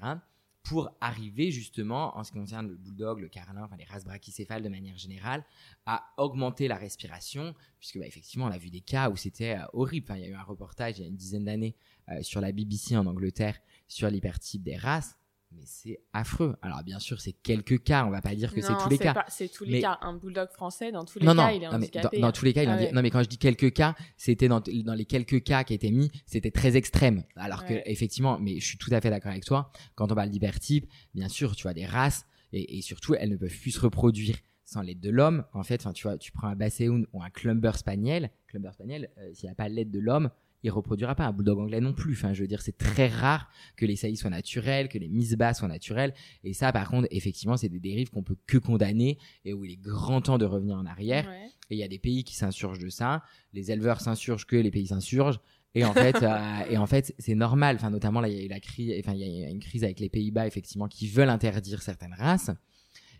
pour 0.65 0.89
arriver 0.99 1.51
justement, 1.51 2.17
en 2.17 2.23
ce 2.23 2.31
qui 2.31 2.39
concerne 2.39 2.67
le 2.67 2.75
bulldog, 2.75 3.19
le 3.19 3.29
carlin, 3.29 3.63
enfin 3.63 3.77
les 3.77 3.85
races 3.85 4.03
brachycéphales 4.03 4.63
de 4.63 4.69
manière 4.69 4.97
générale, 4.97 5.45
à 5.85 6.03
augmenter 6.17 6.67
la 6.67 6.75
respiration, 6.75 7.53
puisque 7.79 7.99
bah, 7.99 8.07
effectivement 8.07 8.45
on 8.47 8.51
a 8.51 8.57
vu 8.57 8.71
des 8.71 8.81
cas 8.81 9.11
où 9.11 9.15
c'était 9.15 9.57
euh, 9.57 9.65
horrible. 9.73 10.07
il 10.15 10.21
y 10.21 10.25
a 10.25 10.29
eu 10.29 10.33
un 10.33 10.43
reportage 10.43 10.97
il 10.97 11.03
y 11.03 11.05
a 11.05 11.07
une 11.07 11.15
dizaine 11.15 11.45
d'années 11.45 11.75
euh, 12.09 12.21
sur 12.23 12.41
la 12.41 12.51
BBC 12.51 12.97
en 12.97 13.05
Angleterre 13.05 13.59
sur 13.87 14.09
l'hypertype 14.09 14.63
des 14.63 14.75
races 14.75 15.15
mais 15.55 15.63
c'est 15.65 16.01
affreux. 16.13 16.55
Alors 16.61 16.83
bien 16.83 16.99
sûr, 16.99 17.21
c'est 17.21 17.33
quelques 17.33 17.83
cas, 17.83 18.05
on 18.05 18.09
va 18.09 18.21
pas 18.21 18.35
dire 18.35 18.53
que 18.53 18.61
c'est 18.61 18.77
tous 18.77 18.89
les 18.89 18.97
cas. 18.97 19.25
C'est 19.27 19.47
tous 19.47 19.63
les 19.63 19.81
cas. 19.81 19.97
Un 20.01 20.13
bulldog 20.13 20.49
français, 20.49 20.91
dans 20.91 21.05
tous 21.05 21.19
les 21.19 21.25
cas, 21.25 21.51
il 21.51 21.63
est 21.63 21.67
non, 21.67 21.75
handicapé. 21.75 22.19
dans, 22.19 22.31
tous 22.31 22.45
les 22.45 22.53
cas, 22.53 22.63
il 22.63 22.69
est 22.69 22.89
ah 22.89 22.91
Non, 22.93 23.01
mais 23.01 23.09
quand 23.09 23.23
je 23.23 23.29
dis 23.29 23.37
quelques 23.37 23.73
cas, 23.73 23.95
c'était 24.17 24.47
dans, 24.47 24.61
dans, 24.61 24.93
les 24.93 25.05
quelques 25.05 25.43
cas 25.43 25.63
qui 25.63 25.73
étaient 25.73 25.91
mis, 25.91 26.11
c'était 26.25 26.51
très 26.51 26.75
extrême. 26.75 27.23
Alors 27.35 27.65
que 27.65 27.73
effectivement, 27.85 28.39
mais 28.39 28.59
je 28.59 28.65
suis 28.65 28.77
tout 28.77 28.91
à 28.91 29.01
fait 29.01 29.09
d'accord 29.09 29.31
avec 29.31 29.45
toi. 29.45 29.71
Quand 29.95 30.11
on 30.11 30.15
parle 30.15 30.29
d'hypertype, 30.29 30.87
bien 31.13 31.29
sûr, 31.29 31.55
tu 31.55 31.63
vois 31.63 31.73
des 31.73 31.85
races 31.85 32.25
et, 32.53 32.77
et, 32.77 32.81
surtout, 32.81 33.15
elles 33.15 33.29
ne 33.29 33.37
peuvent 33.37 33.49
plus 33.49 33.71
se 33.71 33.79
reproduire 33.79 34.37
sans 34.65 34.81
l'aide 34.81 34.99
de 34.99 35.09
l'homme. 35.09 35.45
En 35.53 35.63
fait, 35.63 35.87
tu 35.93 36.03
vois, 36.03 36.17
tu 36.17 36.31
prends 36.31 36.47
un 36.47 36.55
Basséoun 36.55 37.05
ou 37.13 37.21
un 37.21 37.29
Clumber 37.29 37.71
Spaniel. 37.75 38.31
Clumber 38.47 38.71
Spaniel, 38.73 39.11
euh, 39.17 39.33
s'il 39.33 39.47
n'y 39.47 39.51
a 39.51 39.55
pas 39.55 39.69
l'aide 39.69 39.91
de 39.91 39.99
l'homme, 39.99 40.29
il 40.65 40.71
reproduira 40.71 41.13
pas 41.13 41.25
un 41.25 41.31
bulldog 41.31 41.59
anglais 41.59 41.79
non 41.79 41.93
plus. 41.93 42.13
Enfin, 42.13 42.33
je 42.33 42.41
veux 42.41 42.47
dire, 42.47 42.61
c'est 42.61 42.77
très 42.77 43.07
rare 43.07 43.49
que 43.77 43.85
les 43.85 43.95
saillies 43.95 44.17
soient 44.17 44.31
naturelles, 44.31 44.89
que 44.89 44.97
les 44.97 45.07
mises 45.07 45.35
bas 45.35 45.53
soient 45.53 45.67
naturelles. 45.67 46.13
Et 46.43 46.53
ça, 46.53 46.71
par 46.71 46.89
contre, 46.89 47.07
effectivement, 47.11 47.55
c'est 47.55 47.69
des 47.69 47.79
dérives 47.79 48.09
qu'on 48.09 48.23
peut 48.23 48.37
que 48.47 48.57
condamner 48.57 49.19
et 49.45 49.53
où 49.53 49.63
il 49.63 49.73
est 49.73 49.77
grand 49.77 50.21
temps 50.21 50.39
de 50.39 50.45
revenir 50.45 50.75
en 50.75 50.85
arrière. 50.87 51.29
Et 51.69 51.75
il 51.75 51.77
y 51.77 51.83
a 51.83 51.87
des 51.87 51.99
pays 51.99 52.23
qui 52.23 52.35
s'insurgent 52.35 52.79
de 52.79 52.89
ça. 52.89 53.23
Les 53.53 53.71
éleveurs 53.71 54.01
s'insurgent 54.01 54.47
que 54.47 54.55
les 54.55 54.71
pays 54.71 54.87
s'insurgent. 54.87 55.39
Et 55.75 55.85
en 55.85 55.93
fait, 55.93 56.23
euh, 56.23 56.59
et 56.69 56.77
en 56.77 56.87
fait, 56.87 57.13
c'est 57.19 57.35
normal. 57.35 57.75
Enfin, 57.75 57.91
notamment 57.91 58.19
là, 58.19 58.27
il 58.27 58.35
y 58.35 58.39
a 58.39 58.43
eu 58.43 58.47
la 58.47 58.59
crise. 58.59 58.91
Enfin, 58.99 59.13
il 59.13 59.19
y 59.19 59.45
a 59.45 59.49
une 59.49 59.59
crise 59.59 59.83
avec 59.83 59.99
les 59.99 60.09
Pays-Bas, 60.09 60.47
effectivement, 60.47 60.87
qui 60.87 61.07
veulent 61.07 61.29
interdire 61.29 61.83
certaines 61.83 62.15
races. 62.15 62.49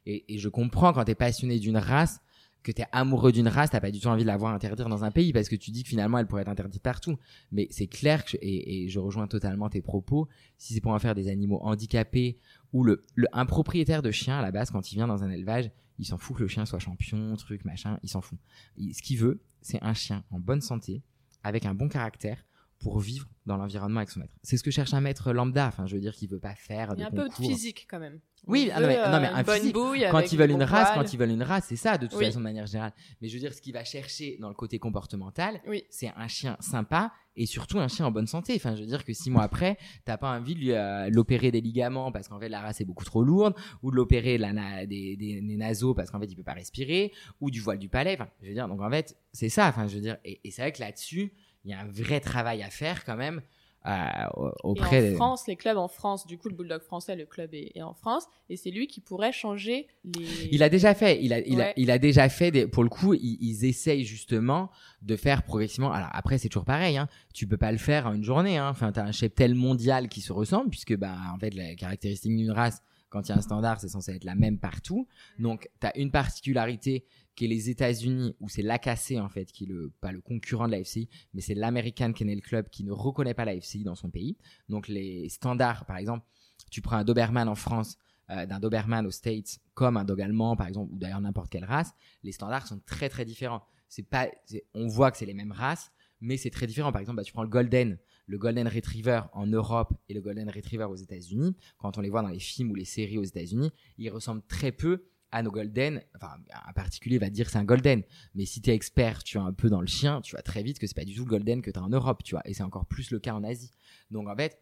Et, 0.07 0.33
et 0.33 0.39
je 0.39 0.49
comprends 0.49 0.93
quand 0.93 1.05
tu 1.05 1.11
es 1.11 1.15
passionné 1.15 1.59
d'une 1.59 1.77
race 1.77 2.21
que 2.65 2.71
tu 2.71 2.81
es 2.81 2.85
amoureux 2.91 3.31
d'une 3.31 3.47
race, 3.47 3.69
t'as 3.69 3.79
pas 3.79 3.91
du 3.91 3.99
tout 3.99 4.07
envie 4.07 4.23
de 4.23 4.27
la 4.27 4.37
voir 4.37 4.53
interdire 4.53 4.89
dans 4.89 5.03
un 5.03 5.11
pays 5.11 5.31
parce 5.31 5.47
que 5.47 5.55
tu 5.55 5.69
dis 5.69 5.83
que 5.83 5.89
finalement 5.89 6.17
elle 6.17 6.25
pourrait 6.25 6.41
être 6.41 6.49
interdite 6.49 6.81
partout. 6.81 7.17
Mais 7.51 7.67
c'est 7.69 7.87
clair 7.87 8.25
que, 8.25 8.37
et, 8.41 8.89
je 8.89 8.99
rejoins 8.99 9.27
totalement 9.27 9.69
tes 9.69 9.81
propos, 9.81 10.27
si 10.57 10.73
c'est 10.73 10.81
pour 10.81 10.91
en 10.91 10.99
faire 10.99 11.13
des 11.13 11.29
animaux 11.29 11.59
handicapés 11.61 12.39
ou 12.73 12.83
le, 12.83 13.05
un 13.31 13.45
propriétaire 13.45 14.01
de 14.01 14.11
chien 14.11 14.39
à 14.39 14.41
la 14.41 14.51
base 14.51 14.71
quand 14.71 14.91
il 14.91 14.95
vient 14.95 15.07
dans 15.07 15.23
un 15.23 15.29
élevage, 15.29 15.69
il 15.99 16.05
s'en 16.05 16.17
fout 16.17 16.37
que 16.37 16.41
le 16.41 16.47
chien 16.47 16.65
soit 16.65 16.79
champion, 16.79 17.35
truc, 17.35 17.63
machin, 17.65 17.99
il 18.03 18.09
s'en 18.09 18.21
fout. 18.21 18.39
ce 18.77 19.01
qu'il 19.01 19.17
veut, 19.17 19.41
c'est 19.61 19.81
un 19.81 19.93
chien 19.93 20.23
en 20.31 20.39
bonne 20.39 20.61
santé, 20.61 21.03
avec 21.43 21.65
un 21.65 21.75
bon 21.75 21.87
caractère, 21.87 22.43
pour 22.79 22.99
vivre 22.99 23.27
dans 23.45 23.57
l'environnement 23.57 23.99
avec 23.99 24.09
son 24.09 24.19
maître. 24.19 24.33
C'est 24.43 24.57
ce 24.57 24.63
que 24.63 24.71
cherche 24.71 24.93
un 24.93 25.01
maître 25.01 25.31
lambda. 25.31 25.67
Enfin, 25.67 25.85
je 25.85 25.95
veux 25.95 26.01
dire 26.01 26.13
qu'il 26.13 26.29
veut 26.29 26.39
pas 26.39 26.55
faire. 26.55 26.93
Il 26.95 27.01
y 27.01 27.03
a 27.03 27.07
un 27.07 27.11
peu 27.11 27.27
de 27.27 27.33
physique 27.33 27.87
quand 27.89 27.99
même. 27.99 28.19
Oui, 28.47 28.69
ah 28.71 28.79
non, 28.79 28.87
mais, 28.87 28.95
non, 28.95 29.19
mais 29.21 29.27
un 29.27 29.43
physique, 29.43 29.75
quand 30.11 30.31
ils 30.31 30.37
veulent 30.37 30.51
une 30.51 30.63
race, 30.63 30.91
quand 30.93 31.13
ils 31.13 31.17
veulent 31.17 31.31
une 31.31 31.43
race, 31.43 31.65
c'est 31.67 31.75
ça 31.75 31.97
de 31.97 32.05
toute 32.07 32.19
façon 32.19 32.39
de 32.39 32.43
manière 32.43 32.67
générale. 32.67 32.93
Mais 33.21 33.27
je 33.27 33.33
veux 33.33 33.39
dire, 33.39 33.53
ce 33.53 33.61
qu'il 33.61 33.73
va 33.73 33.83
chercher 33.83 34.37
dans 34.39 34.49
le 34.49 34.53
côté 34.55 34.77
comportemental, 34.77 35.61
c'est 35.89 36.11
un 36.15 36.27
chien 36.27 36.57
sympa 36.59 37.11
et 37.35 37.45
surtout 37.45 37.79
un 37.79 37.87
chien 37.87 38.05
en 38.05 38.11
bonne 38.11 38.27
santé. 38.27 38.53
Enfin, 38.55 38.75
je 38.75 38.81
veux 38.81 38.87
dire 38.87 39.03
que 39.03 39.13
six 39.13 39.29
mois 39.29 39.43
après, 39.43 39.77
t'as 40.05 40.17
pas 40.17 40.37
envie 40.37 40.55
de 40.55 40.59
lui 40.59 40.71
euh, 40.71 41.09
l'opérer 41.09 41.51
des 41.51 41.61
ligaments 41.61 42.11
parce 42.11 42.27
qu'en 42.27 42.39
fait 42.39 42.49
la 42.49 42.61
race 42.61 42.81
est 42.81 42.85
beaucoup 42.85 43.03
trop 43.03 43.23
lourde, 43.23 43.55
ou 43.81 43.91
de 43.91 43.95
l'opérer 43.95 44.37
la 44.37 44.85
des, 44.85 45.17
des, 45.17 45.41
naseaux 45.57 45.93
parce 45.93 46.11
qu'en 46.11 46.19
fait 46.19 46.27
il 46.27 46.35
peut 46.35 46.43
pas 46.43 46.53
respirer, 46.53 47.11
ou 47.41 47.49
du 47.49 47.61
voile 47.61 47.79
du 47.79 47.89
palais. 47.89 48.13
Enfin, 48.13 48.29
je 48.41 48.47
veux 48.47 48.53
dire, 48.53 48.67
donc 48.67 48.81
en 48.81 48.89
fait 48.89 49.17
c'est 49.31 49.49
ça. 49.49 49.67
Enfin, 49.67 49.87
je 49.87 49.95
veux 49.95 50.01
dire, 50.01 50.17
et, 50.23 50.39
et 50.43 50.51
c'est 50.51 50.61
vrai 50.61 50.71
que 50.71 50.79
là-dessus 50.79 51.33
il 51.65 51.71
y 51.71 51.73
a 51.73 51.79
un 51.79 51.87
vrai 51.87 52.19
travail 52.19 52.63
à 52.63 52.69
faire 52.69 53.03
quand 53.03 53.17
même. 53.17 53.41
Euh, 53.87 54.49
auprès 54.63 55.11
et 55.11 55.13
en 55.13 55.15
France, 55.15 55.47
les 55.47 55.55
clubs 55.55 55.77
en 55.77 55.87
France, 55.87 56.25
du 56.25 56.39
coup, 56.39 56.49
le 56.49 56.55
Bulldog 56.55 56.81
français, 56.81 57.15
le 57.15 57.25
club 57.25 57.53
est, 57.53 57.83
en 57.83 57.93
France, 57.93 58.25
et 58.49 58.57
c'est 58.57 58.71
lui 58.71 58.87
qui 58.87 58.99
pourrait 58.99 59.31
changer 59.31 59.87
les. 60.03 60.25
Il 60.51 60.63
a 60.63 60.69
déjà 60.69 60.95
fait, 60.95 61.23
il 61.23 61.31
a, 61.33 61.39
il 61.41 61.61
a, 61.61 61.71
il 61.77 61.91
a 61.91 61.99
déjà 61.99 62.27
fait, 62.27 62.49
des, 62.49 62.65
pour 62.67 62.81
le 62.81 62.89
coup, 62.89 63.13
ils, 63.13 63.63
essayent 63.63 64.03
justement 64.03 64.71
de 65.03 65.15
faire 65.15 65.43
progressivement. 65.43 65.91
Alors 65.91 66.09
après, 66.13 66.39
c'est 66.39 66.49
toujours 66.49 66.65
pareil, 66.65 66.97
hein, 66.97 67.07
tu 67.35 67.45
peux 67.45 67.57
pas 67.57 67.71
le 67.71 67.77
faire 67.77 68.07
en 68.07 68.13
une 68.13 68.23
journée. 68.23 68.57
Hein. 68.57 68.69
Enfin, 68.69 68.91
tu 68.91 68.99
as 68.99 69.03
un 69.03 69.11
cheptel 69.11 69.53
mondial 69.53 70.09
qui 70.09 70.21
se 70.21 70.33
ressemble, 70.33 70.71
puisque, 70.71 70.95
bah, 70.95 71.15
en 71.31 71.37
fait, 71.37 71.53
la 71.53 71.75
caractéristique 71.75 72.35
d'une 72.35 72.51
race, 72.51 72.81
quand 73.09 73.21
il 73.27 73.29
y 73.29 73.31
a 73.33 73.37
un 73.37 73.41
standard, 73.41 73.79
c'est 73.79 73.87
censé 73.87 74.15
être 74.15 74.23
la 74.23 74.35
même 74.35 74.57
partout. 74.57 75.07
Donc, 75.37 75.69
tu 75.79 75.85
as 75.85 75.95
une 75.95 76.09
particularité 76.09 77.05
qui 77.35 77.45
est 77.45 77.47
les 77.47 77.69
États-Unis, 77.69 78.35
où 78.39 78.49
c'est 78.49 78.61
l'AKC 78.61 79.17
en 79.19 79.29
fait, 79.29 79.51
qui 79.51 79.65
est 79.65 79.67
le, 79.67 79.91
pas 80.01 80.11
le 80.11 80.21
concurrent 80.21 80.67
de 80.67 80.71
la 80.71 80.83
FCI, 80.83 81.09
mais 81.33 81.41
c'est 81.41 81.53
l'American 81.53 82.13
Kennel 82.13 82.41
Club 82.41 82.69
qui 82.69 82.83
ne 82.83 82.91
reconnaît 82.91 83.33
pas 83.33 83.45
la 83.45 83.59
FCI 83.59 83.83
dans 83.83 83.95
son 83.95 84.09
pays. 84.09 84.37
Donc 84.69 84.87
les 84.87 85.29
standards, 85.29 85.85
par 85.85 85.97
exemple, 85.97 86.25
tu 86.71 86.81
prends 86.81 86.97
un 86.97 87.03
Doberman 87.03 87.47
en 87.47 87.55
France, 87.55 87.97
euh, 88.31 88.45
d'un 88.45 88.59
Doberman 88.59 89.05
aux 89.05 89.11
States, 89.11 89.59
comme 89.73 89.97
un 89.97 90.05
dog 90.05 90.21
allemand 90.21 90.55
par 90.55 90.67
exemple, 90.67 90.91
ou 90.93 90.97
d'ailleurs 90.97 91.21
n'importe 91.21 91.51
quelle 91.51 91.65
race, 91.65 91.93
les 92.23 92.31
standards 92.31 92.67
sont 92.67 92.79
très 92.85 93.09
très 93.09 93.25
différents. 93.25 93.63
C'est 93.87 94.03
pas, 94.03 94.29
on 94.73 94.87
voit 94.87 95.11
que 95.11 95.17
c'est 95.17 95.27
les 95.27 95.33
mêmes 95.33 95.51
races, 95.51 95.91
mais 96.21 96.37
c'est 96.37 96.49
très 96.49 96.67
différent. 96.67 96.91
Par 96.91 97.01
exemple, 97.01 97.17
bah, 97.17 97.23
tu 97.23 97.33
prends 97.33 97.43
le 97.43 97.49
Golden, 97.49 97.99
le 98.25 98.37
Golden 98.37 98.67
Retriever 98.67 99.21
en 99.33 99.45
Europe 99.45 99.93
et 100.09 100.13
le 100.13 100.21
Golden 100.21 100.49
Retriever 100.49 100.85
aux 100.85 100.95
États-Unis. 100.95 101.55
Quand 101.77 101.97
on 101.97 102.01
les 102.01 102.09
voit 102.09 102.23
dans 102.23 102.29
les 102.29 102.39
films 102.39 102.71
ou 102.71 102.75
les 102.75 102.85
séries 102.85 103.17
aux 103.17 103.23
États-Unis, 103.23 103.71
ils 103.97 104.09
ressemblent 104.09 104.43
très 104.47 104.71
peu 104.71 105.05
à 105.31 105.43
nos 105.43 105.51
golden, 105.51 106.01
enfin 106.15 106.37
un 106.67 106.73
particulier 106.73 107.17
va 107.17 107.29
dire 107.29 107.49
c'est 107.49 107.57
un 107.57 107.65
golden, 107.65 108.03
mais 108.35 108.45
si 108.45 108.61
tu 108.61 108.69
es 108.69 108.73
expert, 108.73 109.23
tu 109.23 109.37
es 109.37 109.41
un 109.41 109.53
peu 109.53 109.69
dans 109.69 109.81
le 109.81 109.87
chien, 109.87 110.21
tu 110.21 110.31
vois 110.31 110.41
très 110.41 110.63
vite 110.63 110.79
que 110.79 110.87
c'est 110.87 110.95
pas 110.95 111.05
du 111.05 111.15
tout 111.15 111.25
le 111.25 111.29
golden 111.29 111.61
que 111.61 111.71
tu 111.71 111.79
as 111.79 111.83
en 111.83 111.89
Europe, 111.89 112.23
tu 112.23 112.35
vois, 112.35 112.41
et 112.45 112.53
c'est 112.53 112.63
encore 112.63 112.85
plus 112.85 113.11
le 113.11 113.19
cas 113.19 113.33
en 113.33 113.43
Asie. 113.43 113.71
Donc 114.11 114.29
en 114.29 114.35
fait, 114.35 114.59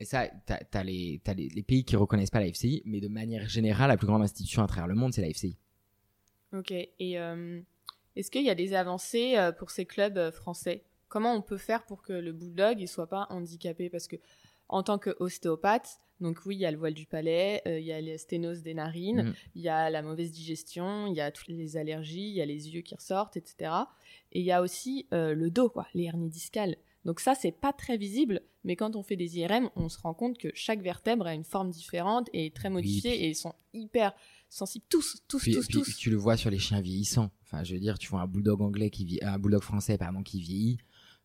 et 0.00 0.04
ça, 0.04 0.28
tu 0.28 0.52
as, 0.52 0.84
les, 0.84 1.20
les, 1.36 1.62
pays 1.62 1.84
qui 1.84 1.96
reconnaissent 1.96 2.30
pas 2.30 2.40
la 2.40 2.52
FCI, 2.52 2.82
mais 2.84 3.00
de 3.00 3.08
manière 3.08 3.48
générale, 3.48 3.88
la 3.88 3.96
plus 3.96 4.06
grande 4.06 4.22
institution 4.22 4.62
à 4.62 4.68
travers 4.68 4.86
le 4.86 4.94
monde, 4.94 5.12
c'est 5.12 5.22
la 5.22 5.32
FCI. 5.32 5.56
Ok, 6.52 6.70
et 6.70 7.18
euh, 7.18 7.60
est-ce 8.14 8.30
qu'il 8.30 8.44
y 8.44 8.50
a 8.50 8.54
des 8.54 8.74
avancées 8.74 9.36
euh, 9.36 9.50
pour 9.50 9.70
ces 9.70 9.86
clubs 9.86 10.16
euh, 10.16 10.30
français? 10.30 10.84
Comment 11.08 11.34
on 11.34 11.42
peut 11.42 11.58
faire 11.58 11.84
pour 11.84 12.02
que 12.02 12.12
le 12.12 12.32
bulldog 12.32 12.78
ne 12.78 12.86
soit 12.86 13.08
pas 13.08 13.26
handicapé? 13.30 13.90
Parce 13.90 14.06
que 14.06 14.16
en 14.68 14.82
tant 14.82 14.98
qu'ostéopathe, 14.98 16.00
donc 16.20 16.40
oui, 16.46 16.56
il 16.56 16.58
y 16.58 16.66
a 16.66 16.70
le 16.70 16.78
voile 16.78 16.94
du 16.94 17.06
palais, 17.06 17.62
euh, 17.66 17.78
il 17.78 17.86
y 17.86 17.92
a 17.92 18.00
les 18.00 18.18
sténoses 18.18 18.62
des 18.62 18.74
narines, 18.74 19.22
mm. 19.22 19.34
il 19.54 19.62
y 19.62 19.68
a 19.68 19.88
la 19.88 20.02
mauvaise 20.02 20.32
digestion, 20.32 21.06
il 21.06 21.14
y 21.14 21.20
a 21.20 21.30
toutes 21.30 21.48
les 21.48 21.76
allergies, 21.76 22.28
il 22.28 22.34
y 22.34 22.42
a 22.42 22.46
les 22.46 22.70
yeux 22.70 22.80
qui 22.80 22.94
ressortent, 22.94 23.36
etc. 23.36 23.72
Et 24.32 24.40
il 24.40 24.44
y 24.44 24.52
a 24.52 24.62
aussi 24.62 25.06
euh, 25.12 25.34
le 25.34 25.50
dos, 25.50 25.68
quoi, 25.68 25.86
les 25.94 26.04
hernies 26.04 26.30
discales. 26.30 26.76
Donc 27.04 27.20
ça, 27.20 27.34
c'est 27.34 27.52
pas 27.52 27.72
très 27.72 27.96
visible, 27.96 28.42
mais 28.64 28.74
quand 28.74 28.96
on 28.96 29.02
fait 29.02 29.16
des 29.16 29.38
IRM, 29.38 29.70
on 29.76 29.88
se 29.88 29.98
rend 30.00 30.12
compte 30.12 30.36
que 30.36 30.48
chaque 30.54 30.82
vertèbre 30.82 31.26
a 31.26 31.34
une 31.34 31.44
forme 31.44 31.70
différente 31.70 32.28
et 32.32 32.46
est 32.46 32.54
très 32.54 32.68
modifiée 32.68 33.24
et 33.24 33.28
ils 33.28 33.36
sont 33.36 33.54
hyper 33.72 34.12
sensibles 34.50 34.84
tous, 34.88 35.22
tous, 35.28 35.44
tous, 35.44 35.68
tous. 35.68 35.96
Tu 35.96 36.10
le 36.10 36.16
vois 36.16 36.36
sur 36.36 36.50
les 36.50 36.58
chiens 36.58 36.80
vieillissants. 36.80 37.30
Enfin, 37.44 37.62
je 37.62 37.74
veux 37.74 37.80
dire, 37.80 37.98
tu 37.98 38.08
vois 38.08 38.20
un 38.20 38.26
bulldog 38.26 38.60
anglais 38.60 38.90
qui 38.90 39.04
vit, 39.04 39.20
un 39.22 39.38
bulldog 39.38 39.62
français 39.62 39.96
pardon 39.96 40.22
qui 40.22 40.40
vieillit 40.40 40.78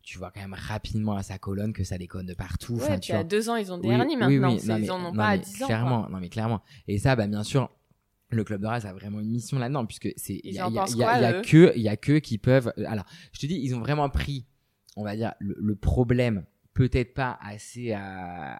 tu 0.04 0.18
vois 0.18 0.32
quand 0.32 0.42
même 0.42 0.56
rapidement 0.56 1.16
à 1.16 1.24
sa 1.24 1.38
colonne 1.38 1.74
que 1.74 1.84
ça 1.84 1.98
déconne 1.98 2.26
de 2.26 2.34
partout. 2.34 2.76
Ouais, 2.76 3.00
puis 3.00 3.14
à 3.14 3.24
deux 3.24 3.50
ans, 3.50 3.56
ils 3.56 3.72
ont 3.72 3.78
des 3.78 3.88
hernies 3.88 4.18
maintenant. 4.18 4.50
ils 4.50 4.92
en 4.92 5.06
ont 5.06 5.14
pas 5.14 5.30
à 5.30 5.38
dix 5.38 5.64
ans. 5.64 5.68
Clairement, 5.68 6.10
non 6.10 6.20
mais 6.20 6.30
clairement. 6.30 6.62
Et 6.88 7.00
ça, 7.00 7.16
bah 7.16 7.26
bien 7.26 7.44
sûr, 7.44 7.70
le 8.30 8.44
club 8.44 8.62
de 8.62 8.68
race 8.68 8.86
a 8.86 8.94
vraiment 8.94 9.22
une 9.22 9.30
mission 9.30 9.58
là-dedans 9.58 9.86
puisque 9.86 10.10
c'est 10.18 10.42
il 10.44 10.54
y, 10.54 10.60
a, 10.60 10.70
que 10.70 11.74
il 11.76 11.82
y 11.82 11.90
a 11.90 11.98
que 11.98 12.20
qui 12.20 12.38
peuvent. 12.38 12.74
Alors, 12.86 13.06
je 13.32 13.40
te 13.40 13.46
dis, 13.46 13.60
ils 13.62 13.76
ont 13.76 13.80
vraiment 13.80 14.10
pris, 14.10 14.46
on 14.98 15.04
va 15.04 15.16
dire, 15.16 15.34
le, 15.40 15.76
problème 15.76 16.44
peut-être 16.74 17.14
pas 17.14 17.38
assez 17.42 17.92
à, 17.92 18.60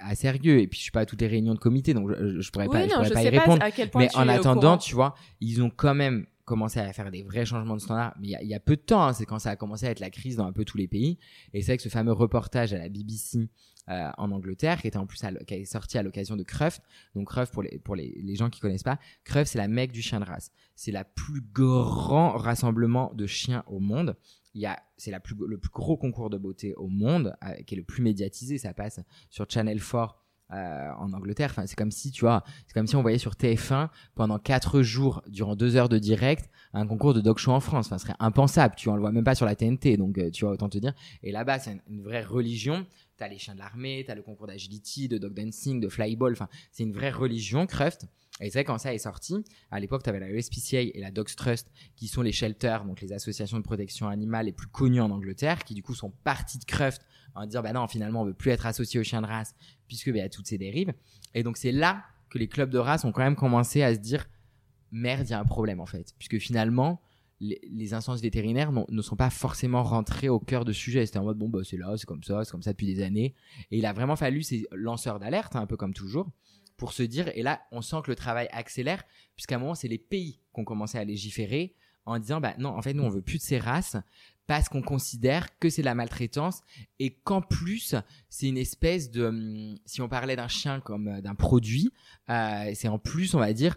à, 0.00 0.14
sérieux 0.14 0.58
et 0.58 0.66
puis 0.66 0.78
je 0.78 0.84
suis 0.84 0.90
pas 0.90 1.00
à 1.00 1.06
toutes 1.06 1.20
les 1.20 1.26
réunions 1.26 1.52
de 1.52 1.58
comité 1.58 1.92
donc 1.92 2.08
je, 2.08 2.40
je 2.40 2.50
pourrais 2.50 2.66
pas, 2.66 2.88
je 2.88 2.94
pourrais 2.94 3.10
pas 3.10 3.22
y 3.22 3.28
répondre 3.28 3.62
mais 3.96 4.08
en 4.16 4.26
attendant 4.26 4.78
tu 4.78 4.94
vois 4.94 5.14
ils 5.42 5.62
ont 5.62 5.68
quand 5.68 5.94
même 5.94 6.26
commencé 6.46 6.78
à 6.78 6.90
faire 6.92 7.10
des 7.10 7.22
vrais 7.22 7.44
changements 7.44 7.74
de 7.74 7.80
standard, 7.80 8.14
mais 8.20 8.28
il 8.28 8.48
y, 8.48 8.54
a 8.54 8.60
peu 8.60 8.76
de 8.76 8.80
temps, 8.80 9.02
hein, 9.02 9.12
c'est 9.12 9.26
quand 9.26 9.40
ça 9.40 9.50
a 9.50 9.56
commencé 9.56 9.86
à 9.86 9.90
être 9.90 10.00
la 10.00 10.10
crise 10.10 10.36
dans 10.36 10.46
un 10.46 10.52
peu 10.52 10.64
tous 10.64 10.78
les 10.78 10.86
pays. 10.86 11.18
Et 11.52 11.60
c'est 11.60 11.72
vrai 11.72 11.76
que 11.76 11.82
ce 11.82 11.88
fameux 11.88 12.12
reportage 12.12 12.72
à 12.72 12.78
la 12.78 12.88
BBC 12.88 13.48
euh, 13.88 14.10
en 14.16 14.30
Angleterre, 14.30 14.80
qui 14.80 14.86
était 14.86 14.96
en 14.96 15.06
plus 15.06 15.20
qui 15.46 15.54
est 15.54 15.64
sorti 15.64 15.98
à 15.98 16.04
l'occasion 16.04 16.36
de 16.36 16.44
Cruft. 16.44 16.82
Donc 17.16 17.28
Cruft, 17.28 17.52
pour 17.52 17.64
les, 17.64 17.80
pour 17.80 17.96
les, 17.96 18.16
les 18.22 18.36
gens 18.36 18.48
qui 18.48 18.60
connaissent 18.60 18.84
pas, 18.84 19.00
Cruft 19.24 19.50
c'est 19.50 19.58
la 19.58 19.66
mecque 19.66 19.90
du 19.90 20.02
chien 20.02 20.20
de 20.20 20.24
race. 20.24 20.52
C'est 20.76 20.92
la 20.92 21.04
plus 21.04 21.42
grand 21.52 22.36
rassemblement 22.36 23.12
de 23.14 23.26
chiens 23.26 23.64
au 23.66 23.80
monde. 23.80 24.16
Il 24.54 24.60
y 24.60 24.66
a, 24.66 24.80
c'est 24.96 25.10
la 25.10 25.20
plus, 25.20 25.34
le 25.48 25.58
plus 25.58 25.70
gros 25.70 25.96
concours 25.96 26.30
de 26.30 26.38
beauté 26.38 26.74
au 26.76 26.86
monde, 26.86 27.36
euh, 27.44 27.54
qui 27.66 27.74
est 27.74 27.78
le 27.78 27.84
plus 27.84 28.02
médiatisé. 28.02 28.56
Ça 28.56 28.72
passe 28.72 29.00
sur 29.30 29.50
Channel 29.50 29.80
4 29.80 30.25
euh, 30.52 30.90
en 30.98 31.12
Angleterre. 31.12 31.50
Enfin, 31.50 31.66
c'est 31.66 31.74
comme 31.74 31.90
si, 31.90 32.12
tu 32.12 32.20
vois, 32.20 32.44
c'est 32.66 32.72
comme 32.72 32.86
si 32.86 32.94
on 32.94 33.02
voyait 33.02 33.18
sur 33.18 33.32
TF1 33.32 33.88
pendant 34.14 34.38
quatre 34.38 34.80
jours, 34.80 35.22
durant 35.26 35.56
deux 35.56 35.74
heures 35.74 35.88
de 35.88 35.98
direct, 35.98 36.48
un 36.72 36.86
concours 36.86 37.14
de 37.14 37.20
dog 37.20 37.38
show 37.38 37.50
en 37.50 37.58
France. 37.58 37.86
Enfin, 37.86 37.98
ce 37.98 38.04
serait 38.04 38.16
impensable. 38.20 38.74
Tu 38.76 38.88
vois, 38.88 38.96
le 38.96 39.00
voit 39.00 39.10
même 39.10 39.24
pas 39.24 39.34
sur 39.34 39.44
la 39.44 39.56
TNT. 39.56 39.96
Donc, 39.96 40.18
euh, 40.18 40.30
tu 40.30 40.44
vois, 40.44 40.54
autant 40.54 40.68
te 40.68 40.78
dire. 40.78 40.94
Et 41.24 41.32
là-bas, 41.32 41.58
c'est 41.58 41.80
une, 41.88 42.02
vraie 42.02 42.22
religion. 42.22 42.86
T'as 43.16 43.26
les 43.26 43.38
chiens 43.38 43.54
de 43.54 43.58
l'armée, 43.58 44.04
t'as 44.06 44.14
le 44.14 44.22
concours 44.22 44.46
d'agility, 44.46 45.08
de 45.08 45.18
dog 45.18 45.34
dancing, 45.34 45.80
de 45.80 45.88
flyball. 45.88 46.32
Enfin, 46.32 46.48
c'est 46.70 46.84
une 46.84 46.92
vraie 46.92 47.10
religion, 47.10 47.66
Cruft. 47.66 48.06
Et 48.40 48.50
c'est 48.50 48.58
vrai, 48.58 48.64
quand 48.64 48.78
ça 48.78 48.92
est 48.94 48.98
sorti, 48.98 49.42
à 49.70 49.80
l'époque, 49.80 50.02
tu 50.02 50.10
avais 50.10 50.20
la 50.20 50.28
USPCA 50.28 50.82
et 50.82 51.00
la 51.00 51.10
Dogs 51.10 51.34
Trust, 51.34 51.72
qui 51.96 52.06
sont 52.06 52.20
les 52.20 52.32
shelters, 52.32 52.84
donc 52.84 53.00
les 53.00 53.12
associations 53.12 53.56
de 53.56 53.62
protection 53.62 54.08
animale 54.08 54.46
les 54.46 54.52
plus 54.52 54.66
connues 54.66 55.00
en 55.00 55.10
Angleterre, 55.10 55.64
qui 55.64 55.74
du 55.74 55.82
coup 55.82 55.94
sont 55.94 56.10
partis 56.22 56.58
de 56.58 56.64
Cruft 56.64 57.00
en 57.36 57.46
disant, 57.46 57.62
bah 57.62 57.72
non, 57.72 57.86
finalement, 57.86 58.22
on 58.22 58.24
veut 58.24 58.34
plus 58.34 58.50
être 58.50 58.66
associé 58.66 58.98
aux 58.98 59.04
chiens 59.04 59.22
de 59.22 59.26
race, 59.26 59.54
puisque 59.86 60.10
bah, 60.10 60.18
y 60.18 60.20
a 60.20 60.28
toutes 60.28 60.46
ces 60.46 60.58
dérives. 60.58 60.92
Et 61.34 61.42
donc, 61.42 61.56
c'est 61.56 61.72
là 61.72 62.04
que 62.30 62.38
les 62.38 62.48
clubs 62.48 62.70
de 62.70 62.78
race 62.78 63.04
ont 63.04 63.12
quand 63.12 63.22
même 63.22 63.36
commencé 63.36 63.82
à 63.82 63.94
se 63.94 64.00
dire, 64.00 64.26
merde, 64.90 65.26
il 65.28 65.30
y 65.30 65.34
a 65.34 65.40
un 65.40 65.44
problème, 65.44 65.80
en 65.80 65.86
fait. 65.86 66.14
Puisque 66.18 66.38
finalement, 66.38 67.00
les, 67.40 67.94
instances 67.94 68.22
vétérinaires 68.22 68.72
ne 68.72 69.02
sont 69.02 69.16
pas 69.16 69.30
forcément 69.30 69.82
rentrées 69.82 70.30
au 70.30 70.40
cœur 70.40 70.64
de 70.64 70.72
sujet. 70.72 71.04
C'était 71.04 71.18
en 71.18 71.24
mode, 71.24 71.38
bon, 71.38 71.48
bah, 71.48 71.60
c'est 71.62 71.76
là, 71.76 71.94
c'est 71.96 72.06
comme 72.06 72.22
ça, 72.22 72.44
c'est 72.44 72.50
comme 72.50 72.62
ça 72.62 72.72
depuis 72.72 72.86
des 72.86 73.02
années. 73.02 73.34
Et 73.70 73.78
il 73.78 73.86
a 73.86 73.92
vraiment 73.92 74.16
fallu 74.16 74.42
ces 74.42 74.66
lanceurs 74.72 75.18
d'alerte, 75.18 75.54
hein, 75.56 75.60
un 75.60 75.66
peu 75.66 75.76
comme 75.76 75.94
toujours, 75.94 76.30
pour 76.76 76.92
se 76.92 77.02
dire, 77.02 77.30
et 77.34 77.42
là, 77.42 77.60
on 77.70 77.82
sent 77.82 77.96
que 78.04 78.10
le 78.10 78.16
travail 78.16 78.48
accélère, 78.52 79.02
puisqu'à 79.34 79.56
un 79.56 79.58
moment, 79.58 79.74
c'est 79.74 79.88
les 79.88 79.98
pays 79.98 80.40
qui 80.54 80.60
ont 80.60 80.64
commencé 80.64 80.98
à 80.98 81.04
légiférer 81.04 81.74
en 82.06 82.18
disant, 82.18 82.40
bah 82.40 82.54
non, 82.58 82.70
en 82.70 82.82
fait, 82.82 82.94
nous, 82.94 83.02
on 83.02 83.10
veut 83.10 83.22
plus 83.22 83.38
de 83.38 83.42
ces 83.42 83.58
races 83.58 83.96
parce 84.46 84.68
qu'on 84.68 84.82
considère 84.82 85.58
que 85.58 85.68
c'est 85.68 85.82
la 85.82 85.96
maltraitance 85.96 86.62
et 87.00 87.10
qu'en 87.24 87.42
plus 87.42 87.96
c'est 88.28 88.46
une 88.46 88.58
espèce 88.58 89.10
de 89.10 89.24
hum, 89.26 89.76
si 89.84 90.00
on 90.00 90.08
parlait 90.08 90.36
d'un 90.36 90.46
chien 90.46 90.78
comme 90.78 91.08
euh, 91.08 91.20
d'un 91.20 91.34
produit 91.34 91.90
euh, 92.30 92.70
c'est 92.74 92.86
en 92.86 93.00
plus 93.00 93.34
on 93.34 93.40
va 93.40 93.52
dire 93.52 93.76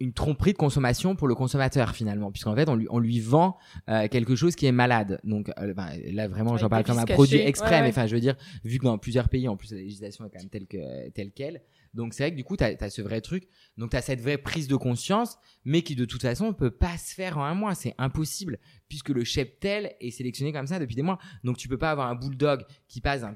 une 0.00 0.12
tromperie 0.14 0.52
de 0.52 0.58
consommation 0.58 1.16
pour 1.16 1.28
le 1.28 1.34
consommateur 1.34 1.94
finalement, 1.94 2.30
puisqu'en 2.30 2.54
fait 2.54 2.68
on 2.68 2.76
lui, 2.76 2.86
on 2.90 2.98
lui 2.98 3.20
vend 3.20 3.56
euh, 3.88 4.08
quelque 4.08 4.36
chose 4.36 4.54
qui 4.54 4.66
est 4.66 4.72
malade. 4.72 5.20
Donc 5.24 5.50
euh, 5.58 5.74
ben, 5.74 5.88
là 6.12 6.28
vraiment 6.28 6.56
j'en 6.56 6.68
parle 6.68 6.84
comme 6.84 6.98
un 6.98 7.04
produit 7.04 7.40
extrême, 7.40 7.84
mais 7.84 7.90
enfin 7.90 8.06
je 8.06 8.14
veux 8.14 8.20
dire, 8.20 8.36
vu 8.64 8.78
que 8.78 8.84
dans 8.84 8.98
plusieurs 8.98 9.28
pays 9.28 9.48
en 9.48 9.56
plus 9.56 9.72
la 9.72 9.78
législation 9.78 10.24
est 10.26 10.30
quand 10.30 10.40
même 10.40 10.50
telle 10.50 10.66
que 10.66 11.10
telle 11.10 11.32
qu'elle, 11.32 11.62
donc 11.94 12.12
c'est 12.12 12.24
vrai 12.24 12.30
que 12.32 12.36
du 12.36 12.44
coup 12.44 12.56
tu 12.56 12.64
as, 12.64 12.90
ce 12.90 13.02
vrai 13.02 13.20
truc, 13.20 13.48
donc 13.78 13.90
tu 13.90 13.96
as 13.96 14.02
cette 14.02 14.20
vraie 14.20 14.38
prise 14.38 14.68
de 14.68 14.76
conscience, 14.76 15.38
mais 15.64 15.82
qui 15.82 15.94
de 15.94 16.04
toute 16.04 16.22
façon 16.22 16.48
ne 16.48 16.52
peut 16.52 16.70
pas 16.70 16.98
se 16.98 17.14
faire 17.14 17.38
en 17.38 17.44
un 17.44 17.54
mois, 17.54 17.74
c'est 17.74 17.94
impossible, 17.98 18.58
puisque 18.88 19.10
le 19.10 19.24
cheptel 19.24 19.94
est 20.00 20.10
sélectionné 20.10 20.52
comme 20.52 20.66
ça 20.66 20.78
depuis 20.78 20.96
des 20.96 21.02
mois. 21.02 21.18
Donc 21.44 21.56
tu 21.56 21.68
peux 21.68 21.78
pas 21.78 21.90
avoir 21.90 22.08
un 22.08 22.14
bulldog 22.14 22.64
qui 22.88 23.00
passe 23.00 23.22
d'un 23.22 23.34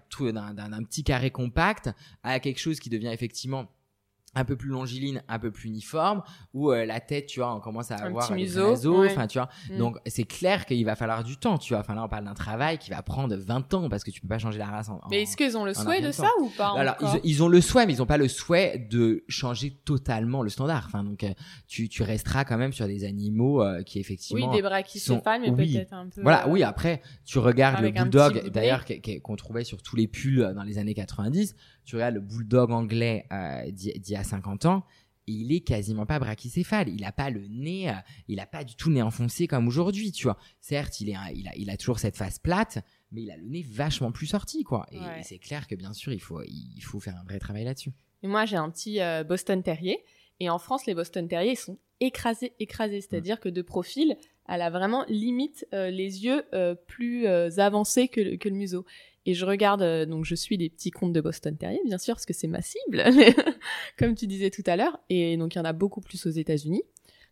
petit 0.84 1.04
carré 1.04 1.30
compact 1.30 1.90
à 2.22 2.40
quelque 2.40 2.59
chose 2.61 2.80
qui 2.80 2.90
devient 2.90 3.11
effectivement 3.12 3.70
un 4.34 4.44
peu 4.44 4.56
plus 4.56 4.68
longiligne, 4.68 5.22
un 5.28 5.38
peu 5.38 5.50
plus 5.50 5.68
uniforme, 5.68 6.22
où 6.52 6.70
euh, 6.70 6.84
la 6.84 7.00
tête, 7.00 7.26
tu 7.26 7.40
vois, 7.40 7.54
on 7.54 7.60
commence 7.60 7.90
à 7.90 7.96
avoir 7.96 8.30
un 8.30 8.34
museau, 8.34 9.04
enfin, 9.04 9.26
tu 9.26 9.38
vois. 9.38 9.48
Mm. 9.70 9.78
Donc, 9.78 9.98
c'est 10.06 10.24
clair 10.24 10.66
qu'il 10.66 10.84
va 10.84 10.96
falloir 10.96 11.24
du 11.24 11.36
temps, 11.36 11.58
tu 11.58 11.72
vois. 11.72 11.80
Enfin, 11.80 11.94
là, 11.94 12.04
on 12.04 12.08
parle 12.08 12.24
d'un 12.24 12.34
travail 12.34 12.78
qui 12.78 12.90
va 12.90 13.02
prendre 13.02 13.34
20 13.34 13.74
ans 13.74 13.88
parce 13.88 14.04
que 14.04 14.10
tu 14.10 14.20
peux 14.20 14.28
pas 14.28 14.38
changer 14.38 14.58
la 14.58 14.66
race 14.66 14.88
en. 14.88 15.00
Mais 15.10 15.22
est-ce 15.22 15.36
qu'ils 15.36 15.56
ont 15.56 15.64
le 15.64 15.74
souhait 15.74 16.02
de 16.02 16.12
ça 16.12 16.28
ou 16.40 16.48
pas 16.56 16.74
Alors, 16.76 16.96
ils, 17.24 17.42
ont 17.42 17.48
le 17.48 17.60
souhait, 17.60 17.86
mais 17.86 17.94
ils 17.94 18.02
ont 18.02 18.06
pas 18.06 18.18
le 18.18 18.28
souhait 18.28 18.86
de 18.90 19.24
changer 19.28 19.78
totalement 19.84 20.42
le 20.42 20.50
standard. 20.50 20.84
Enfin, 20.86 21.04
donc, 21.04 21.24
euh, 21.24 21.32
tu, 21.66 21.88
tu 21.88 22.02
resteras 22.02 22.44
quand 22.44 22.58
même 22.58 22.72
sur 22.72 22.86
des 22.86 23.04
animaux 23.04 23.62
euh, 23.62 23.82
qui 23.82 23.98
effectivement. 23.98 24.50
Oui, 24.50 24.56
des 24.56 24.62
brachycéphales, 24.62 25.40
mais 25.40 25.52
peut-être 25.52 25.92
un 25.94 26.08
peu. 26.08 26.22
Voilà, 26.22 26.48
oui. 26.48 26.62
Après, 26.62 27.02
tu 27.24 27.38
regardes 27.38 27.82
le 27.82 27.90
bulldog, 27.90 28.50
d'ailleurs, 28.50 28.84
qu'on 29.22 29.36
trouvait 29.36 29.64
sur 29.64 29.82
tous 29.82 29.96
les 29.96 30.06
pulls 30.06 30.52
dans 30.54 30.62
les 30.64 30.78
années 30.78 30.94
90 30.94 31.54
tu 31.89 31.97
regardes 31.97 32.16
le 32.16 32.20
bulldog 32.20 32.70
anglais 32.70 33.24
euh, 33.32 33.70
d'il 33.70 34.11
y 34.11 34.14
a 34.14 34.22
50 34.22 34.66
ans, 34.66 34.84
il 35.26 35.53
est 35.53 35.61
quasiment 35.61 36.05
pas 36.05 36.18
brachycéphale. 36.18 36.91
Il 36.91 37.03
a 37.03 37.12
pas 37.12 37.30
le 37.30 37.47
nez, 37.49 37.89
euh, 37.89 37.95
il 38.28 38.41
a 38.41 38.47
pas 38.47 38.62
du 38.62 38.74
tout 38.74 38.91
le 38.91 38.97
nez 38.97 39.03
enfoncé 39.03 39.47
comme 39.47 39.66
aujourd'hui, 39.66 40.12
tu 40.12 40.24
vois. 40.24 40.36
Certes, 40.61 41.01
il, 41.01 41.09
est, 41.09 41.16
il, 41.34 41.49
a, 41.49 41.57
il 41.57 41.70
a 41.70 41.78
toujours 41.78 41.99
cette 41.99 42.16
face 42.16 42.39
plate, 42.39 42.78
mais 43.11 43.22
il 43.22 43.30
a 43.30 43.39
le 43.39 43.45
nez 43.45 43.62
vachement 43.62 44.12
plus 44.12 44.26
sorti, 44.26 44.64
quoi. 44.64 44.86
Et, 44.93 44.99
c'est 45.22 45.39
clair 45.39 45.66
que 45.66 45.74
bien 45.74 45.95
sûr, 45.95 46.12
il 46.12 46.20
faut, 46.20 46.43
il 46.43 46.82
faut 46.82 47.01
faire 47.01 47.16
un 47.16 47.24
vrai 47.24 47.39
travail 47.39 47.64
là-dessus. 47.64 47.93
Moi, 48.22 48.45
j'ai 48.45 48.57
un 48.57 48.68
petit 48.68 49.01
euh, 49.01 49.24
Boston 49.24 49.62
Terrier. 49.62 50.05
Et 50.41 50.51
en 50.51 50.59
France, 50.59 50.84
les 50.84 50.95
Boston 50.95 51.26
Terriers 51.26 51.57
sont 51.57 51.78
écrasés, 52.01 52.53
écrasés. 52.59 53.01
C'est-à-dire 53.01 53.41
que 53.41 53.49
de 53.49 53.62
profil, 53.62 54.14
elle 54.47 54.61
a 54.61 54.68
vraiment 54.68 55.07
limite 55.09 55.66
les 55.72 56.24
yeux 56.24 56.45
plus 56.86 57.26
avancés 57.26 58.09
que, 58.09 58.36
que, 58.36 58.49
le 58.49 58.55
museau. 58.55 58.84
Et 59.26 59.34
je 59.34 59.44
regarde, 59.44 59.82
euh, 59.82 60.06
donc 60.06 60.24
je 60.24 60.34
suis 60.34 60.56
des 60.56 60.70
petits 60.70 60.90
contes 60.90 61.12
de 61.12 61.20
Boston 61.20 61.56
Terrier, 61.56 61.80
bien 61.84 61.98
sûr, 61.98 62.14
parce 62.14 62.26
que 62.26 62.32
c'est 62.32 62.48
ma 62.48 62.62
cible, 62.62 63.04
comme 63.98 64.14
tu 64.14 64.26
disais 64.26 64.50
tout 64.50 64.62
à 64.66 64.76
l'heure. 64.76 64.98
Et 65.10 65.36
donc 65.36 65.54
il 65.54 65.58
y 65.58 65.60
en 65.60 65.64
a 65.64 65.72
beaucoup 65.72 66.00
plus 66.00 66.26
aux 66.26 66.30
États-Unis 66.30 66.82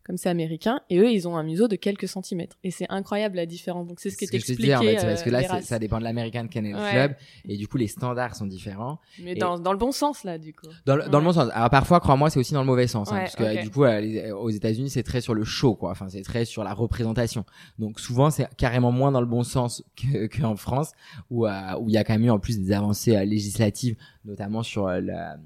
comme 0.07 0.15
c'est 0.15 0.29
américain, 0.29 0.79
et 0.89 0.99
eux, 0.99 1.11
ils 1.11 1.27
ont 1.27 1.35
un 1.35 1.43
museau 1.43 1.67
de 1.67 1.75
quelques 1.75 2.07
centimètres. 2.07 2.55
Et 2.63 2.71
c'est 2.71 2.87
incroyable 2.89 3.35
la 3.35 3.45
différence. 3.45 3.87
Donc 3.87 3.99
c'est 3.99 4.09
ce 4.09 4.17
qui 4.17 4.23
est 4.23 4.33
expliqué. 4.33 4.73
en 4.73 4.81
fait, 4.81 4.95
parce 4.95 5.21
que 5.21 5.29
là, 5.29 5.61
ça 5.61 5.79
dépend 5.79 5.99
de 5.99 6.05
l'American 6.05 6.47
Kennel 6.47 6.75
Club, 6.91 7.15
et 7.47 7.57
du 7.57 7.67
coup, 7.67 7.77
les 7.77 7.87
standards 7.87 8.35
sont 8.35 8.45
différents. 8.45 8.99
Mais 9.21 9.35
dans, 9.35 9.59
dans, 9.59 9.73
le 9.73 9.77
bon 9.77 9.91
sens, 9.91 10.23
là, 10.23 10.37
du 10.37 10.53
coup. 10.53 10.67
Dans, 10.85 10.95
le, 10.95 11.09
dans 11.09 11.19
le 11.19 11.25
bon 11.25 11.33
sens. 11.33 11.49
Alors 11.53 11.69
parfois, 11.69 11.99
crois-moi, 11.99 12.29
c'est 12.29 12.39
aussi 12.39 12.53
dans 12.53 12.61
le 12.61 12.65
mauvais 12.65 12.87
sens, 12.87 13.11
hein, 13.11 13.17
parce 13.17 13.35
que 13.35 13.61
du 13.61 13.69
coup, 13.69 13.83
euh, 13.83 14.33
aux 14.33 14.49
États-Unis, 14.49 14.89
c'est 14.89 15.03
très 15.03 15.19
sur 15.19 15.33
le 15.33 15.43
show, 15.43 15.75
quoi. 15.75 15.91
Enfin, 15.91 16.07
c'est 16.07 16.21
très 16.21 16.45
sur 16.45 16.63
la 16.63 16.73
représentation. 16.73 17.43
Donc 17.77 17.99
souvent, 17.99 18.29
c'est 18.29 18.47
carrément 18.55 18.93
moins 18.93 19.11
dans 19.11 19.21
le 19.21 19.27
bon 19.27 19.43
sens 19.43 19.83
qu'en 20.39 20.55
France, 20.55 20.93
où 21.29 21.45
euh, 21.45 21.51
où 21.79 21.89
il 21.89 21.93
y 21.93 21.97
a 21.97 22.05
quand 22.05 22.13
même 22.13 22.23
eu 22.23 22.29
en 22.29 22.39
plus 22.39 22.57
des 22.59 22.71
avancées 22.71 23.15
euh, 23.15 23.25
législatives, 23.25 23.97
notamment 24.23 24.63
sur 24.63 24.87
la 24.87 25.37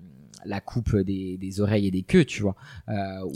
la 0.45 0.61
coupe 0.61 0.95
des, 0.95 1.37
des, 1.37 1.61
oreilles 1.61 1.87
et 1.87 1.91
des 1.91 2.03
queues, 2.03 2.25
tu 2.25 2.41
vois. 2.41 2.55
Euh, 2.89 2.93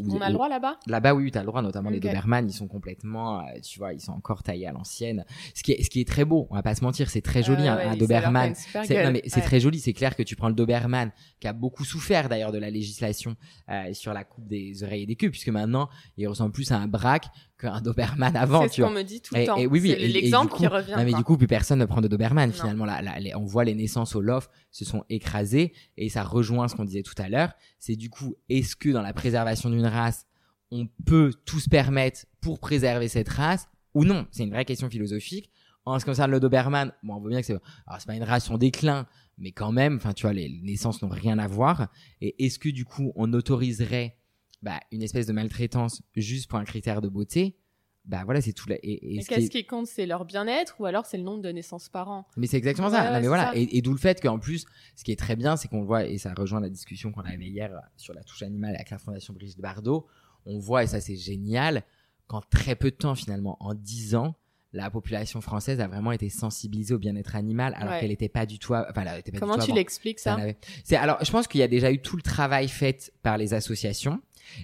on 0.10 0.22
a 0.22 0.28
le 0.30 0.34
droit 0.34 0.50
là-bas? 0.50 0.78
Là-bas, 0.88 1.14
oui, 1.14 1.32
tu 1.32 1.38
as 1.38 1.42
le 1.42 1.48
droit, 1.48 1.62
notamment 1.62 1.90
les 1.90 2.00
Doberman, 2.00 2.48
ils 2.48 2.54
sont 2.54 2.68
complètement, 2.68 3.40
euh, 3.40 3.60
tu 3.62 3.80
vois, 3.80 3.94
ils 3.94 4.00
sont 4.00 4.14
encore 4.14 4.44
taillés 4.44 4.68
à 4.68 4.72
l'ancienne. 4.72 5.26
Ce 5.54 5.64
qui 5.64 5.74
est, 5.74 5.84
ce 5.84 5.90
qui 5.90 6.02
est 6.02 6.08
très 6.08 6.26
beau, 6.26 6.48
on 6.50 6.56
va 6.56 6.64
pas 6.64 6.76
se 6.76 6.84
mentir, 6.84 7.10
c'est 7.10 7.22
très 7.22 7.44
joli, 7.44 7.68
hein, 7.68 7.78
un 7.82 7.96
Doberman. 7.96 8.54
C'est, 8.56 9.04
non, 9.04 9.12
mais 9.12 9.24
c'est 9.28 9.42
très 9.42 9.60
joli, 9.60 9.80
c'est 9.80 9.94
clair 9.94 10.16
que 10.16 10.24
tu 10.24 10.36
prends 10.36 10.50
le 10.50 10.56
Doberman, 10.56 11.12
qui 11.40 11.48
a 11.48 11.54
beaucoup 11.54 11.86
souffert 11.86 12.30
d'ailleurs 12.30 12.52
de 12.52 12.58
la 12.58 12.70
législation 12.70 13.36
euh, 13.70 13.94
sur 13.94 14.14
la 14.14 14.24
coupe 14.24 14.48
des 14.48 14.84
oreilles 14.84 15.04
et 15.04 15.08
des 15.08 15.16
queues, 15.16 15.30
puisque 15.30 15.50
maintenant, 15.50 15.90
il 16.18 16.28
ressemble 16.28 16.52
plus 16.52 16.72
à 16.72 16.78
un 16.78 16.88
braque 16.88 17.26
qu'un 17.58 17.82
Doberman 17.82 18.36
avant. 18.36 18.64
C'est 18.64 18.76
ce 18.76 18.82
qu'on 18.82 18.92
me 18.92 19.04
dit 19.04 19.22
tout 19.22 19.34
le 19.36 19.46
temps. 19.46 19.58
Et, 19.58 19.68
oui, 19.68 19.80
oui, 19.82 19.96
c'est 19.98 20.08
l'exemple 20.08 20.56
qui 20.56 20.68
revient. 20.68 20.96
Non, 20.98 21.04
mais 21.04 21.14
du 21.14 21.24
coup, 21.24 21.38
plus 21.38 21.48
personne 21.48 21.80
ne 21.80 21.86
prend 21.86 22.02
de 22.02 22.08
Doberman. 22.08 22.52
Finalement, 22.52 22.86
là, 22.86 23.02
on 23.36 23.46
voit 23.46 23.64
les 23.64 23.76
naissances 23.76 24.16
au 24.16 24.22
loft 24.22 24.50
se 24.72 24.86
sont 24.86 25.04
écrasées 25.10 25.74
et 25.98 26.10
ça 26.10 26.24
rejoint 26.24 26.68
ce 26.68 26.76
qu'on 26.76 26.86
disait 26.86 27.04
tout 27.04 27.16
à 27.18 27.30
l'heure. 27.30 27.54
C'est 27.80 27.96
du 27.96 28.10
coup, 28.10 28.36
est-ce 28.50 28.76
que 28.76 28.90
dans 28.90 29.02
la 29.02 29.14
préservation 29.14 29.70
d'une 29.70 29.86
race, 29.86 30.26
on 30.72 30.88
peut 31.06 31.32
tout 31.46 31.60
se 31.60 31.70
permettre 31.70 32.26
pour 32.42 32.60
préserver 32.60 33.08
cette 33.08 33.30
race 33.30 33.68
ou 33.94 34.04
non? 34.04 34.28
C'est 34.32 34.44
une 34.44 34.52
vraie 34.52 34.66
question 34.66 34.90
philosophique. 34.90 35.50
En 35.86 36.00
ce 36.00 36.04
qui 36.04 36.10
concerne 36.10 36.32
le 36.32 36.40
Doberman, 36.40 36.92
bon, 37.04 37.16
on 37.16 37.20
voit 37.20 37.30
bien 37.30 37.42
que 37.42 37.46
c'est, 37.46 37.54
alors 37.86 38.00
c'est 38.00 38.08
pas 38.08 38.16
une 38.16 38.24
race 38.24 38.50
en 38.50 38.58
déclin, 38.58 39.06
mais 39.38 39.52
quand 39.52 39.72
même, 39.72 39.98
enfin, 39.98 40.14
tu 40.14 40.24
vois, 40.24 40.34
les 40.34 40.50
naissances 40.64 41.02
n'ont 41.04 41.10
rien 41.10 41.38
à 41.38 41.48
voir. 41.48 41.90
Et 42.22 42.44
est-ce 42.44 42.58
que 42.58 42.70
du 42.70 42.86
coup, 42.86 43.14
on 43.16 43.32
autoriserait 43.34 44.18
bah, 44.66 44.80
une 44.92 45.04
espèce 45.04 45.28
de 45.28 45.32
maltraitance 45.32 46.02
juste 46.16 46.50
pour 46.50 46.58
un 46.58 46.64
critère 46.64 47.00
de 47.00 47.08
beauté, 47.08 47.56
bah 48.04 48.24
voilà, 48.26 48.42
c'est 48.42 48.52
tout. 48.52 48.68
Et, 48.72 49.20
qu'est-ce 49.24 49.50
qui... 49.50 49.66
compte, 49.66 49.86
c'est 49.86 50.08
leur 50.08 50.26
bien-être 50.26 50.76
ou 50.80 50.86
alors 50.86 51.06
c'est 51.06 51.18
le 51.18 51.24
nombre 51.24 51.44
de 51.44 51.50
naissances 51.50 51.88
par 51.88 52.10
an? 52.10 52.26
Mais 52.36 52.48
c'est 52.48 52.58
exactement 52.58 52.90
ça. 52.90 53.20
mais 53.20 53.28
voilà, 53.28 53.52
et, 53.56 53.82
d'où 53.84 53.92
le 53.92 54.00
fait 54.00 54.20
qu'en 54.20 54.40
plus, 54.40 54.66
ce 54.96 55.04
qui 55.04 55.12
est 55.12 55.20
très 55.20 55.36
bien, 55.36 55.56
c'est 55.56 55.68
qu'on 55.68 55.84
voit 55.84 56.06
et 56.06 56.18
ça 56.18 56.34
rejoint 56.34 56.60
la 56.60 56.70
discussion 56.70 57.12
qu'on 57.12 57.22
avait 57.22 57.46
hier 57.46 57.80
sur 57.96 58.16
la 58.16 58.24
touche 58.24 58.42
animale 58.42 58.74
avec 58.74 58.90
la 58.90 58.98
Fondation 58.98 59.36
Brigitte 59.36 59.60
Bardot. 59.60 60.08
On 60.48 60.58
voit 60.58 60.84
et 60.84 60.88
ça 60.88 61.00
c'est 61.00 61.16
génial 61.16 61.84
qu'en 62.26 62.42
très 62.42 62.76
peu 62.76 62.90
de 62.90 62.96
temps 62.96 63.14
finalement, 63.14 63.58
en 63.60 63.76
10 63.76 64.16
ans, 64.16 64.36
la 64.74 64.90
population 64.90 65.42
française 65.42 65.80
a 65.80 65.88
vraiment 65.88 66.12
été 66.12 66.30
sensibilisée 66.30 66.96
au 66.96 67.00
bien-être 67.00 67.36
animal 67.36 67.76
alors 67.78 68.00
qu'elle 68.00 68.10
n'était 68.10 68.30
pas 68.30 68.48
du 68.48 68.60
tout. 68.60 68.74
Enfin, 68.74 69.04
elle 69.06 69.20
était 69.20 69.32
pas 69.32 69.40
Comment 69.40 69.60
tu 69.60 69.74
l'expliques 69.74 70.20
ça? 70.20 70.38
C'est 70.84 70.96
alors, 70.96 71.24
je 71.24 71.32
pense 71.32 71.48
qu'il 71.48 71.60
y 71.60 71.64
a 71.64 71.68
déjà 71.68 71.92
eu 71.92 72.02
tout 72.02 72.18
le 72.18 72.24
travail 72.24 72.68
fait 72.68 73.14
par 73.22 73.38
les 73.38 73.54
associations 73.54 74.22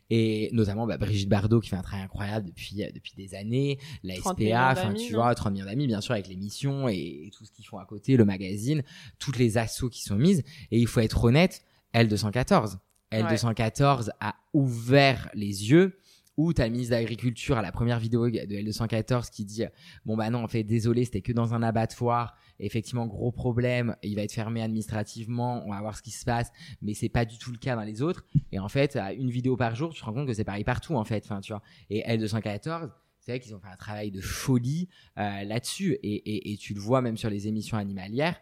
et 0.10 0.50
notamment 0.54 0.88
bah, 0.88 0.98
Brigitte 0.98 1.30
Bardot 1.30 1.60
qui 1.60 1.70
fait 1.70 1.76
un 1.76 1.82
travail 1.82 2.04
incroyable 2.06 2.48
depuis 2.48 2.84
euh, 2.84 2.92
depuis 2.94 3.14
des 3.16 3.36
années 3.36 3.80
la 4.04 4.16
SPA 4.16 4.72
enfin 4.72 4.94
tu 4.94 5.14
vois 5.14 5.34
30 5.34 5.54
millions 5.54 5.66
d'amis 5.66 5.88
bien 5.88 6.02
sûr 6.02 6.14
avec 6.14 6.28
l'émission 6.28 6.88
et, 6.88 7.30
tout 7.36 7.46
ce 7.46 7.52
qu'ils 7.52 7.66
font 7.66 7.78
à 7.78 7.86
côté 7.86 8.18
le 8.18 8.26
magazine 8.26 8.84
toutes 9.20 9.38
les 9.38 9.58
assauts 9.58 9.90
qui 9.90 10.04
sont 10.04 10.16
mises. 10.16 10.44
Et 10.72 10.80
il 10.80 10.88
faut 10.88 11.00
être 11.00 11.24
honnête 11.24 11.62
L214 11.94 12.78
L214 13.12 14.10
a 14.20 14.36
ouvert 14.54 15.30
les 15.34 15.70
yeux 15.70 15.98
Ou 16.42 16.54
t'as 16.54 16.66
le 16.66 16.72
ministre 16.72 16.96
d'Agriculture 16.96 17.56
à 17.60 17.62
la 17.62 17.72
première 17.72 18.00
vidéo 18.00 18.28
de 18.28 18.38
L214 18.40 19.30
qui 19.30 19.46
dit 19.46 19.64
bon 20.06 20.18
bah 20.18 20.32
non 20.32 20.44
en 20.44 20.48
fait 20.48 20.64
désolé 20.64 21.06
c'était 21.06 21.22
que 21.22 21.32
dans 21.32 21.54
un 21.54 21.62
abattoir 21.62 22.36
effectivement 22.60 23.06
gros 23.06 23.32
problème 23.32 23.96
il 24.02 24.16
va 24.16 24.24
être 24.24 24.32
fermé 24.32 24.64
administrativement 24.64 25.64
on 25.68 25.70
va 25.70 25.80
voir 25.82 25.96
ce 25.96 26.02
qui 26.02 26.10
se 26.10 26.26
passe 26.26 26.52
mais 26.82 26.96
c'est 26.96 27.10
pas 27.10 27.26
du 27.26 27.38
tout 27.38 27.52
le 27.52 27.60
cas 27.60 27.76
dans 27.76 27.84
les 27.84 28.02
autres 28.02 28.26
et 28.52 28.58
en 28.58 28.70
fait 28.70 28.96
à 28.96 29.14
une 29.14 29.30
vidéo 29.30 29.56
par 29.56 29.76
jour 29.76 29.94
tu 29.94 30.00
te 30.00 30.06
rends 30.06 30.14
compte 30.14 30.26
que 30.26 30.34
c'est 30.34 30.44
pareil 30.44 30.64
partout 30.64 30.96
en 30.96 31.04
fait 31.04 31.24
enfin 31.26 31.42
tu 31.42 31.54
vois. 31.54 31.62
Et 31.92 32.02
L214 32.08 32.90
c'est 33.20 33.34
vrai 33.34 33.40
qu'ils 33.40 33.54
ont 33.54 33.60
fait 33.60 33.68
un 33.68 33.78
travail 33.78 34.10
de 34.10 34.20
folie 34.20 34.90
euh, 35.20 35.44
là-dessus. 35.44 35.94
Et, 36.02 36.54
et 36.54 36.58
tu 36.58 36.74
le 36.74 36.80
vois 36.80 37.04
même 37.04 37.18
sur 37.18 37.30
les 37.30 37.48
émissions 37.48 37.78
animalières 37.78 38.36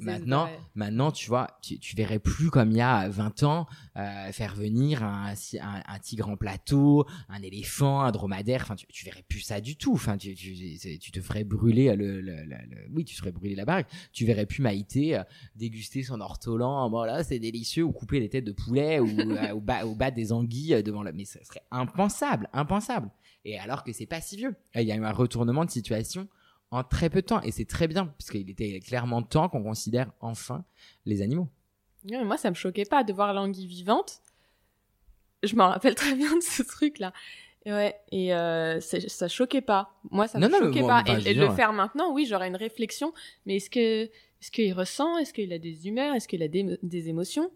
Maintenant, 0.00 0.48
maintenant, 0.74 1.12
tu 1.12 1.28
vois, 1.28 1.58
tu, 1.62 1.78
tu, 1.78 1.94
verrais 1.94 2.18
plus 2.18 2.50
comme 2.50 2.70
il 2.70 2.78
y 2.78 2.80
a 2.80 3.08
20 3.08 3.42
ans 3.44 3.66
euh, 3.96 4.32
faire 4.32 4.54
venir 4.54 5.02
un, 5.04 5.34
un, 5.60 5.82
un, 5.86 5.98
tigre 5.98 6.28
en 6.28 6.36
plateau, 6.36 7.06
un 7.28 7.42
éléphant, 7.42 8.00
un 8.00 8.10
dromadaire. 8.10 8.62
Enfin, 8.62 8.74
tu, 8.74 8.86
tu 8.86 9.04
verrais 9.04 9.24
plus 9.28 9.40
ça 9.40 9.60
du 9.60 9.76
tout. 9.76 9.92
Enfin, 9.92 10.16
tu, 10.16 10.34
te 10.34 11.20
ferais 11.20 11.44
brûler 11.44 11.94
le, 11.94 12.20
le, 12.20 12.44
le, 12.44 12.56
oui, 12.92 13.04
tu 13.04 13.14
ferais 13.14 13.32
brûler 13.32 13.54
la 13.54 13.64
baraque. 13.64 13.88
Tu 14.12 14.24
verrais 14.24 14.46
plus 14.46 14.62
Maïté 14.62 15.16
euh, 15.16 15.22
déguster 15.54 16.02
son 16.02 16.20
ortolan. 16.20 16.90
Voilà, 16.90 17.22
c'est 17.22 17.38
délicieux 17.38 17.84
ou 17.84 17.92
couper 17.92 18.20
les 18.20 18.28
têtes 18.28 18.44
de 18.44 18.52
poulet 18.52 18.98
ou, 19.00 19.08
euh, 19.18 19.52
ou, 19.52 19.94
battre 19.94 20.16
des 20.16 20.32
anguilles 20.32 20.82
devant 20.82 21.02
le. 21.02 21.12
Mais 21.12 21.24
ce 21.24 21.38
serait 21.44 21.62
impensable, 21.70 22.48
impensable. 22.52 23.10
Et 23.44 23.58
alors 23.58 23.84
que 23.84 23.92
c'est 23.92 24.06
pas 24.06 24.20
si 24.20 24.36
vieux. 24.36 24.56
Il 24.74 24.82
y 24.82 24.92
a 24.92 24.96
eu 24.96 25.04
un 25.04 25.12
retournement 25.12 25.64
de 25.64 25.70
situation 25.70 26.28
en 26.74 26.84
très 26.84 27.08
peu 27.08 27.22
de 27.22 27.26
temps. 27.26 27.40
Et 27.42 27.50
c'est 27.50 27.64
très 27.64 27.88
bien, 27.88 28.06
puisqu'il 28.18 28.50
était 28.50 28.80
clairement 28.80 29.22
temps 29.22 29.48
qu'on 29.48 29.62
considère 29.62 30.10
enfin 30.20 30.64
les 31.06 31.22
animaux. 31.22 31.48
moi, 32.04 32.36
ça 32.36 32.50
me 32.50 32.54
choquait 32.54 32.84
pas 32.84 33.04
de 33.04 33.12
voir 33.12 33.32
l'anguille 33.32 33.66
vivante. 33.66 34.20
Je 35.42 35.54
m'en 35.56 35.68
rappelle 35.68 35.94
très 35.94 36.14
bien 36.14 36.36
de 36.36 36.42
ce 36.42 36.62
truc-là. 36.62 37.12
Ouais, 37.66 37.98
et 38.12 38.34
euh, 38.34 38.80
ça 38.80 39.28
choquait 39.28 39.62
pas. 39.62 39.90
Moi, 40.10 40.28
ça 40.28 40.38
me 40.38 40.50
choquait 40.50 40.82
pas. 40.82 41.02
et, 41.06 41.32
le 41.32 41.50
faire 41.50 41.72
maintenant, 41.72 42.12
oui, 42.12 42.26
j'aurais 42.26 42.48
une 42.48 42.56
réflexion. 42.56 43.14
Mais 43.46 43.56
est-ce 43.56 43.70
que 43.70 44.04
est-ce 44.04 44.50
qu'il 44.50 44.72
ressent? 44.74 45.16
Est-ce 45.16 45.32
qu'il 45.32 45.52
a 45.52 45.58
des 45.58 45.88
humeurs? 45.88 46.14
Est-ce 46.14 46.28
qu'il 46.28 46.42
a 46.42 46.48
des, 46.48 46.78
des, 46.82 47.08
émotions? 47.08 47.50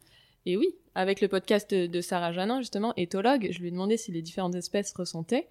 Et 0.47 0.57
oui, 0.57 0.75
avec 0.95 1.21
le 1.21 1.29
podcast 1.29 1.75
de, 1.75 1.87
de 1.87 2.01
Sarah 2.01 2.33
Janin, 2.33 2.61
justement, 2.61 2.95
éthologue, 2.97 3.49
je 3.51 3.59
lui 3.59 3.69
ai 3.69 3.71
demandé 3.71 3.99
si 3.99 4.11
les 4.11 4.23
différentes 4.23 4.55
espèces 4.55 4.95
ressentaient. 4.95 5.49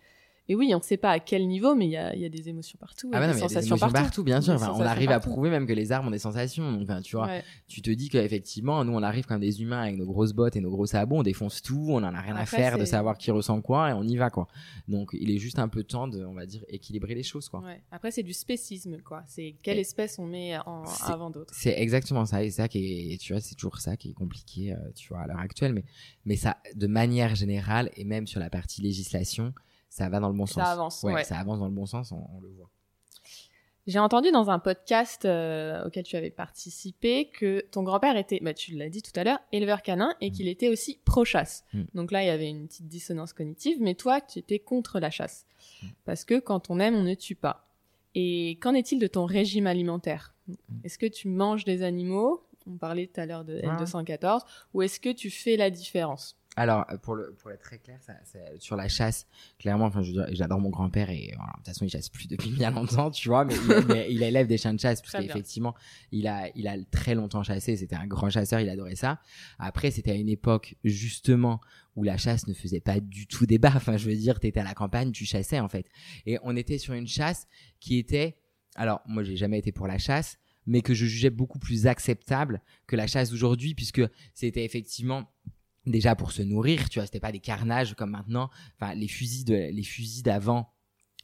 Et 0.49 0.55
oui, 0.55 0.71
on 0.73 0.77
ne 0.77 0.83
sait 0.83 0.97
pas 0.97 1.11
à 1.11 1.19
quel 1.19 1.45
niveau, 1.47 1.75
mais 1.75 1.85
il 1.85 1.91
y 1.91 1.97
a, 1.97 2.15
y 2.15 2.25
a, 2.25 2.29
des 2.29 2.47
émotions 2.47 2.77
partout, 2.79 3.09
ah 3.13 3.19
des 3.19 3.33
sensations 3.33 3.49
y 3.49 3.57
a 3.57 3.61
des 3.61 3.67
émotions 3.67 3.91
partout. 3.91 4.23
bien 4.23 4.39
sûr. 4.39 4.53
on 4.53 4.81
arrive 4.81 5.11
à 5.11 5.19
prouver 5.19 5.49
même 5.49 5.67
que 5.67 5.73
les 5.73 5.91
arbres 5.91 6.07
ont 6.07 6.11
des 6.11 6.19
sensations. 6.19 6.71
Donc, 6.71 7.03
tu 7.03 7.17
vois, 7.17 7.29
tu 7.67 7.81
te 7.81 7.89
dis 7.89 8.09
qu'effectivement, 8.09 8.83
nous, 8.85 8.93
on 8.93 9.03
arrive 9.03 9.25
comme 9.25 9.41
des 9.41 9.61
humains 9.61 9.81
avec 9.81 9.97
nos 9.97 10.05
grosses 10.05 10.33
bottes 10.33 10.55
et 10.55 10.61
nos 10.61 10.71
gros 10.71 10.85
sabots, 10.85 11.17
on 11.17 11.23
défonce 11.23 11.61
tout, 11.61 11.87
on 11.89 11.97
en 11.97 12.13
a 12.13 12.21
rien 12.21 12.35
à 12.35 12.45
faire 12.45 12.77
de 12.77 12.85
savoir 12.85 13.17
qui 13.17 13.31
ressent 13.31 13.61
quoi 13.61 13.89
et 13.89 13.93
on 13.93 14.03
y 14.03 14.15
va, 14.15 14.29
quoi. 14.29 14.47
Donc, 14.87 15.09
il 15.13 15.31
est 15.31 15.37
juste 15.37 15.59
un 15.59 15.67
peu 15.67 15.83
temps 15.83 16.07
de, 16.07 16.23
on 16.23 16.33
va 16.33 16.45
dire, 16.45 16.63
équilibrer 16.69 17.15
les 17.15 17.23
choses, 17.23 17.49
quoi. 17.49 17.63
Après, 17.91 18.11
c'est 18.11 18.23
du 18.23 18.33
spécisme, 18.33 19.01
quoi. 19.01 19.23
C'est 19.27 19.55
quelle 19.61 19.79
espèce 19.79 20.17
on 20.19 20.25
met 20.25 20.57
en, 20.65 20.83
avant 21.05 21.29
d'autres. 21.29 21.53
C'est 21.53 21.77
exactement 21.77 22.25
ça. 22.25 22.43
Et 22.43 22.51
ça 22.51 22.69
qui 22.69 23.13
est, 23.13 23.17
tu 23.17 23.33
vois, 23.33 23.41
c'est 23.41 23.55
toujours 23.55 23.79
ça 23.79 23.97
qui 23.97 24.11
est 24.11 24.13
compliqué, 24.13 24.73
euh, 24.73 24.77
tu 24.95 25.09
vois, 25.09 25.21
à 25.21 25.27
l'heure 25.27 25.39
actuelle. 25.39 25.73
Mais, 25.73 25.83
mais 26.25 26.35
ça, 26.37 26.57
de 26.75 26.87
manière 26.87 27.35
générale, 27.35 27.89
et 27.95 28.05
même 28.05 28.27
sur 28.27 28.39
la 28.39 28.49
partie 28.49 28.81
législation, 28.81 29.53
ça 29.89 30.09
va 30.09 30.19
dans 30.19 30.29
le 30.29 30.35
bon 30.35 30.45
sens. 30.45 30.63
Ça 30.63 30.71
avance, 30.71 31.03
ouais, 31.03 31.23
Ça 31.23 31.37
avance 31.37 31.59
dans 31.59 31.67
le 31.67 31.73
bon 31.73 31.85
sens, 31.85 32.11
on, 32.11 32.39
le 32.41 32.49
voit. 32.49 32.69
J'ai 33.87 33.99
entendu 33.99 34.31
dans 34.31 34.49
un 34.49 34.59
podcast 34.59 35.23
euh, 35.23 35.85
auquel 35.85 36.03
tu 36.03 36.17
avais 36.17 36.29
participé 36.29 37.29
que 37.29 37.65
ton 37.71 37.83
grand-père 37.83 38.17
était, 38.17 38.39
bah, 38.41 38.53
tu 38.53 38.75
l'as 38.75 38.89
dit 38.89 39.01
tout 39.01 39.17
à 39.17 39.23
l'heure, 39.23 39.39
éleveur 39.53 39.81
canin 39.81 40.13
et 40.19 40.29
mm. 40.29 40.33
qu'il 40.33 40.47
était 40.49 40.67
aussi 40.67 40.99
pro-chasse. 41.05 41.63
Mm. 41.73 41.83
Donc 41.93 42.11
là, 42.11 42.21
il 42.21 42.27
y 42.27 42.29
avait 42.29 42.49
une 42.49 42.67
petite 42.67 42.87
dissonance 42.87 43.31
cognitive, 43.31 43.77
mais 43.79 43.95
toi, 43.95 44.19
tu 44.19 44.39
étais 44.39 44.59
contre 44.59 44.99
la 44.99 45.09
chasse. 45.09 45.45
Mm. 45.81 45.87
Parce 46.03 46.25
que 46.25 46.39
quand 46.39 46.69
on 46.69 46.79
aime, 46.79 46.95
on 46.95 47.03
ne 47.03 47.13
tue 47.13 47.35
pas. 47.35 47.67
Et 48.13 48.57
qu'en 48.61 48.73
est-il 48.73 48.99
de 48.99 49.07
ton 49.07 49.25
régime 49.25 49.67
alimentaire? 49.67 50.33
Est-ce 50.83 50.97
que 50.97 51.05
tu 51.05 51.27
manges 51.27 51.65
des 51.65 51.83
animaux? 51.83 52.43
On 52.65 52.77
parlait 52.77 53.07
tout 53.07 53.21
à 53.21 53.25
l'heure 53.25 53.45
de 53.45 53.59
L214. 53.59 54.41
Ou 54.73 54.81
est-ce 54.81 54.99
que 54.99 55.11
tu 55.11 55.29
fais 55.29 55.55
la 55.55 55.69
différence? 55.69 56.36
Alors, 56.57 56.87
pour, 57.03 57.13
le, 57.13 57.35
pour 57.35 57.51
être 57.51 57.61
très 57.61 57.77
clair, 57.77 57.99
ça, 58.01 58.13
sur 58.57 58.75
la 58.75 58.87
chasse, 58.87 59.27
clairement, 59.59 59.85
enfin, 59.85 60.01
je 60.01 60.07
veux 60.07 60.13
dire, 60.13 60.27
j'adore 60.31 60.59
mon 60.59 60.71
grand-père 60.71 61.11
et 61.11 61.31
voilà, 61.35 61.51
de 61.51 61.57
toute 61.57 61.65
façon, 61.67 61.85
il 61.85 61.89
chasse 61.89 62.09
plus 62.09 62.27
depuis 62.27 62.49
bien 62.51 62.71
longtemps, 62.71 63.11
tu 63.11 63.29
vois, 63.29 63.45
mais 63.45 63.53
il, 63.53 64.15
il, 64.15 64.23
élève 64.23 64.47
des 64.47 64.57
chiens 64.57 64.73
de 64.73 64.79
chasse 64.79 65.03
parce 65.03 65.23
qu'effectivement, 65.23 65.75
il 66.11 66.27
a, 66.27 66.49
il 66.55 66.67
a 66.67 66.75
très 66.89 67.13
longtemps 67.13 67.43
chassé. 67.43 67.77
C'était 67.77 67.95
un 67.95 68.07
grand 68.07 68.31
chasseur, 68.31 68.59
il 68.59 68.69
adorait 68.69 68.95
ça. 68.95 69.19
Après, 69.59 69.91
c'était 69.91 70.11
à 70.11 70.15
une 70.15 70.29
époque 70.29 70.75
justement 70.83 71.61
où 71.95 72.03
la 72.03 72.17
chasse 72.17 72.47
ne 72.47 72.55
faisait 72.55 72.79
pas 72.79 72.99
du 72.99 73.27
tout 73.27 73.45
débat. 73.45 73.73
Enfin, 73.75 73.95
je 73.97 74.09
veux 74.09 74.15
dire, 74.15 74.39
t'étais 74.39 74.59
à 74.59 74.63
la 74.63 74.73
campagne, 74.73 75.11
tu 75.11 75.25
chassais 75.25 75.59
en 75.59 75.69
fait, 75.69 75.85
et 76.25 76.39
on 76.41 76.55
était 76.55 76.79
sur 76.79 76.95
une 76.95 77.07
chasse 77.07 77.47
qui 77.79 77.99
était, 77.99 78.35
alors 78.75 79.01
moi, 79.05 79.21
j'ai 79.21 79.37
jamais 79.37 79.59
été 79.59 79.71
pour 79.71 79.85
la 79.85 79.99
chasse, 79.99 80.39
mais 80.65 80.81
que 80.81 80.95
je 80.95 81.05
jugeais 81.05 81.29
beaucoup 81.29 81.59
plus 81.59 81.85
acceptable 81.85 82.61
que 82.87 82.95
la 82.95 83.05
chasse 83.05 83.29
d'aujourd'hui, 83.29 83.75
puisque 83.75 84.01
c'était 84.33 84.65
effectivement 84.65 85.31
déjà 85.87 86.15
pour 86.15 86.31
se 86.31 86.41
nourrir, 86.41 86.89
tu 86.89 86.99
vois, 86.99 87.05
c'était 87.05 87.19
pas 87.19 87.31
des 87.31 87.39
carnages 87.39 87.95
comme 87.95 88.11
maintenant. 88.11 88.49
Enfin, 88.79 88.93
les 88.93 89.07
fusils 89.07 89.45
de, 89.45 89.55
les 89.55 89.83
fusils 89.83 90.23
d'avant 90.23 90.73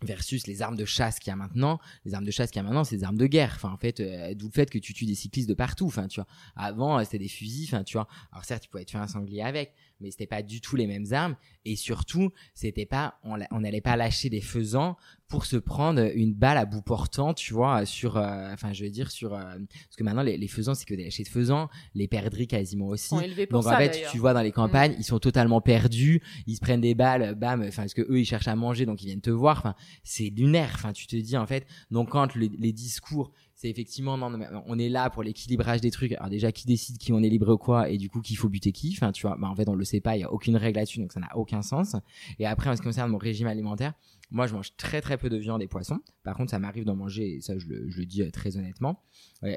versus 0.01 0.47
les 0.47 0.61
armes 0.61 0.75
de 0.75 0.85
chasse 0.85 1.19
qu'il 1.19 1.29
y 1.29 1.33
a 1.33 1.35
maintenant. 1.35 1.79
Les 2.05 2.13
armes 2.13 2.25
de 2.25 2.31
chasse 2.31 2.51
qu'il 2.51 2.57
y 2.57 2.59
a 2.59 2.63
maintenant, 2.63 2.83
c'est 2.83 2.97
des 2.97 3.03
armes 3.03 3.17
de 3.17 3.27
guerre. 3.27 3.53
Enfin, 3.55 3.71
en 3.71 3.77
fait, 3.77 3.99
euh, 3.99 4.33
d'où 4.35 4.47
le 4.47 4.51
fait 4.51 4.69
que 4.69 4.77
tu 4.79 4.93
tues 4.93 5.05
des 5.05 5.15
cyclistes 5.15 5.49
de 5.49 5.53
partout. 5.53 5.85
Enfin, 5.85 6.07
tu 6.07 6.19
vois. 6.19 6.27
Avant, 6.55 6.99
euh, 6.99 7.03
c'était 7.03 7.19
des 7.19 7.27
fusils. 7.27 7.65
Enfin, 7.65 7.83
tu 7.83 7.97
vois. 7.97 8.07
Alors 8.31 8.45
certes, 8.45 8.63
tu 8.63 8.69
pouvais 8.69 8.85
tuer 8.85 8.97
un 8.97 9.07
sanglier 9.07 9.41
avec, 9.41 9.73
mais 9.99 10.11
c'était 10.11 10.27
pas 10.27 10.41
du 10.41 10.61
tout 10.61 10.75
les 10.75 10.87
mêmes 10.87 11.05
armes. 11.11 11.35
Et 11.65 11.75
surtout, 11.75 12.31
c'était 12.53 12.85
pas, 12.85 13.19
on 13.23 13.59
n'allait 13.59 13.81
pas 13.81 13.95
lâcher 13.95 14.29
des 14.29 14.41
faisans 14.41 14.97
pour 15.27 15.45
se 15.45 15.55
prendre 15.55 16.11
une 16.13 16.33
balle 16.33 16.57
à 16.57 16.65
bout 16.65 16.81
portant, 16.81 17.33
tu 17.33 17.53
vois, 17.53 17.85
sur, 17.85 18.17
euh, 18.17 18.53
enfin, 18.53 18.71
je 18.73 18.83
veux 18.83 18.89
dire 18.91 19.09
sur, 19.09 19.31
parce 19.31 19.95
que 19.97 20.03
maintenant 20.03 20.21
les, 20.21 20.37
les 20.37 20.47
faisans, 20.47 20.75
c'est 20.75 20.85
que 20.85 20.93
des 20.93 21.05
lâchers 21.05 21.23
de 21.23 21.29
faisans, 21.29 21.69
les 21.95 22.07
perdrix 22.07 22.45
quasiment 22.45 22.87
aussi. 22.87 23.15
Donc 23.49 23.65
en 23.65 23.77
fait, 23.77 24.05
tu 24.11 24.19
vois 24.19 24.33
dans 24.33 24.41
les 24.41 24.49
mm. 24.49 24.53
campagnes, 24.53 24.95
ils 24.99 25.03
sont 25.03 25.19
totalement 25.19 25.61
perdus, 25.61 26.21
ils 26.45 26.55
se 26.55 26.61
prennent 26.61 26.81
des 26.81 26.93
balles, 26.93 27.33
bam, 27.35 27.63
enfin, 27.67 27.83
parce 27.83 27.93
que 27.95 28.03
eux 28.03 28.19
ils 28.19 28.25
cherchent 28.25 28.47
à 28.47 28.55
manger, 28.55 28.85
donc 28.85 29.01
ils 29.01 29.07
viennent 29.07 29.21
te 29.21 29.31
voir. 29.31 29.57
Enfin, 29.57 29.75
c'est 30.03 30.29
lunaire. 30.29 30.71
Enfin, 30.75 30.93
tu 30.93 31.07
te 31.07 31.15
dis 31.15 31.37
en 31.37 31.47
fait, 31.47 31.65
donc 31.89 32.09
quand 32.09 32.35
les 32.35 32.73
discours 32.73 33.31
c'est 33.63 33.69
effectivement 33.69 34.17
non, 34.17 34.37
on 34.65 34.77
est 34.77 34.89
là 34.89 35.09
pour 35.09 35.23
l'équilibrage 35.23 35.79
des 35.79 35.89
trucs. 35.89 36.11
Alors 36.13 36.29
déjà 36.29 36.51
qui 36.51 36.67
décide 36.67 36.97
qui 36.97 37.13
on 37.13 37.23
est 37.23 37.29
libre 37.29 37.53
ou 37.53 37.57
quoi 37.57 37.89
et 37.89 37.97
du 37.97 38.09
coup 38.09 38.19
qu'il 38.19 38.35
faut 38.35 38.49
buter 38.49 38.73
qui. 38.73 38.93
Enfin 38.93 39.13
tu 39.13 39.25
vois, 39.25 39.37
bah, 39.37 39.47
en 39.47 39.55
fait 39.55 39.69
on 39.69 39.75
le 39.75 39.85
sait 39.85 40.01
pas, 40.01 40.17
il 40.17 40.19
y 40.19 40.23
a 40.25 40.33
aucune 40.33 40.57
règle 40.57 40.79
là-dessus 40.79 40.99
donc 40.99 41.13
ça 41.13 41.21
n'a 41.21 41.33
aucun 41.37 41.61
sens. 41.61 41.95
Et 42.39 42.45
après 42.45 42.69
en 42.69 42.75
ce 42.75 42.81
qui 42.81 42.87
concerne 42.87 43.09
mon 43.09 43.17
régime 43.17 43.47
alimentaire, 43.47 43.93
moi 44.31 44.47
je 44.47 44.53
mange 44.53 44.75
très 44.75 44.99
très 44.99 45.17
peu 45.17 45.29
de 45.29 45.37
viande 45.37 45.61
et 45.61 45.67
poisson. 45.67 46.01
Par 46.23 46.35
contre 46.35 46.51
ça 46.51 46.59
m'arrive 46.59 46.83
d'en 46.83 46.97
manger 46.97 47.35
et 47.35 47.41
ça 47.41 47.57
je 47.57 47.65
le, 47.67 47.89
je 47.89 47.99
le 47.99 48.05
dis 48.05 48.21
euh, 48.21 48.31
très 48.31 48.57
honnêtement. 48.57 49.01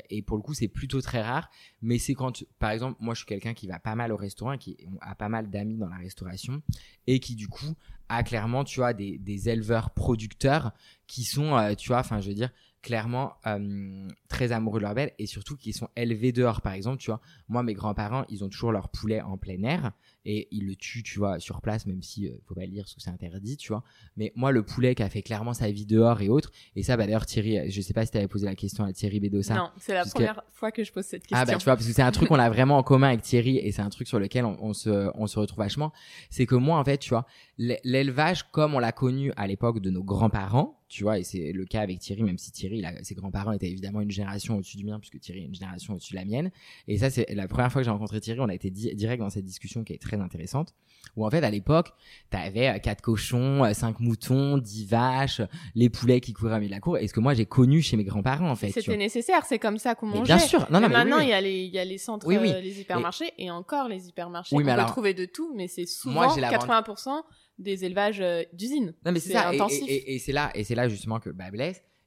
Et 0.08 0.22
pour 0.22 0.36
le 0.36 0.42
coup 0.44 0.54
c'est 0.54 0.68
plutôt 0.68 1.00
très 1.00 1.20
rare. 1.20 1.50
Mais 1.82 1.98
c'est 1.98 2.14
quand 2.14 2.44
par 2.60 2.70
exemple 2.70 2.98
moi 3.00 3.12
je 3.14 3.18
suis 3.18 3.26
quelqu'un 3.26 3.54
qui 3.54 3.66
va 3.66 3.80
pas 3.80 3.96
mal 3.96 4.12
au 4.12 4.16
restaurant, 4.16 4.56
qui 4.56 4.76
a 5.00 5.16
pas 5.16 5.28
mal 5.28 5.50
d'amis 5.50 5.78
dans 5.78 5.88
la 5.88 5.96
restauration 5.96 6.62
et 7.08 7.18
qui 7.18 7.34
du 7.34 7.48
coup 7.48 7.74
a 8.08 8.22
clairement 8.22 8.62
tu 8.62 8.78
vois 8.78 8.92
des, 8.92 9.18
des 9.18 9.48
éleveurs 9.48 9.90
producteurs 9.90 10.70
qui 11.08 11.24
sont 11.24 11.56
euh, 11.56 11.74
tu 11.74 11.88
vois 11.88 11.98
enfin 11.98 12.20
je 12.20 12.28
veux 12.28 12.34
dire 12.34 12.50
clairement 12.86 13.32
euh, 13.48 14.08
très 14.28 14.52
amoureux 14.52 14.78
de 14.78 14.84
leur 14.84 14.94
belle 14.94 15.10
et 15.18 15.26
surtout 15.26 15.56
qu'ils 15.56 15.74
sont 15.74 15.88
élevés 15.96 16.30
dehors. 16.30 16.60
Par 16.60 16.72
exemple 16.72 16.98
tu 16.98 17.10
vois 17.10 17.20
moi 17.48 17.64
mes 17.64 17.74
grands-parents 17.74 18.24
ils 18.28 18.44
ont 18.44 18.48
toujours 18.48 18.70
leur 18.70 18.90
poulet 18.90 19.20
en 19.20 19.36
plein 19.36 19.60
air 19.64 19.90
et 20.26 20.48
ils 20.50 20.66
le 20.66 20.74
tuent 20.74 21.04
tu 21.04 21.18
vois 21.18 21.38
sur 21.38 21.62
place 21.62 21.86
même 21.86 22.02
si 22.02 22.28
euh, 22.28 22.32
faut 22.46 22.54
pas 22.54 22.62
le 22.62 22.72
dire 22.72 22.82
parce 22.82 22.94
que 22.94 23.00
c'est 23.00 23.10
interdit 23.10 23.56
tu 23.56 23.68
vois. 23.68 23.82
Mais 24.16 24.32
moi 24.34 24.50
le 24.50 24.62
poulet 24.62 24.94
qui 24.94 25.02
a 25.02 25.08
fait 25.08 25.22
clairement 25.22 25.54
sa 25.54 25.70
vie 25.70 25.86
dehors 25.86 26.20
et 26.20 26.28
autres 26.28 26.50
et 26.74 26.82
ça 26.82 26.96
bah 26.96 27.06
d'ailleurs 27.06 27.24
Thierry 27.24 27.70
je 27.70 27.80
sais 27.80 27.94
pas 27.94 28.04
si 28.04 28.10
tu 28.10 28.18
avais 28.18 28.28
posé 28.28 28.44
la 28.44 28.56
question 28.56 28.84
à 28.84 28.92
Thierry 28.92 29.20
Bédossa. 29.20 29.54
Non 29.54 29.70
c'est 29.78 29.94
la 29.94 30.04
première 30.04 30.42
fois 30.52 30.72
que 30.72 30.84
je 30.84 30.92
pose 30.92 31.04
cette 31.04 31.22
question 31.22 31.38
ah 31.40 31.46
bah 31.46 31.56
tu 31.56 31.64
vois 31.64 31.76
parce 31.76 31.86
que 31.86 31.92
c'est 31.92 32.02
un 32.02 32.12
truc 32.12 32.28
qu'on 32.28 32.38
a 32.38 32.50
vraiment 32.56 32.76
en 32.76 32.82
commun 32.82 33.08
avec 33.08 33.22
Thierry 33.22 33.58
et 33.58 33.70
c'est 33.70 33.82
un 33.82 33.90
truc 33.90 34.08
sur 34.08 34.18
lequel 34.18 34.44
on, 34.44 34.58
on, 34.60 34.74
se 34.74 35.10
on 35.14 35.26
se 35.26 35.38
retrouve 35.38 35.58
vachement. 35.58 35.92
C'est 36.28 36.44
que 36.44 36.56
moi 36.56 36.78
en 36.78 36.84
fait 36.84 36.98
tu 36.98 37.10
vois 37.10 37.26
l'élevage 37.56 38.50
comme 38.50 38.74
on 38.74 38.80
l'a 38.80 38.92
connu 38.92 39.32
à 39.36 39.46
l'époque 39.46 39.80
de 39.80 39.90
nos 39.90 40.02
grands-parents 40.02 40.76
tu 40.88 41.02
vois, 41.02 41.18
et 41.18 41.24
c'est 41.24 41.52
le 41.52 41.64
cas 41.64 41.80
avec 41.80 41.98
Thierry, 41.98 42.22
même 42.22 42.38
si 42.38 42.52
Thierry, 42.52 42.84
ses 43.02 43.16
grands-parents 43.16 43.50
étaient 43.52 43.68
évidemment 43.68 44.00
une 44.00 44.10
génération 44.10 44.56
au-dessus 44.56 44.76
du 44.76 44.84
mien, 44.84 45.00
puisque 45.00 45.18
Thierry 45.18 45.40
est 45.40 45.46
une 45.46 45.54
génération 45.54 45.94
au-dessus 45.94 46.12
de 46.12 46.18
la 46.18 46.24
mienne. 46.24 46.52
Et 46.86 46.98
ça, 46.98 47.10
c'est 47.10 47.26
la 47.34 47.48
première 47.48 47.72
fois 47.72 47.80
que 47.80 47.84
j'ai 47.84 47.90
rencontré 47.90 48.20
Thierry, 48.20 48.38
on 48.38 48.48
a 48.48 48.54
été 48.54 48.70
direct 48.70 49.20
dans 49.20 49.30
cette 49.30 49.44
discussion 49.44 49.82
qui 49.82 49.94
est 49.94 50.00
très 50.00 50.15
intéressante, 50.20 50.74
où 51.16 51.26
en 51.26 51.30
fait, 51.30 51.42
à 51.42 51.50
l'époque, 51.50 51.92
t'avais 52.30 52.68
euh, 52.68 52.78
quatre 52.78 53.00
cochons, 53.00 53.64
euh, 53.64 53.72
cinq 53.72 54.00
moutons, 54.00 54.58
dix 54.58 54.84
vaches, 54.84 55.40
les 55.74 55.88
poulets 55.88 56.20
qui 56.20 56.32
couraient 56.32 56.54
à 56.54 56.58
milieu 56.58 56.68
de 56.68 56.74
la 56.74 56.80
cour, 56.80 56.98
et 56.98 57.06
ce 57.08 57.12
que 57.12 57.20
moi 57.20 57.34
j'ai 57.34 57.46
connu 57.46 57.82
chez 57.82 57.96
mes 57.96 58.04
grands-parents, 58.04 58.50
en 58.50 58.56
fait. 58.56 58.70
C'était 58.70 58.96
nécessaire, 58.96 59.44
c'est 59.46 59.58
comme 59.58 59.78
ça 59.78 59.94
qu'on 59.94 60.06
mangeait. 60.06 60.24
Bien 60.24 60.38
sûr, 60.38 60.60
non, 60.70 60.80
non, 60.80 60.88
mais 60.88 60.94
maintenant, 60.94 61.18
il 61.18 61.28
y 61.28 61.32
a 61.32 61.40
les, 61.40 61.64
il 61.64 61.72
y 61.72 61.78
a 61.78 61.84
les 61.84 61.98
centres, 61.98 62.26
euh, 62.30 62.60
les 62.60 62.80
hypermarchés, 62.80 63.32
et... 63.38 63.50
encore 63.50 63.88
les 63.88 64.08
hypermarchés. 64.08 64.54
Oui, 64.54 64.64
mais 64.64 64.72
on 64.72 64.76
peut 64.76 64.86
trouver 64.86 65.14
de 65.14 65.24
tout, 65.24 65.52
mais 65.54 65.68
c'est 65.68 65.86
souvent 65.86 66.26
80% 66.26 67.22
des 67.58 67.84
élevages 67.84 68.22
d'usines. 68.52 68.94
Non, 69.04 69.12
mais 69.12 69.20
c'est 69.20 69.32
ça. 69.32 69.48
Intensif. 69.48 69.84
Et, 69.88 70.14
et, 70.14 70.18
c'est 70.18 70.32
là, 70.32 70.50
et 70.54 70.64
c'est 70.64 70.74
là 70.74 70.88
justement 70.88 71.20
que 71.20 71.30
bah, 71.30 71.46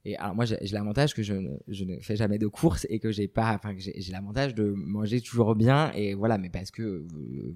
Et 0.06 0.16
alors 0.16 0.34
moi, 0.34 0.45
j'ai 0.45 0.58
l'avantage 0.72 1.14
que 1.14 1.24
je 1.24 1.34
ne, 1.34 1.58
je 1.68 1.84
ne 1.84 2.00
fais 2.00 2.16
jamais 2.16 2.38
de 2.38 2.47
courses 2.47 2.88
et 2.89 3.00
que 3.00 3.12
j'ai 3.12 3.28
pas, 3.28 3.54
enfin 3.54 3.76
j'ai 3.78 4.12
l'avantage 4.14 4.56
de 4.56 4.64
manger 4.64 5.20
toujours 5.20 5.56
bien 5.56 5.91
et 5.93 6.14
voilà, 6.14 6.38
mais 6.38 6.50
parce 6.50 6.72
que 6.72 6.82
euh, 6.82 7.08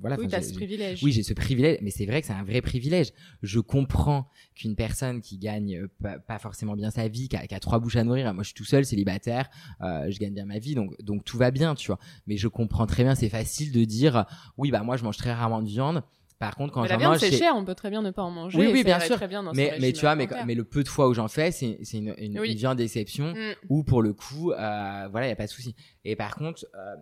voilà. 0.02 0.18
Oui, 0.20 0.28
ce 0.30 0.54
privilège. 0.54 1.02
oui, 1.04 1.14
j'ai 1.14 1.24
ce 1.24 1.34
privilège, 1.34 1.80
mais 1.82 1.89
c'est 1.89 2.06
vrai 2.06 2.20
que 2.20 2.28
c'est 2.28 2.34
un 2.34 2.44
vrai 2.44 2.62
privilège. 2.62 3.12
Je 3.44 3.62
comprends 3.62 4.28
qu'une 4.56 4.76
personne 4.76 5.22
qui 5.22 5.38
gagne 5.38 5.78
euh, 5.78 5.88
pas, 6.02 6.20
pas 6.20 6.38
forcément 6.38 6.76
bien 6.76 6.91
sa 6.91 7.08
vie, 7.08 7.30
qui 7.30 7.38
a, 7.38 7.48
qui 7.48 7.56
a 7.56 7.60
trois 7.62 7.80
bouches 7.80 7.96
à 7.96 8.04
nourrir, 8.04 8.34
moi 8.34 8.44
je 8.44 8.48
suis 8.50 8.56
tout 8.56 8.66
seul, 8.66 8.84
célibataire, 8.84 9.50
euh, 9.82 10.12
je 10.12 10.20
gagne 10.20 10.34
bien 10.34 10.46
ma 10.46 10.60
vie, 10.60 10.76
donc 10.76 11.02
donc 11.02 11.24
tout 11.24 11.38
va 11.38 11.50
bien, 11.50 11.76
tu 11.76 11.88
vois. 11.88 12.00
Mais 12.28 12.36
je 12.36 12.50
comprends 12.50 12.86
très 12.88 13.04
bien, 13.04 13.16
c'est 13.16 13.30
facile 13.30 13.72
de 13.72 13.86
dire, 13.86 14.26
oui 14.58 14.70
bah 14.70 14.84
moi 14.84 14.98
je 14.98 15.04
mange 15.06 15.18
très 15.18 15.32
rarement 15.32 15.62
de 15.62 15.68
viande. 15.68 16.04
Par 16.44 16.58
contre, 16.58 16.74
quand 16.74 16.82
Mais 16.82 16.89
la 16.89 16.98
viande, 16.98 17.18
c'est 17.20 17.32
cher, 17.32 17.54
on 17.56 17.64
peut 17.64 17.74
très 17.74 17.89
bien 17.89 18.02
ne 18.02 18.12
pas 18.12 18.22
en 18.22 18.30
manger. 18.30 18.60
Oui, 18.60 18.68
oui, 18.74 18.84
bien 18.84 19.00
sûr. 19.00 19.16
Très 19.16 19.30
bien 19.30 19.44
dans 19.44 19.54
mais, 19.54 19.78
mais 19.80 19.94
tu 19.94 20.02
vois, 20.02 20.16
mais, 20.16 20.28
mais 20.46 20.56
le 20.56 20.66
peu 20.66 20.84
de 20.84 20.89
fois 20.89 21.08
où 21.08 21.14
j'en 21.14 21.30
fais, 21.30 21.52
c'est 21.52 21.78
une, 21.94 22.14
une, 22.18 22.38
Oui. 22.38 22.52
une 22.52 22.58
viande 22.58 22.78
d'exception 22.80 23.34
Mm. 23.34 23.54
où 23.70 23.84
pour 23.86 24.02
le 24.02 24.14
coup, 24.14 24.52
euh, 24.52 25.08
voilà, 25.10 25.28
il 25.28 25.30
y 25.30 25.32
a 25.32 25.38
pas 25.38 25.46
de 25.46 25.52
souci. 25.52 25.74
Et 26.04 26.18
par 26.18 26.36
contre, 26.36 26.66
euh, 26.76 26.96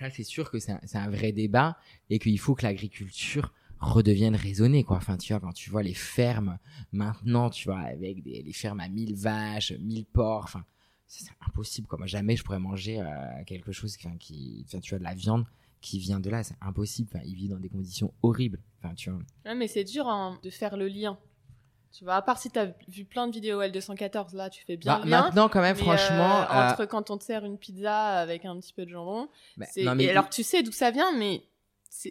ça 0.00 0.10
c'est 0.10 0.24
sûr 0.24 0.50
que 0.50 0.58
c'est 0.58 0.72
un, 0.94 1.10
vrai 1.10 1.30
débat 1.30 1.76
et 2.10 2.18
qu'il 2.18 2.36
faut 2.40 2.56
que 2.56 2.64
l'agriculture 2.64 3.52
redevienne 3.78 4.34
raisonnée 4.34 4.82
quoi. 4.82 4.96
Enfin, 4.96 5.16
tu 5.16 5.32
vois, 5.32 5.38
quand 5.38 5.52
tu 5.52 5.70
vois 5.70 5.84
les 5.84 5.94
fermes 5.94 6.58
maintenant, 6.90 7.50
tu 7.50 7.68
vois, 7.68 7.78
avec 7.78 8.24
des 8.24 8.42
les 8.42 8.52
fermes 8.52 8.80
à 8.80 8.88
1000 8.88 9.14
vaches, 9.14 9.72
1000 9.78 10.06
porcs, 10.06 10.44
enfin, 10.44 10.64
c'est 11.06 11.26
impossible 11.46 11.86
quoi. 11.86 11.98
Moi, 11.98 12.08
jamais 12.08 12.34
je 12.34 12.42
pourrais 12.42 12.58
manger 12.58 13.00
euh, 13.00 13.04
quelque 13.46 13.70
chose 13.70 13.96
qui, 13.96 14.08
qui, 14.18 14.64
enfin, 14.66 14.80
tu 14.80 14.90
vois, 14.90 14.98
de 14.98 15.04
la 15.04 15.14
viande 15.14 15.44
qui 15.82 15.98
vient 15.98 16.20
de 16.20 16.30
là, 16.30 16.42
c'est 16.42 16.56
impossible. 16.62 17.10
Enfin, 17.12 17.24
ils 17.26 17.34
vivent 17.34 17.50
dans 17.50 17.58
des 17.58 17.68
conditions 17.68 18.14
horribles. 18.22 18.60
Enfin, 18.78 18.94
tu 18.94 19.10
vois. 19.10 19.20
Ouais, 19.44 19.54
mais 19.54 19.68
c'est 19.68 19.84
dur 19.84 20.08
hein, 20.08 20.38
de 20.42 20.48
faire 20.48 20.76
le 20.76 20.88
lien. 20.88 21.18
Tu 21.92 22.04
vois, 22.04 22.14
à 22.14 22.22
part 22.22 22.38
si 22.38 22.50
t'as 22.50 22.68
vu 22.88 23.04
plein 23.04 23.26
de 23.26 23.32
vidéos 23.32 23.60
L214, 23.60 24.34
là, 24.34 24.48
tu 24.48 24.64
fais 24.64 24.78
bien 24.78 25.00
Bah, 25.00 25.04
maintenant, 25.04 25.50
quand 25.50 25.60
même, 25.60 25.76
franchement, 25.76 26.40
euh, 26.40 26.44
euh, 26.44 26.70
entre 26.70 26.86
quand 26.86 27.10
on 27.10 27.18
te 27.18 27.24
sert 27.24 27.44
une 27.44 27.58
pizza 27.58 28.18
avec 28.18 28.46
un 28.46 28.58
petit 28.58 28.72
peu 28.72 28.86
de 28.86 28.90
jambon, 28.90 29.28
bah, 29.58 29.66
non, 29.76 29.94
mais 29.94 30.04
et 30.04 30.10
alors 30.10 30.30
tu 30.30 30.42
sais 30.42 30.62
d'où 30.62 30.72
ça 30.72 30.90
vient, 30.90 31.12
mais 31.18 31.42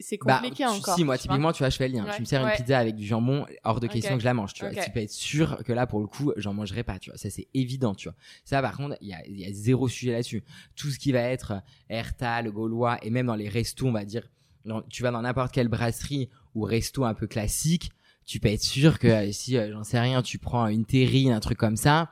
c'est 0.02 0.18
Bah, 0.24 0.36
compliqué 0.36 0.64
tu- 0.64 0.70
encore. 0.70 0.96
Si, 0.96 1.04
moi, 1.04 1.18
typiquement, 1.18 1.52
tu 1.52 1.60
vois, 1.60 1.70
je 1.70 1.76
fais 1.78 1.88
le 1.88 1.96
lien. 1.96 2.06
Ouais, 2.06 2.12
Tu 2.16 2.22
me 2.22 2.26
sers 2.26 2.44
ouais. 2.44 2.52
une 2.52 2.56
pizza 2.56 2.78
avec 2.78 2.96
du 2.96 3.06
jambon, 3.06 3.46
hors 3.64 3.80
de 3.80 3.88
question 3.88 4.16
que 4.16 4.22
je 4.22 4.26
la 4.26 4.34
mange, 4.36 4.54
tu 4.54 4.64
vois. 4.64 4.74
Tu 4.76 4.92
peux 4.92 5.00
être 5.00 5.12
sûr 5.12 5.64
que 5.66 5.74
là, 5.74 5.88
pour 5.88 6.00
le 6.00 6.08
coup, 6.08 6.32
j'en 6.38 6.54
mangerai 6.54 6.84
pas, 6.84 7.00
tu 7.00 7.10
vois. 7.10 7.18
Ça, 7.18 7.30
c'est 7.32 7.48
évident, 7.54 7.96
tu 7.96 8.08
vois. 8.08 8.16
Ça, 8.46 8.62
par 8.62 8.78
contre, 8.78 8.96
il 9.02 9.08
y 9.08 9.14
a, 9.14 9.28
y 9.28 9.46
a 9.46 9.52
zéro 9.52 9.88
sujet 9.88 10.12
là-dessus. 10.12 10.44
Tout 10.76 10.90
ce 10.92 11.00
qui 11.00 11.12
va 11.12 11.22
être 11.22 11.54
Erta, 11.90 12.42
le 12.44 12.52
Gaulois, 12.52 13.00
et 13.04 13.10
même 13.10 13.26
dans 13.26 13.36
les 13.36 13.50
restos, 13.50 13.88
on 13.88 13.92
va 13.92 14.06
dire, 14.06 14.30
dans- 14.66 14.84
tu 14.84 15.02
vas 15.02 15.10
dans 15.12 15.24
n'importe 15.24 15.52
quelle 15.52 15.68
brasserie 15.68 16.30
ou 16.54 16.62
resto 16.62 17.04
un 17.04 17.16
peu 17.16 17.26
classique, 17.28 17.92
tu 18.26 18.40
peux 18.40 18.50
être 18.50 18.62
sûr 18.62 19.00
que 19.00 19.08
euh, 19.08 19.32
si, 19.32 19.58
euh, 19.58 19.72
j'en 19.72 19.84
sais 19.84 20.00
rien, 20.00 20.22
tu 20.22 20.38
prends 20.38 20.68
une 20.68 20.86
terrine, 20.86 21.32
un 21.32 21.40
truc 21.40 21.58
comme 21.58 21.76
ça, 21.78 22.12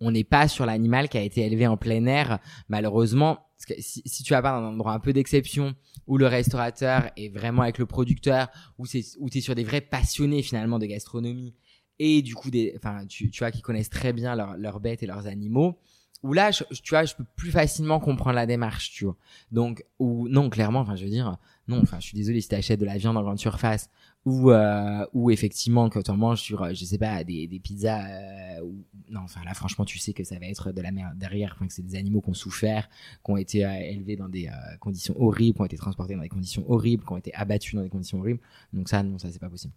on 0.00 0.10
n'est 0.10 0.22
pas 0.24 0.46
sur 0.48 0.66
l'animal 0.66 1.08
qui 1.08 1.16
a 1.16 1.22
été 1.22 1.40
élevé 1.46 1.66
en 1.66 1.78
plein 1.78 2.04
air, 2.04 2.38
malheureusement. 2.68 3.45
Parce 3.66 3.78
que 3.78 3.82
si, 3.82 4.22
tu 4.22 4.32
vas 4.32 4.42
pas 4.42 4.52
dans 4.52 4.66
un 4.66 4.72
endroit 4.72 4.92
un 4.92 5.00
peu 5.00 5.12
d'exception 5.12 5.74
où 6.06 6.18
le 6.18 6.26
restaurateur 6.26 7.10
est 7.16 7.28
vraiment 7.28 7.62
avec 7.62 7.78
le 7.78 7.86
producteur, 7.86 8.48
où 8.78 8.86
c'est 8.86 9.02
où 9.18 9.28
t'es 9.28 9.40
sur 9.40 9.54
des 9.54 9.64
vrais 9.64 9.80
passionnés 9.80 10.42
finalement 10.42 10.78
de 10.78 10.86
gastronomie 10.86 11.54
et 11.98 12.22
du 12.22 12.34
coup 12.34 12.50
des, 12.50 12.74
enfin 12.76 13.06
tu, 13.06 13.30
tu 13.30 13.38
vois 13.40 13.50
qui 13.50 13.62
connaissent 13.62 13.90
très 13.90 14.12
bien 14.12 14.36
leurs 14.56 14.80
bêtes 14.80 15.02
et 15.02 15.06
leurs 15.06 15.26
animaux. 15.26 15.78
Où 16.22 16.32
là, 16.32 16.50
tu 16.50 16.90
vois, 16.90 17.04
je 17.04 17.14
peux 17.14 17.26
plus 17.36 17.50
facilement 17.50 18.00
comprendre 18.00 18.36
la 18.36 18.46
démarche, 18.46 18.90
tu 18.90 19.04
vois. 19.04 19.16
Donc, 19.52 19.84
ou 19.98 20.28
non, 20.28 20.48
clairement, 20.48 20.80
enfin, 20.80 20.96
je 20.96 21.04
veux 21.04 21.10
dire, 21.10 21.36
non, 21.68 21.80
enfin, 21.82 22.00
je 22.00 22.06
suis 22.06 22.16
désolé 22.16 22.40
si 22.40 22.48
t'achètes 22.48 22.80
de 22.80 22.86
la 22.86 22.96
viande 22.96 23.16
en 23.16 23.22
grande 23.22 23.38
surface 23.38 23.90
ou 24.26 24.50
euh, 24.50 25.06
ou 25.14 25.30
effectivement 25.30 25.88
quand 25.88 26.10
on 26.10 26.16
mange 26.16 26.42
sur, 26.42 26.62
euh, 26.62 26.74
je 26.74 26.84
sais 26.84 26.98
pas, 26.98 27.24
des, 27.24 27.46
des 27.46 27.58
pizzas, 27.60 28.04
euh, 28.08 28.60
ou 28.62 28.84
non, 29.08 29.20
enfin 29.20 29.42
là, 29.44 29.54
franchement, 29.54 29.84
tu 29.84 29.98
sais 29.98 30.12
que 30.12 30.24
ça 30.24 30.38
va 30.38 30.46
être 30.46 30.72
de 30.72 30.82
la 30.82 30.90
merde 30.90 31.16
derrière, 31.16 31.52
enfin, 31.54 31.66
que 31.68 31.72
c'est 31.72 31.82
des 31.86 31.94
animaux 31.96 32.20
qui 32.20 32.30
ont 32.30 32.34
souffert, 32.34 32.88
qui 33.24 33.30
ont 33.30 33.36
été 33.36 33.64
euh, 33.64 33.72
élevés 33.72 34.16
dans 34.16 34.28
des 34.28 34.50
conditions 34.80 35.14
horribles, 35.18 35.54
qui 35.56 35.62
ont 35.62 35.66
été 35.66 35.76
transportés 35.76 36.14
dans 36.16 36.22
des 36.22 36.28
conditions 36.28 36.68
horribles, 36.68 37.04
qui 37.04 37.12
ont 37.12 37.16
été 37.16 37.32
abattus 37.34 37.74
dans 37.76 37.82
des 37.82 37.88
conditions 37.88 38.18
horribles. 38.18 38.40
Donc 38.72 38.88
ça, 38.88 39.02
non, 39.02 39.16
ça 39.18 39.30
c'est 39.30 39.38
pas 39.38 39.48
possible, 39.48 39.72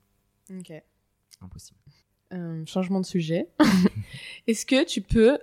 Ok. 0.52 0.74
impossible. 1.42 1.78
Changement 2.66 3.00
de 3.00 3.06
sujet. 3.06 3.48
Est-ce 4.48 4.66
que 4.66 4.84
tu 4.84 5.02
peux 5.02 5.38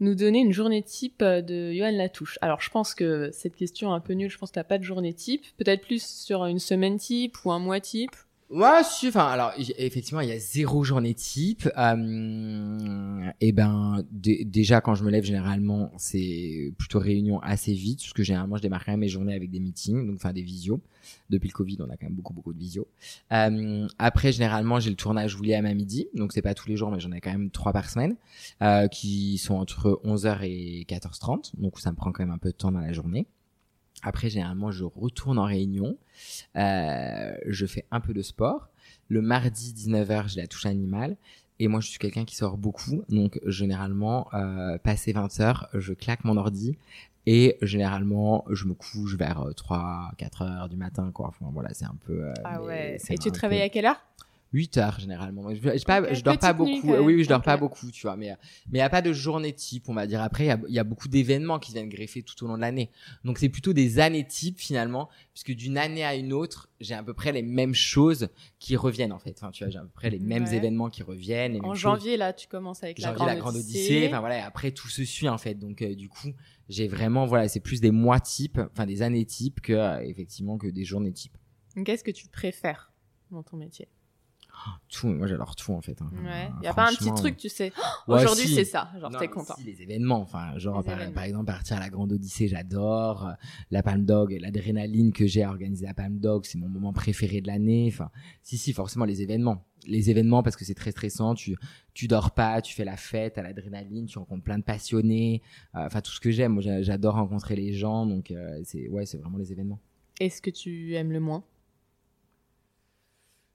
nous 0.00 0.14
donner 0.16 0.40
une 0.40 0.52
journée 0.52 0.82
type 0.82 1.22
de 1.22 1.72
Johan 1.72 1.92
Latouche? 1.92 2.38
Alors, 2.42 2.60
je 2.60 2.70
pense 2.70 2.94
que 2.94 3.30
cette 3.32 3.54
question 3.54 3.90
est 3.92 3.96
un 3.96 4.00
peu 4.00 4.12
nulle. 4.14 4.30
Je 4.30 4.38
pense 4.38 4.50
que 4.50 4.54
t'as 4.54 4.64
pas 4.64 4.78
de 4.78 4.82
journée 4.82 5.14
type. 5.14 5.44
Peut-être 5.56 5.82
plus 5.82 6.04
sur 6.04 6.44
une 6.46 6.58
semaine 6.58 6.96
type 6.98 7.36
ou 7.44 7.52
un 7.52 7.58
mois 7.60 7.80
type? 7.80 8.10
Ouais, 8.52 8.82
enfin, 9.06 9.28
alors, 9.28 9.52
effectivement, 9.78 10.20
il 10.20 10.28
y 10.28 10.32
a 10.32 10.38
zéro 10.38 10.84
journée 10.84 11.14
type. 11.14 11.66
Euh, 11.78 13.30
et 13.40 13.50
ben, 13.52 14.04
dé- 14.10 14.44
déjà, 14.44 14.82
quand 14.82 14.94
je 14.94 15.04
me 15.04 15.10
lève, 15.10 15.24
généralement, 15.24 15.90
c'est 15.96 16.70
plutôt 16.76 16.98
réunion 16.98 17.40
assez 17.40 17.72
vite, 17.72 18.00
parce 18.00 18.12
que 18.12 18.22
généralement, 18.22 18.58
je 18.58 18.62
démarre 18.62 18.84
quand 18.84 18.94
mes 18.98 19.08
journées 19.08 19.34
avec 19.34 19.50
des 19.50 19.58
meetings, 19.58 20.06
donc, 20.06 20.16
enfin, 20.16 20.34
des 20.34 20.42
visios. 20.42 20.82
Depuis 21.30 21.48
le 21.48 21.54
Covid, 21.54 21.78
on 21.80 21.84
a 21.88 21.96
quand 21.96 22.04
même 22.06 22.14
beaucoup, 22.14 22.34
beaucoup 22.34 22.52
de 22.52 22.58
visios. 22.58 22.86
Euh, 23.32 23.88
après, 23.98 24.32
généralement, 24.32 24.80
j'ai 24.80 24.90
le 24.90 24.96
tournage 24.96 25.34
William 25.40 25.64
à 25.64 25.72
midi, 25.72 26.08
donc 26.14 26.34
c'est 26.34 26.42
pas 26.42 26.52
tous 26.52 26.68
les 26.68 26.76
jours, 26.76 26.90
mais 26.90 27.00
j'en 27.00 27.12
ai 27.12 27.22
quand 27.22 27.32
même 27.32 27.50
trois 27.50 27.72
par 27.72 27.88
semaine, 27.88 28.16
euh, 28.60 28.86
qui 28.88 29.38
sont 29.38 29.54
entre 29.54 29.98
11h 30.04 30.42
et 30.42 30.84
14h30, 30.86 31.52
donc 31.58 31.80
ça 31.80 31.90
me 31.90 31.96
prend 31.96 32.12
quand 32.12 32.22
même 32.22 32.34
un 32.34 32.38
peu 32.38 32.50
de 32.50 32.56
temps 32.56 32.70
dans 32.70 32.80
la 32.80 32.92
journée. 32.92 33.26
Après, 34.02 34.28
généralement, 34.30 34.70
je 34.70 34.84
retourne 34.84 35.38
en 35.38 35.44
réunion. 35.44 35.96
Euh, 36.56 37.32
je 37.46 37.66
fais 37.66 37.84
un 37.90 38.00
peu 38.00 38.12
de 38.12 38.22
sport. 38.22 38.68
Le 39.08 39.22
mardi 39.22 39.72
19h, 39.76 40.28
j'ai 40.28 40.40
la 40.40 40.46
touche 40.46 40.66
animale. 40.66 41.16
Et 41.58 41.68
moi, 41.68 41.80
je 41.80 41.88
suis 41.88 41.98
quelqu'un 41.98 42.24
qui 42.24 42.34
sort 42.34 42.56
beaucoup. 42.56 43.04
Donc, 43.08 43.38
généralement, 43.46 44.28
euh, 44.34 44.78
passé 44.78 45.12
20h, 45.12 45.66
je 45.74 45.92
claque 45.92 46.24
mon 46.24 46.36
ordi. 46.36 46.76
Et 47.24 47.56
généralement, 47.62 48.44
je 48.50 48.64
me 48.64 48.74
couche 48.74 49.14
vers 49.16 49.44
3-4 49.54 50.42
heures 50.42 50.68
du 50.68 50.76
matin. 50.76 51.12
Quoi. 51.14 51.28
Enfin, 51.28 51.50
voilà, 51.52 51.72
c'est 51.72 51.84
un 51.84 51.94
peu... 52.04 52.24
euh, 52.24 52.34
Ah 52.42 52.60
ouais. 52.60 52.96
Et 53.10 53.18
tu 53.18 53.30
te 53.30 53.34
peu- 53.36 53.40
réveilles 53.42 53.62
à 53.62 53.68
quelle 53.68 53.86
heure? 53.86 54.00
8 54.52 54.76
heures 54.78 55.00
généralement. 55.00 55.48
Je, 55.54 55.56
je, 55.56 55.84
pas, 55.84 56.12
je 56.12 56.20
dors 56.22 56.38
pas 56.38 56.52
nuit, 56.52 56.58
beaucoup. 56.58 56.92
Oui, 56.92 57.14
oui, 57.14 57.24
je 57.24 57.28
dors 57.28 57.40
pas 57.42 57.56
beaucoup, 57.56 57.90
tu 57.90 58.02
vois. 58.02 58.16
Mais 58.16 58.28
mais 58.70 58.78
il 58.78 58.80
y 58.80 58.82
a 58.82 58.90
pas 58.90 59.00
de 59.02 59.12
journée 59.12 59.52
type, 59.54 59.88
on 59.88 59.94
va 59.94 60.06
dire. 60.06 60.20
Après, 60.20 60.44
il 60.44 60.48
y 60.48 60.50
a, 60.50 60.60
il 60.68 60.74
y 60.74 60.78
a 60.78 60.84
beaucoup 60.84 61.08
d'événements 61.08 61.58
qui 61.58 61.72
viennent 61.72 61.88
greffer 61.88 62.22
tout 62.22 62.44
au 62.44 62.48
long 62.48 62.56
de 62.56 62.60
l'année. 62.60 62.90
Donc 63.24 63.38
c'est 63.38 63.48
plutôt 63.48 63.72
des 63.72 63.98
années 63.98 64.26
types 64.26 64.60
finalement, 64.60 65.08
puisque 65.32 65.52
d'une 65.52 65.78
année 65.78 66.04
à 66.04 66.14
une 66.14 66.32
autre, 66.32 66.68
j'ai 66.80 66.94
à 66.94 67.02
peu 67.02 67.14
près 67.14 67.32
les 67.32 67.42
mêmes 67.42 67.74
choses 67.74 68.28
qui 68.58 68.76
reviennent 68.76 69.12
en 69.12 69.18
fait. 69.18 69.34
Enfin, 69.38 69.50
tu 69.50 69.64
vois, 69.64 69.70
j'ai 69.70 69.78
à 69.78 69.82
peu 69.82 69.88
près 69.88 70.10
les 70.10 70.18
mêmes 70.18 70.44
Ouais. 70.44 70.56
événements 70.56 70.90
qui 70.90 71.02
reviennent. 71.02 71.52
les 71.54 71.58
En 71.60 71.62
mêmes 71.68 71.72
choses. 71.72 71.80
janvier, 71.80 72.16
là, 72.16 72.32
tu 72.32 72.46
commences 72.48 72.82
avec 72.82 72.98
la 72.98 73.08
Janvier, 73.08 73.16
grande, 73.16 73.28
la 73.28 73.36
grande 73.36 73.56
odyssée. 73.56 74.06
Enfin 74.08 74.20
voilà, 74.20 74.38
et 74.38 74.42
après 74.42 74.70
tout 74.72 74.88
se 74.88 75.04
suit 75.04 75.28
en 75.28 75.38
fait. 75.38 75.54
Donc 75.54 75.80
euh, 75.82 75.94
du 75.94 76.08
coup, 76.08 76.28
j'ai 76.68 76.88
vraiment 76.88 77.24
voilà, 77.26 77.48
c'est 77.48 77.60
plus 77.60 77.80
des 77.80 77.90
mois 77.90 78.20
types, 78.20 78.60
enfin 78.72 78.86
des 78.86 79.02
années 79.02 79.24
types 79.24 79.60
que 79.60 79.72
euh, 79.72 80.00
effectivement 80.04 80.58
que 80.58 80.66
des 80.66 80.84
journées 80.84 81.12
types. 81.12 81.36
Qu'est-ce 81.84 82.04
que 82.04 82.10
tu 82.10 82.28
préfères 82.28 82.92
dans 83.30 83.42
ton 83.42 83.56
métier? 83.56 83.88
Tout, 84.88 85.08
moi 85.08 85.26
j'adore 85.26 85.56
tout 85.56 85.72
en 85.72 85.80
fait. 85.80 86.00
hein. 86.02 86.10
Ouais. 86.22 86.50
Euh, 86.60 86.64
Y 86.64 86.66
a 86.66 86.74
pas 86.74 86.88
un 86.88 86.92
petit 86.94 87.12
truc, 87.14 87.36
tu 87.36 87.48
sais. 87.48 87.72
Ouais, 88.06 88.16
Aujourd'hui, 88.20 88.46
si. 88.46 88.54
c'est 88.54 88.64
ça. 88.64 88.90
Genre, 89.00 89.10
t'es 89.18 89.28
content. 89.28 89.54
si, 89.56 89.64
les 89.64 89.80
événements, 89.82 90.20
enfin, 90.20 90.58
genre 90.58 90.82
par, 90.84 90.94
événements. 90.94 91.12
par 91.14 91.24
exemple 91.24 91.44
partir 91.46 91.76
à 91.76 91.80
la 91.80 91.88
Grande 91.88 92.12
Odyssée, 92.12 92.48
j'adore. 92.48 93.26
Euh, 93.26 93.32
La 93.70 93.82
Palme 93.82 94.04
Dog, 94.04 94.36
l'adrénaline 94.40 95.12
que 95.12 95.26
j'ai 95.26 95.42
à 95.42 95.50
organiser 95.50 95.86
la 95.86 95.94
Palme 95.94 96.18
Dog, 96.18 96.44
c'est 96.44 96.58
mon 96.58 96.68
moment 96.68 96.92
préféré 96.92 97.40
de 97.40 97.46
l'année. 97.46 97.88
Enfin, 97.92 98.10
si 98.42 98.58
si, 98.58 98.72
forcément 98.72 99.04
les 99.04 99.22
événements. 99.22 99.64
Les 99.86 100.10
événements 100.10 100.42
parce 100.44 100.54
que 100.56 100.64
c'est 100.64 100.74
très 100.74 100.92
stressant. 100.92 101.34
Tu 101.34 101.56
tu 101.94 102.06
dors 102.06 102.30
pas, 102.30 102.62
tu 102.62 102.72
fais 102.74 102.84
la 102.84 102.96
fête 102.96 103.36
à 103.38 103.42
l'adrénaline, 103.42 104.06
tu 104.06 104.18
rencontres 104.18 104.44
plein 104.44 104.58
de 104.58 104.62
passionnés. 104.62 105.42
Euh, 105.74 105.86
Enfin 105.86 106.00
tout 106.00 106.12
ce 106.12 106.20
que 106.20 106.30
j'aime. 106.30 106.52
Moi 106.52 106.62
j'a- 106.62 106.82
j'adore 106.82 107.14
rencontrer 107.14 107.56
les 107.56 107.72
gens, 107.72 108.06
donc 108.06 108.30
euh, 108.30 108.60
c'est 108.64 108.88
ouais, 108.88 109.06
c'est 109.06 109.18
vraiment 109.18 109.38
les 109.38 109.50
événements. 109.50 109.80
Est-ce 110.20 110.40
que 110.40 110.50
tu 110.50 110.94
aimes 110.94 111.10
le 111.10 111.18
moins? 111.20 111.42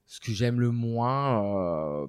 Ce 0.07 0.19
que 0.19 0.31
j'aime 0.31 0.59
le 0.59 0.71
moins, 0.71 2.03
euh, 2.03 2.07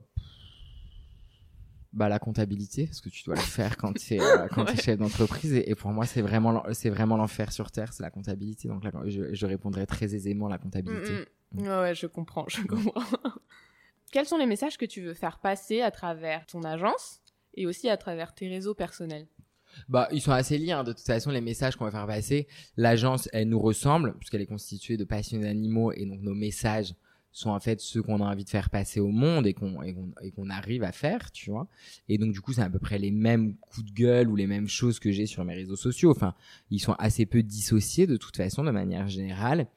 bah 1.92 2.08
la 2.08 2.18
comptabilité, 2.18 2.86
parce 2.86 3.00
que 3.00 3.08
tu 3.08 3.24
dois 3.24 3.34
le 3.34 3.40
faire 3.58 3.76
quand 3.76 3.92
tu 3.94 4.14
es 4.14 4.18
quand 4.52 4.64
Ouais. 4.64 4.76
chef 4.76 4.98
d'entreprise. 4.98 5.52
Et, 5.54 5.70
et 5.70 5.74
pour 5.74 5.90
moi, 5.90 6.06
c'est 6.06 6.22
vraiment 6.22 6.62
c'est 6.72 6.90
vraiment 6.90 7.16
l'enfer 7.16 7.50
sur 7.52 7.70
terre, 7.70 7.92
c'est 7.92 8.02
la 8.02 8.10
comptabilité. 8.10 8.68
Donc 8.68 8.84
là, 8.84 8.92
je, 9.06 9.34
je 9.34 9.46
répondrai 9.46 9.86
très 9.86 10.14
aisément 10.14 10.48
la 10.48 10.58
comptabilité. 10.58 11.12
Mm, 11.52 11.60
mm. 11.60 11.62
Ouais, 11.62 11.80
ouais, 11.80 11.94
je 11.94 12.06
comprends, 12.06 12.44
je 12.48 12.62
comprends. 12.66 13.02
Quels 14.12 14.26
sont 14.26 14.38
les 14.38 14.46
messages 14.46 14.78
que 14.78 14.86
tu 14.86 15.02
veux 15.02 15.14
faire 15.14 15.38
passer 15.38 15.80
à 15.82 15.90
travers 15.90 16.46
ton 16.46 16.62
agence 16.62 17.20
et 17.54 17.66
aussi 17.66 17.88
à 17.88 17.96
travers 17.96 18.34
tes 18.34 18.48
réseaux 18.48 18.74
personnels? 18.74 19.26
Bah, 19.88 20.08
ils 20.12 20.22
sont 20.22 20.32
assez 20.32 20.56
liés. 20.56 20.72
hein. 20.72 20.82
De 20.84 20.92
toute 20.92 21.04
façon, 21.04 21.30
les 21.30 21.42
messages 21.42 21.76
qu'on 21.76 21.84
va 21.84 21.90
faire 21.90 22.06
passer, 22.06 22.48
l'agence, 22.76 23.28
elle 23.34 23.48
nous 23.50 23.60
ressemble 23.60 24.16
puisqu'elle 24.18 24.40
est 24.40 24.46
constituée 24.46 24.96
de 24.96 25.04
passionnés 25.04 25.44
d'animaux 25.44 25.92
et 25.92 26.06
donc 26.06 26.20
nos 26.22 26.34
messages 26.34 26.94
sont 27.38 27.50
en 27.50 27.60
fait 27.60 27.80
ceux 27.80 28.02
qu'on 28.02 28.20
a 28.20 28.24
envie 28.24 28.44
de 28.44 28.48
faire 28.48 28.70
passer 28.70 29.00
au 29.00 29.10
monde 29.10 29.46
et 29.46 29.54
qu'on 29.54 29.82
et 29.82 29.94
qu'on 29.94 30.12
qu'on 30.34 30.50
arrive 30.50 30.82
à 30.82 30.92
faire, 30.92 31.30
tu 31.30 31.50
vois. 31.50 31.68
Et 32.08 32.18
donc 32.18 32.32
du 32.32 32.40
coup, 32.40 32.52
c'est 32.52 32.62
à 32.62 32.70
peu 32.70 32.78
près 32.78 32.98
les 32.98 33.10
mêmes 33.10 33.56
coups 33.56 33.86
de 33.86 33.92
gueule 33.92 34.28
ou 34.28 34.36
les 34.36 34.46
mêmes 34.46 34.68
choses 34.68 34.98
que 34.98 35.10
j'ai 35.12 35.26
sur 35.26 35.44
mes 35.44 35.54
réseaux 35.54 35.76
sociaux. 35.76 36.10
Enfin, 36.10 36.34
ils 36.70 36.80
sont 36.80 36.94
assez 36.94 37.26
peu 37.26 37.42
dissociés 37.42 38.06
de 38.06 38.16
toute 38.16 38.36
façon 38.36 38.64
de 38.64 38.70
manière 38.70 39.08
générale. 39.08 39.68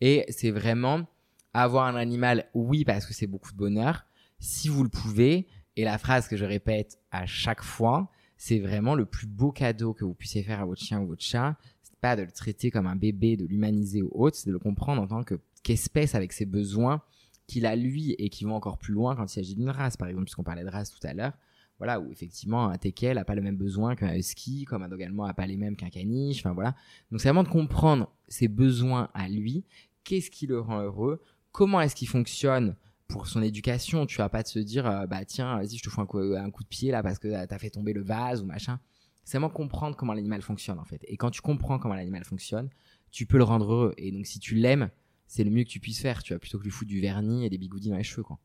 Et 0.00 0.24
c'est 0.28 0.50
vraiment 0.50 1.06
avoir 1.52 1.86
un 1.86 1.96
animal, 1.96 2.48
oui, 2.54 2.84
parce 2.84 3.06
que 3.06 3.12
c'est 3.12 3.26
beaucoup 3.26 3.52
de 3.52 3.56
bonheur, 3.56 4.06
si 4.38 4.68
vous 4.68 4.82
le 4.82 4.88
pouvez. 4.88 5.46
Et 5.76 5.84
la 5.84 5.98
phrase 5.98 6.28
que 6.28 6.36
je 6.36 6.44
répète 6.44 6.98
à 7.10 7.26
chaque 7.26 7.62
fois, 7.62 8.10
c'est 8.36 8.58
vraiment 8.58 8.94
le 8.94 9.04
plus 9.04 9.26
beau 9.26 9.52
cadeau 9.52 9.92
que 9.92 10.04
vous 10.04 10.14
puissiez 10.14 10.42
faire 10.42 10.60
à 10.60 10.64
votre 10.64 10.80
chien 10.80 11.00
ou 11.00 11.06
votre 11.06 11.22
chat. 11.22 11.56
C'est 11.82 11.98
pas 12.00 12.16
de 12.16 12.22
le 12.22 12.30
traiter 12.30 12.70
comme 12.70 12.86
un 12.86 12.96
bébé, 12.96 13.36
de 13.36 13.44
l'humaniser 13.44 14.02
ou 14.02 14.10
autre, 14.14 14.36
c'est 14.36 14.46
de 14.46 14.52
le 14.52 14.58
comprendre 14.58 15.02
en 15.02 15.06
tant 15.06 15.22
que 15.22 15.34
qu'espèce 15.62 16.14
avec 16.14 16.32
ses 16.32 16.46
besoins 16.46 17.02
qu'il 17.46 17.66
a 17.66 17.74
lui 17.74 18.12
et 18.12 18.28
qui 18.28 18.44
vont 18.44 18.54
encore 18.54 18.78
plus 18.78 18.94
loin 18.94 19.16
quand 19.16 19.24
il 19.24 19.28
s'agit 19.28 19.56
d'une 19.56 19.70
race, 19.70 19.96
par 19.96 20.08
exemple, 20.08 20.26
puisqu'on 20.26 20.44
parlait 20.44 20.64
de 20.64 20.68
race 20.68 20.90
tout 20.90 21.04
à 21.06 21.12
l'heure. 21.12 21.32
Voilà, 21.78 21.98
où 21.98 22.12
effectivement 22.12 22.68
un 22.68 22.76
teckel 22.76 23.16
n'a 23.16 23.24
pas 23.24 23.34
le 23.34 23.40
même 23.40 23.56
besoin 23.56 23.96
qu'un 23.96 24.14
husky, 24.14 24.64
comme 24.64 24.82
un 24.82 24.88
dog 24.88 25.02
allemand 25.02 25.26
n'a 25.26 25.34
pas 25.34 25.46
les 25.46 25.56
mêmes 25.56 25.76
qu'un 25.76 25.88
caniche. 25.88 26.40
Enfin 26.40 26.52
voilà. 26.52 26.76
Donc 27.10 27.20
c'est 27.20 27.28
vraiment 27.28 27.42
de 27.42 27.48
comprendre 27.48 28.12
ses 28.28 28.48
besoins 28.48 29.08
à 29.14 29.28
lui, 29.28 29.64
qu'est-ce 30.04 30.30
qui 30.30 30.46
le 30.46 30.60
rend 30.60 30.82
heureux, 30.82 31.22
comment 31.52 31.80
est-ce 31.80 31.96
qu'il 31.96 32.08
fonctionne 32.08 32.76
pour 33.08 33.26
son 33.26 33.42
éducation? 33.42 34.06
Tu 34.06 34.18
vas 34.18 34.28
pas 34.28 34.42
de 34.42 34.48
se 34.48 34.58
dire, 34.58 34.86
euh, 34.86 35.06
bah 35.06 35.24
tiens, 35.24 35.56
vas-y, 35.56 35.78
je 35.78 35.82
te 35.82 35.88
fous 35.88 36.00
un 36.02 36.06
coup, 36.06 36.18
un 36.18 36.50
coup 36.50 36.62
de 36.62 36.68
pied 36.68 36.90
là 36.92 37.02
parce 37.02 37.18
que 37.18 37.28
tu 37.28 37.54
as 37.54 37.58
fait 37.58 37.70
tomber 37.70 37.94
le 37.94 38.02
vase 38.02 38.42
ou 38.42 38.46
machin. 38.46 38.78
C'est 39.24 39.38
vraiment 39.38 39.52
comprendre 39.52 39.96
comment 39.96 40.12
l'animal 40.12 40.42
fonctionne 40.42 40.78
en 40.78 40.84
fait. 40.84 41.00
Et 41.08 41.16
quand 41.16 41.30
tu 41.30 41.40
comprends 41.40 41.78
comment 41.78 41.94
l'animal 41.94 42.24
fonctionne, 42.24 42.68
tu 43.10 43.26
peux 43.26 43.38
le 43.38 43.44
rendre 43.44 43.72
heureux. 43.72 43.94
Et 43.96 44.12
donc 44.12 44.26
si 44.26 44.38
tu 44.38 44.54
l'aimes, 44.54 44.90
c'est 45.30 45.44
le 45.44 45.50
mieux 45.50 45.62
que 45.62 45.68
tu 45.68 45.78
puisses 45.78 46.00
faire, 46.00 46.24
tu 46.24 46.32
vois, 46.32 46.40
plutôt 46.40 46.58
que 46.58 46.64
lui 46.64 46.72
foutre 46.72 46.88
du 46.88 47.00
vernis 47.00 47.46
et 47.46 47.50
des 47.50 47.56
bigoudis 47.56 47.88
dans 47.88 47.96
les 47.96 48.02
cheveux, 48.02 48.24
quoi. 48.24 48.40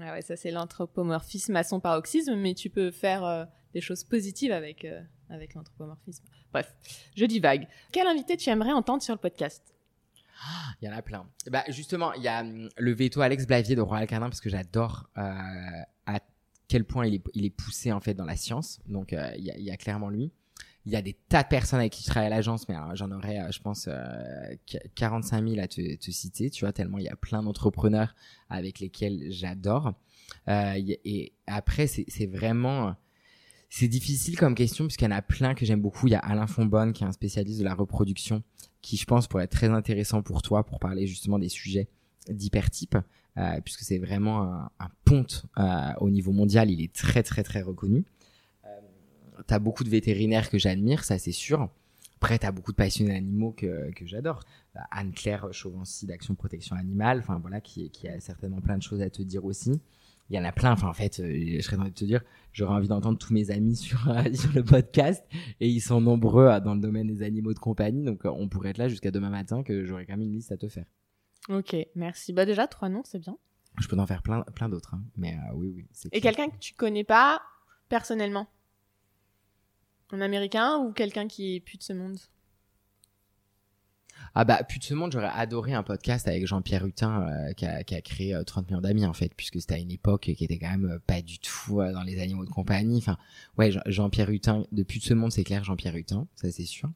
Ah 0.00 0.12
ouais, 0.12 0.22
ça 0.22 0.34
c'est 0.34 0.50
l'anthropomorphisme 0.50 1.54
à 1.54 1.62
son 1.62 1.78
paroxysme, 1.78 2.34
mais 2.34 2.54
tu 2.54 2.70
peux 2.70 2.90
faire 2.90 3.24
euh, 3.24 3.44
des 3.72 3.80
choses 3.80 4.02
positives 4.02 4.50
avec, 4.50 4.84
euh, 4.84 5.00
avec 5.30 5.54
l'anthropomorphisme. 5.54 6.24
Bref, 6.52 6.74
je 7.16 7.24
divague. 7.24 7.68
Quel 7.92 8.08
invité 8.08 8.36
tu 8.36 8.50
aimerais 8.50 8.72
entendre 8.72 9.00
sur 9.00 9.14
le 9.14 9.20
podcast? 9.20 9.76
Il 10.82 10.86
y 10.86 10.88
en 10.88 10.96
a 10.96 11.02
plein. 11.02 11.24
Bah, 11.52 11.62
justement, 11.68 12.12
il 12.14 12.24
y 12.24 12.28
a 12.28 12.40
hum, 12.40 12.68
le 12.76 12.92
veto 12.92 13.20
Alex 13.20 13.46
Blavier 13.46 13.76
de 13.76 13.80
Royal 13.80 14.08
Canin 14.08 14.28
parce 14.28 14.40
que 14.40 14.50
j'adore 14.50 15.08
euh, 15.16 15.22
à 16.06 16.18
quel 16.66 16.84
point 16.84 17.06
il 17.06 17.14
est, 17.14 17.24
il 17.34 17.44
est 17.44 17.50
poussé 17.50 17.92
en 17.92 18.00
fait 18.00 18.14
dans 18.14 18.24
la 18.24 18.34
science. 18.34 18.80
Donc, 18.88 19.12
il, 19.12 19.44
y 19.44 19.62
y, 19.62 19.70
a, 19.70 19.76
clairement 19.76 20.10
lui. 20.10 20.32
Il 20.86 20.92
y 20.92 20.96
a 20.96 21.02
des 21.02 21.14
tas 21.28 21.42
de 21.42 21.48
personnes 21.48 21.80
avec 21.80 21.92
qui 21.92 22.02
je 22.02 22.08
travaille 22.08 22.26
à 22.26 22.30
l'agence, 22.30 22.68
mais 22.68 22.76
j'en 22.94 23.10
aurais, 23.10 23.40
euh, 23.40 23.50
je 23.50 23.60
pense, 23.60 23.88
45 24.94 25.48
000 25.48 25.60
à 25.60 25.66
te, 25.66 25.96
te, 25.96 26.10
citer, 26.10 26.50
tu 26.50 26.64
vois, 26.64 26.72
tellement 26.72 26.98
il 26.98 27.04
y 27.04 27.08
a 27.08 27.16
plein 27.16 27.42
d'entrepreneurs 27.42 28.14
avec 28.50 28.80
lesquels 28.80 29.30
j'adore. 29.30 29.94
et 30.46 31.32
après, 31.46 31.86
c'est 31.86 32.26
vraiment 32.26 32.94
c'est 33.76 33.88
difficile 33.88 34.38
comme 34.38 34.54
question 34.54 34.86
puisqu'il 34.86 35.06
y 35.06 35.08
en 35.08 35.16
a 35.16 35.20
plein 35.20 35.54
que 35.54 35.66
j'aime 35.66 35.80
beaucoup. 35.80 36.06
Il 36.06 36.12
y 36.12 36.14
a 36.14 36.20
Alain 36.20 36.46
Fonbonne 36.46 36.92
qui 36.92 37.02
est 37.02 37.06
un 37.08 37.12
spécialiste 37.12 37.58
de 37.58 37.64
la 37.64 37.74
reproduction 37.74 38.44
qui 38.82 38.96
je 38.96 39.04
pense 39.04 39.26
pourrait 39.26 39.44
être 39.44 39.50
très 39.50 39.68
intéressant 39.68 40.22
pour 40.22 40.42
toi 40.42 40.64
pour 40.64 40.78
parler 40.78 41.08
justement 41.08 41.40
des 41.40 41.48
sujets 41.48 41.88
d'hypertype 42.28 42.96
euh, 43.36 43.60
puisque 43.64 43.80
c'est 43.80 43.98
vraiment 43.98 44.42
un, 44.42 44.70
un 44.78 44.88
ponte 45.04 45.46
euh, 45.58 45.92
au 46.00 46.08
niveau 46.08 46.30
mondial. 46.30 46.70
Il 46.70 46.80
est 46.80 46.92
très 46.92 47.24
très 47.24 47.42
très 47.42 47.62
reconnu. 47.62 48.04
T'as 49.46 49.58
beaucoup 49.58 49.84
de 49.84 49.90
vétérinaires 49.90 50.50
que 50.50 50.58
j'admire, 50.58 51.04
ça 51.04 51.18
c'est 51.18 51.32
sûr. 51.32 51.68
Après, 52.16 52.38
t'as 52.38 52.52
beaucoup 52.52 52.72
de 52.72 52.76
passionnés 52.76 53.12
d'animaux 53.12 53.52
que, 53.52 53.92
que 53.92 54.06
j'adore. 54.06 54.40
Euh, 54.76 54.80
Anne-Claire 54.90 55.52
Chauvency 55.52 56.06
d'Action 56.06 56.34
Protection 56.34 56.74
Animale, 56.74 57.18
enfin 57.18 57.38
voilà, 57.38 57.60
qui, 57.60 57.90
qui 57.90 58.08
a 58.08 58.18
certainement 58.20 58.60
plein 58.60 58.78
de 58.78 58.82
choses 58.82 59.02
à 59.02 59.10
te 59.10 59.22
dire 59.22 59.44
aussi 59.44 59.80
il 60.30 60.36
y 60.36 60.38
en 60.38 60.44
a 60.44 60.52
plein. 60.52 60.72
Enfin, 60.72 60.88
en 60.88 60.94
fait, 60.94 61.20
euh, 61.20 61.56
je 61.56 61.60
serais 61.60 61.76
envie 61.76 61.90
de 61.90 61.94
te 61.94 62.04
dire, 62.04 62.22
j'aurais 62.52 62.74
envie 62.74 62.88
d'entendre 62.88 63.18
tous 63.18 63.32
mes 63.32 63.50
amis 63.50 63.76
sur, 63.76 64.08
euh, 64.08 64.32
sur 64.32 64.52
le 64.52 64.64
podcast 64.64 65.24
et 65.60 65.68
ils 65.68 65.80
sont 65.80 66.00
nombreux 66.00 66.46
euh, 66.46 66.60
dans 66.60 66.74
le 66.74 66.80
domaine 66.80 67.06
des 67.06 67.22
animaux 67.22 67.54
de 67.54 67.58
compagnie. 67.58 68.04
Donc, 68.04 68.22
on 68.24 68.48
pourrait 68.48 68.70
être 68.70 68.78
là 68.78 68.88
jusqu'à 68.88 69.10
demain 69.10 69.30
matin 69.30 69.62
que 69.62 69.84
j'aurais 69.84 70.06
quand 70.06 70.16
même 70.16 70.26
une 70.26 70.32
liste 70.32 70.52
à 70.52 70.56
te 70.56 70.68
faire. 70.68 70.86
Ok, 71.48 71.76
merci. 71.94 72.32
Bah, 72.32 72.46
déjà, 72.46 72.66
trois 72.66 72.88
noms, 72.88 73.02
c'est 73.04 73.18
bien. 73.18 73.36
Je 73.80 73.88
peux 73.88 73.98
en 73.98 74.06
faire 74.06 74.22
plein, 74.22 74.42
plein 74.54 74.68
d'autres. 74.68 74.94
Hein. 74.94 75.02
Mais 75.16 75.36
oui, 75.54 75.72
oui. 75.74 75.86
Et 76.12 76.20
quelqu'un 76.20 76.48
que 76.48 76.58
tu 76.58 76.74
connais 76.74 77.04
pas 77.04 77.42
personnellement? 77.88 78.46
Un 80.12 80.20
américain 80.20 80.78
ou 80.78 80.92
quelqu'un 80.92 81.28
qui 81.28 81.56
est 81.56 81.60
plus 81.60 81.78
de 81.78 81.82
ce 81.82 81.92
monde? 81.92 82.18
Ah 84.34 84.44
bah, 84.44 84.64
plus 84.64 84.80
de 84.80 84.84
ce 84.84 84.94
monde, 84.94 85.12
j'aurais 85.12 85.30
adoré 85.32 85.74
un 85.74 85.84
podcast 85.84 86.26
avec 86.26 86.46
Jean-Pierre 86.46 86.84
Hutin 86.84 87.22
euh, 87.22 87.52
qui, 87.52 87.66
a, 87.66 87.84
qui, 87.84 87.94
a, 87.94 88.00
créé 88.00 88.36
30 88.44 88.64
euh, 88.64 88.66
millions 88.68 88.80
d'amis 88.80 89.06
en 89.06 89.12
fait, 89.12 89.32
puisque 89.36 89.60
c'était 89.60 89.74
à 89.74 89.78
une 89.78 89.92
époque 89.92 90.22
qui 90.22 90.44
était 90.44 90.58
quand 90.58 90.70
même 90.70 90.90
euh, 90.90 90.98
pas 91.06 91.22
du 91.22 91.38
tout 91.38 91.76
dans 91.76 92.02
les 92.02 92.20
animaux 92.20 92.44
de 92.44 92.50
compagnie. 92.50 92.98
Enfin, 92.98 93.16
ouais, 93.58 93.70
Jean-Pierre 93.86 94.30
Hutin, 94.30 94.66
de 94.72 94.82
plus 94.82 94.98
de 94.98 95.04
ce 95.04 95.14
monde, 95.14 95.30
c'est 95.30 95.44
clair, 95.44 95.62
Jean-Pierre 95.62 95.94
Hutin, 95.94 96.26
ça 96.34 96.50
c'est 96.50 96.64
sûr. 96.64 96.90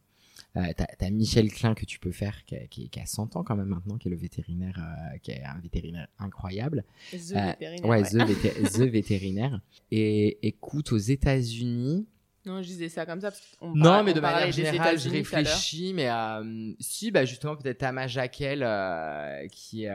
Euh, 0.56 0.72
t'as, 0.76 1.10
Michel 1.10 1.52
Klein 1.52 1.74
que 1.74 1.84
tu 1.84 2.00
peux 2.00 2.10
faire, 2.10 2.44
qui 2.44 2.56
a, 2.56 2.66
qui, 2.66 2.88
qui 2.88 2.98
a, 2.98 3.06
100 3.06 3.36
ans 3.36 3.44
quand 3.44 3.54
même 3.54 3.68
maintenant, 3.68 3.98
qui 3.98 4.08
est 4.08 4.10
le 4.10 4.16
vétérinaire, 4.16 4.80
qui 5.22 5.30
est 5.30 5.44
un 5.44 5.60
vétérinaire 5.60 6.08
incroyable. 6.18 6.84
The 7.12 7.34
vétérinaire. 7.34 7.86
Ouais, 7.86 8.02
The, 8.02 8.72
the 8.72 8.80
vétérinaire. 8.80 9.60
Et 9.92 10.38
écoute, 10.46 10.90
aux 10.90 10.98
États-Unis, 10.98 12.06
non, 12.48 12.62
je 12.62 12.68
disais 12.68 12.88
ça 12.88 13.06
comme 13.06 13.20
ça. 13.20 13.30
non, 13.62 14.02
mais 14.02 14.14
de 14.14 14.20
manière 14.20 14.50
générale, 14.50 14.98
je 14.98 15.08
réfléchis, 15.08 15.92
mais 15.94 16.10
euh, 16.10 16.72
si, 16.80 17.10
bah 17.10 17.24
justement, 17.24 17.56
peut-être 17.56 17.78
Thomas 17.78 18.06
Jaquel, 18.06 18.62
euh, 18.64 19.46
qui, 19.50 19.86
euh, 19.86 19.94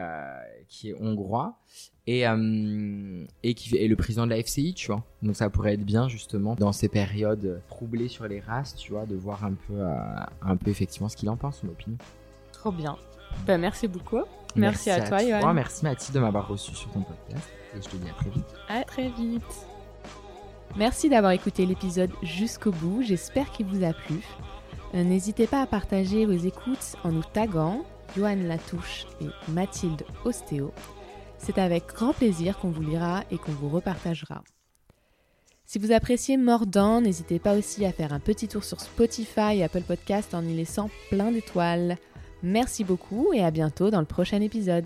qui 0.70 0.90
est 0.90 0.96
hongrois, 1.00 1.58
et, 2.06 2.28
euh, 2.28 3.26
et 3.44 3.54
qui 3.54 3.76
est 3.78 3.88
le 3.88 3.96
président 3.96 4.26
de 4.26 4.32
la 4.32 4.42
FCI, 4.42 4.74
tu 4.74 4.88
vois. 4.88 5.04
Donc 5.22 5.36
ça 5.36 5.50
pourrait 5.50 5.74
être 5.74 5.86
bien, 5.86 6.08
justement, 6.10 6.56
dans 6.56 6.72
ces 6.72 6.90
périodes 6.90 7.62
troublées 7.70 8.10
sur 8.10 8.28
les 8.28 8.40
races, 8.40 8.76
tu 8.76 8.92
vois, 8.92 9.06
de 9.06 9.16
voir 9.16 9.46
un 9.46 9.54
peu, 9.54 9.74
euh, 9.74 9.96
un 10.42 10.58
peu 10.58 10.70
effectivement 10.70 11.10
ce 11.10 11.16
qu'il 11.16 11.30
en 11.30 11.38
pense, 11.38 11.60
son 11.60 11.68
opinion. 11.68 11.98
Trop 12.52 12.72
bien. 12.72 12.98
Ben, 13.48 13.60
merci 13.60 13.88
beaucoup. 13.88 14.22
Merci, 14.56 14.92
à, 14.92 15.02
toi, 15.02 15.24
Yoann. 15.24 15.56
Merci 15.56 15.84
Mathilde 15.84 16.16
de 16.16 16.20
m'avoir 16.20 16.48
reçu 16.48 16.76
sur 16.76 16.92
ton 16.92 17.02
podcast. 17.02 17.50
Et 17.76 17.82
je 17.82 17.90
te 17.90 17.96
dis 17.96 18.10
à 18.10 18.14
très 18.14 18.30
vite. 18.30 18.46
À 18.70 18.84
très 18.84 19.10
vite. 19.10 19.73
Merci 20.76 21.10
d'avoir 21.10 21.32
écouté 21.34 21.66
l'épisode 21.66 22.12
jusqu'au 22.24 22.72
bout, 22.72 23.04
j'espère 23.04 23.52
qu'il 23.52 23.68
vous 23.68 23.84
a 23.84 23.94
plu. 23.94 24.20
Euh, 24.96 25.04
n'hésitez 25.04 25.48
pas 25.48 25.62
à 25.62 25.68
partager 25.68 26.26
vos 26.26 26.32
écoutes 26.32 26.96
en 27.04 27.12
nous 27.12 27.24
taguant 27.34 27.84
Johan 28.16 28.38
Latouche 28.44 29.06
et 29.22 29.52
Mathilde 29.52 30.04
Ostéo. 30.26 30.72
C'est 31.38 31.58
avec 31.58 31.88
grand 31.88 32.14
plaisir 32.14 32.58
qu'on 32.58 32.70
vous 32.70 32.84
lira 32.84 33.24
et 33.32 33.38
qu'on 33.38 33.52
vous 33.52 33.70
repartagera. 33.70 34.44
Si 35.66 35.80
vous 35.80 35.92
appréciez 35.92 36.38
Mordant, 36.38 37.02
n'hésitez 37.02 37.40
pas 37.40 37.56
aussi 37.56 37.86
à 37.86 37.92
faire 37.92 38.14
un 38.14 38.20
petit 38.20 38.48
tour 38.48 38.64
sur 38.64 38.80
Spotify 38.80 39.58
et 39.58 39.64
Apple 39.64 39.82
Podcast 39.82 40.34
en 40.34 40.44
y 40.44 40.54
laissant 40.54 40.90
plein 41.10 41.32
d'étoiles. 41.32 41.98
Merci 42.44 42.84
beaucoup 42.84 43.34
et 43.34 43.44
à 43.44 43.52
bientôt 43.52 43.90
dans 43.90 44.00
le 44.00 44.06
prochain 44.06 44.42
épisode. 44.42 44.86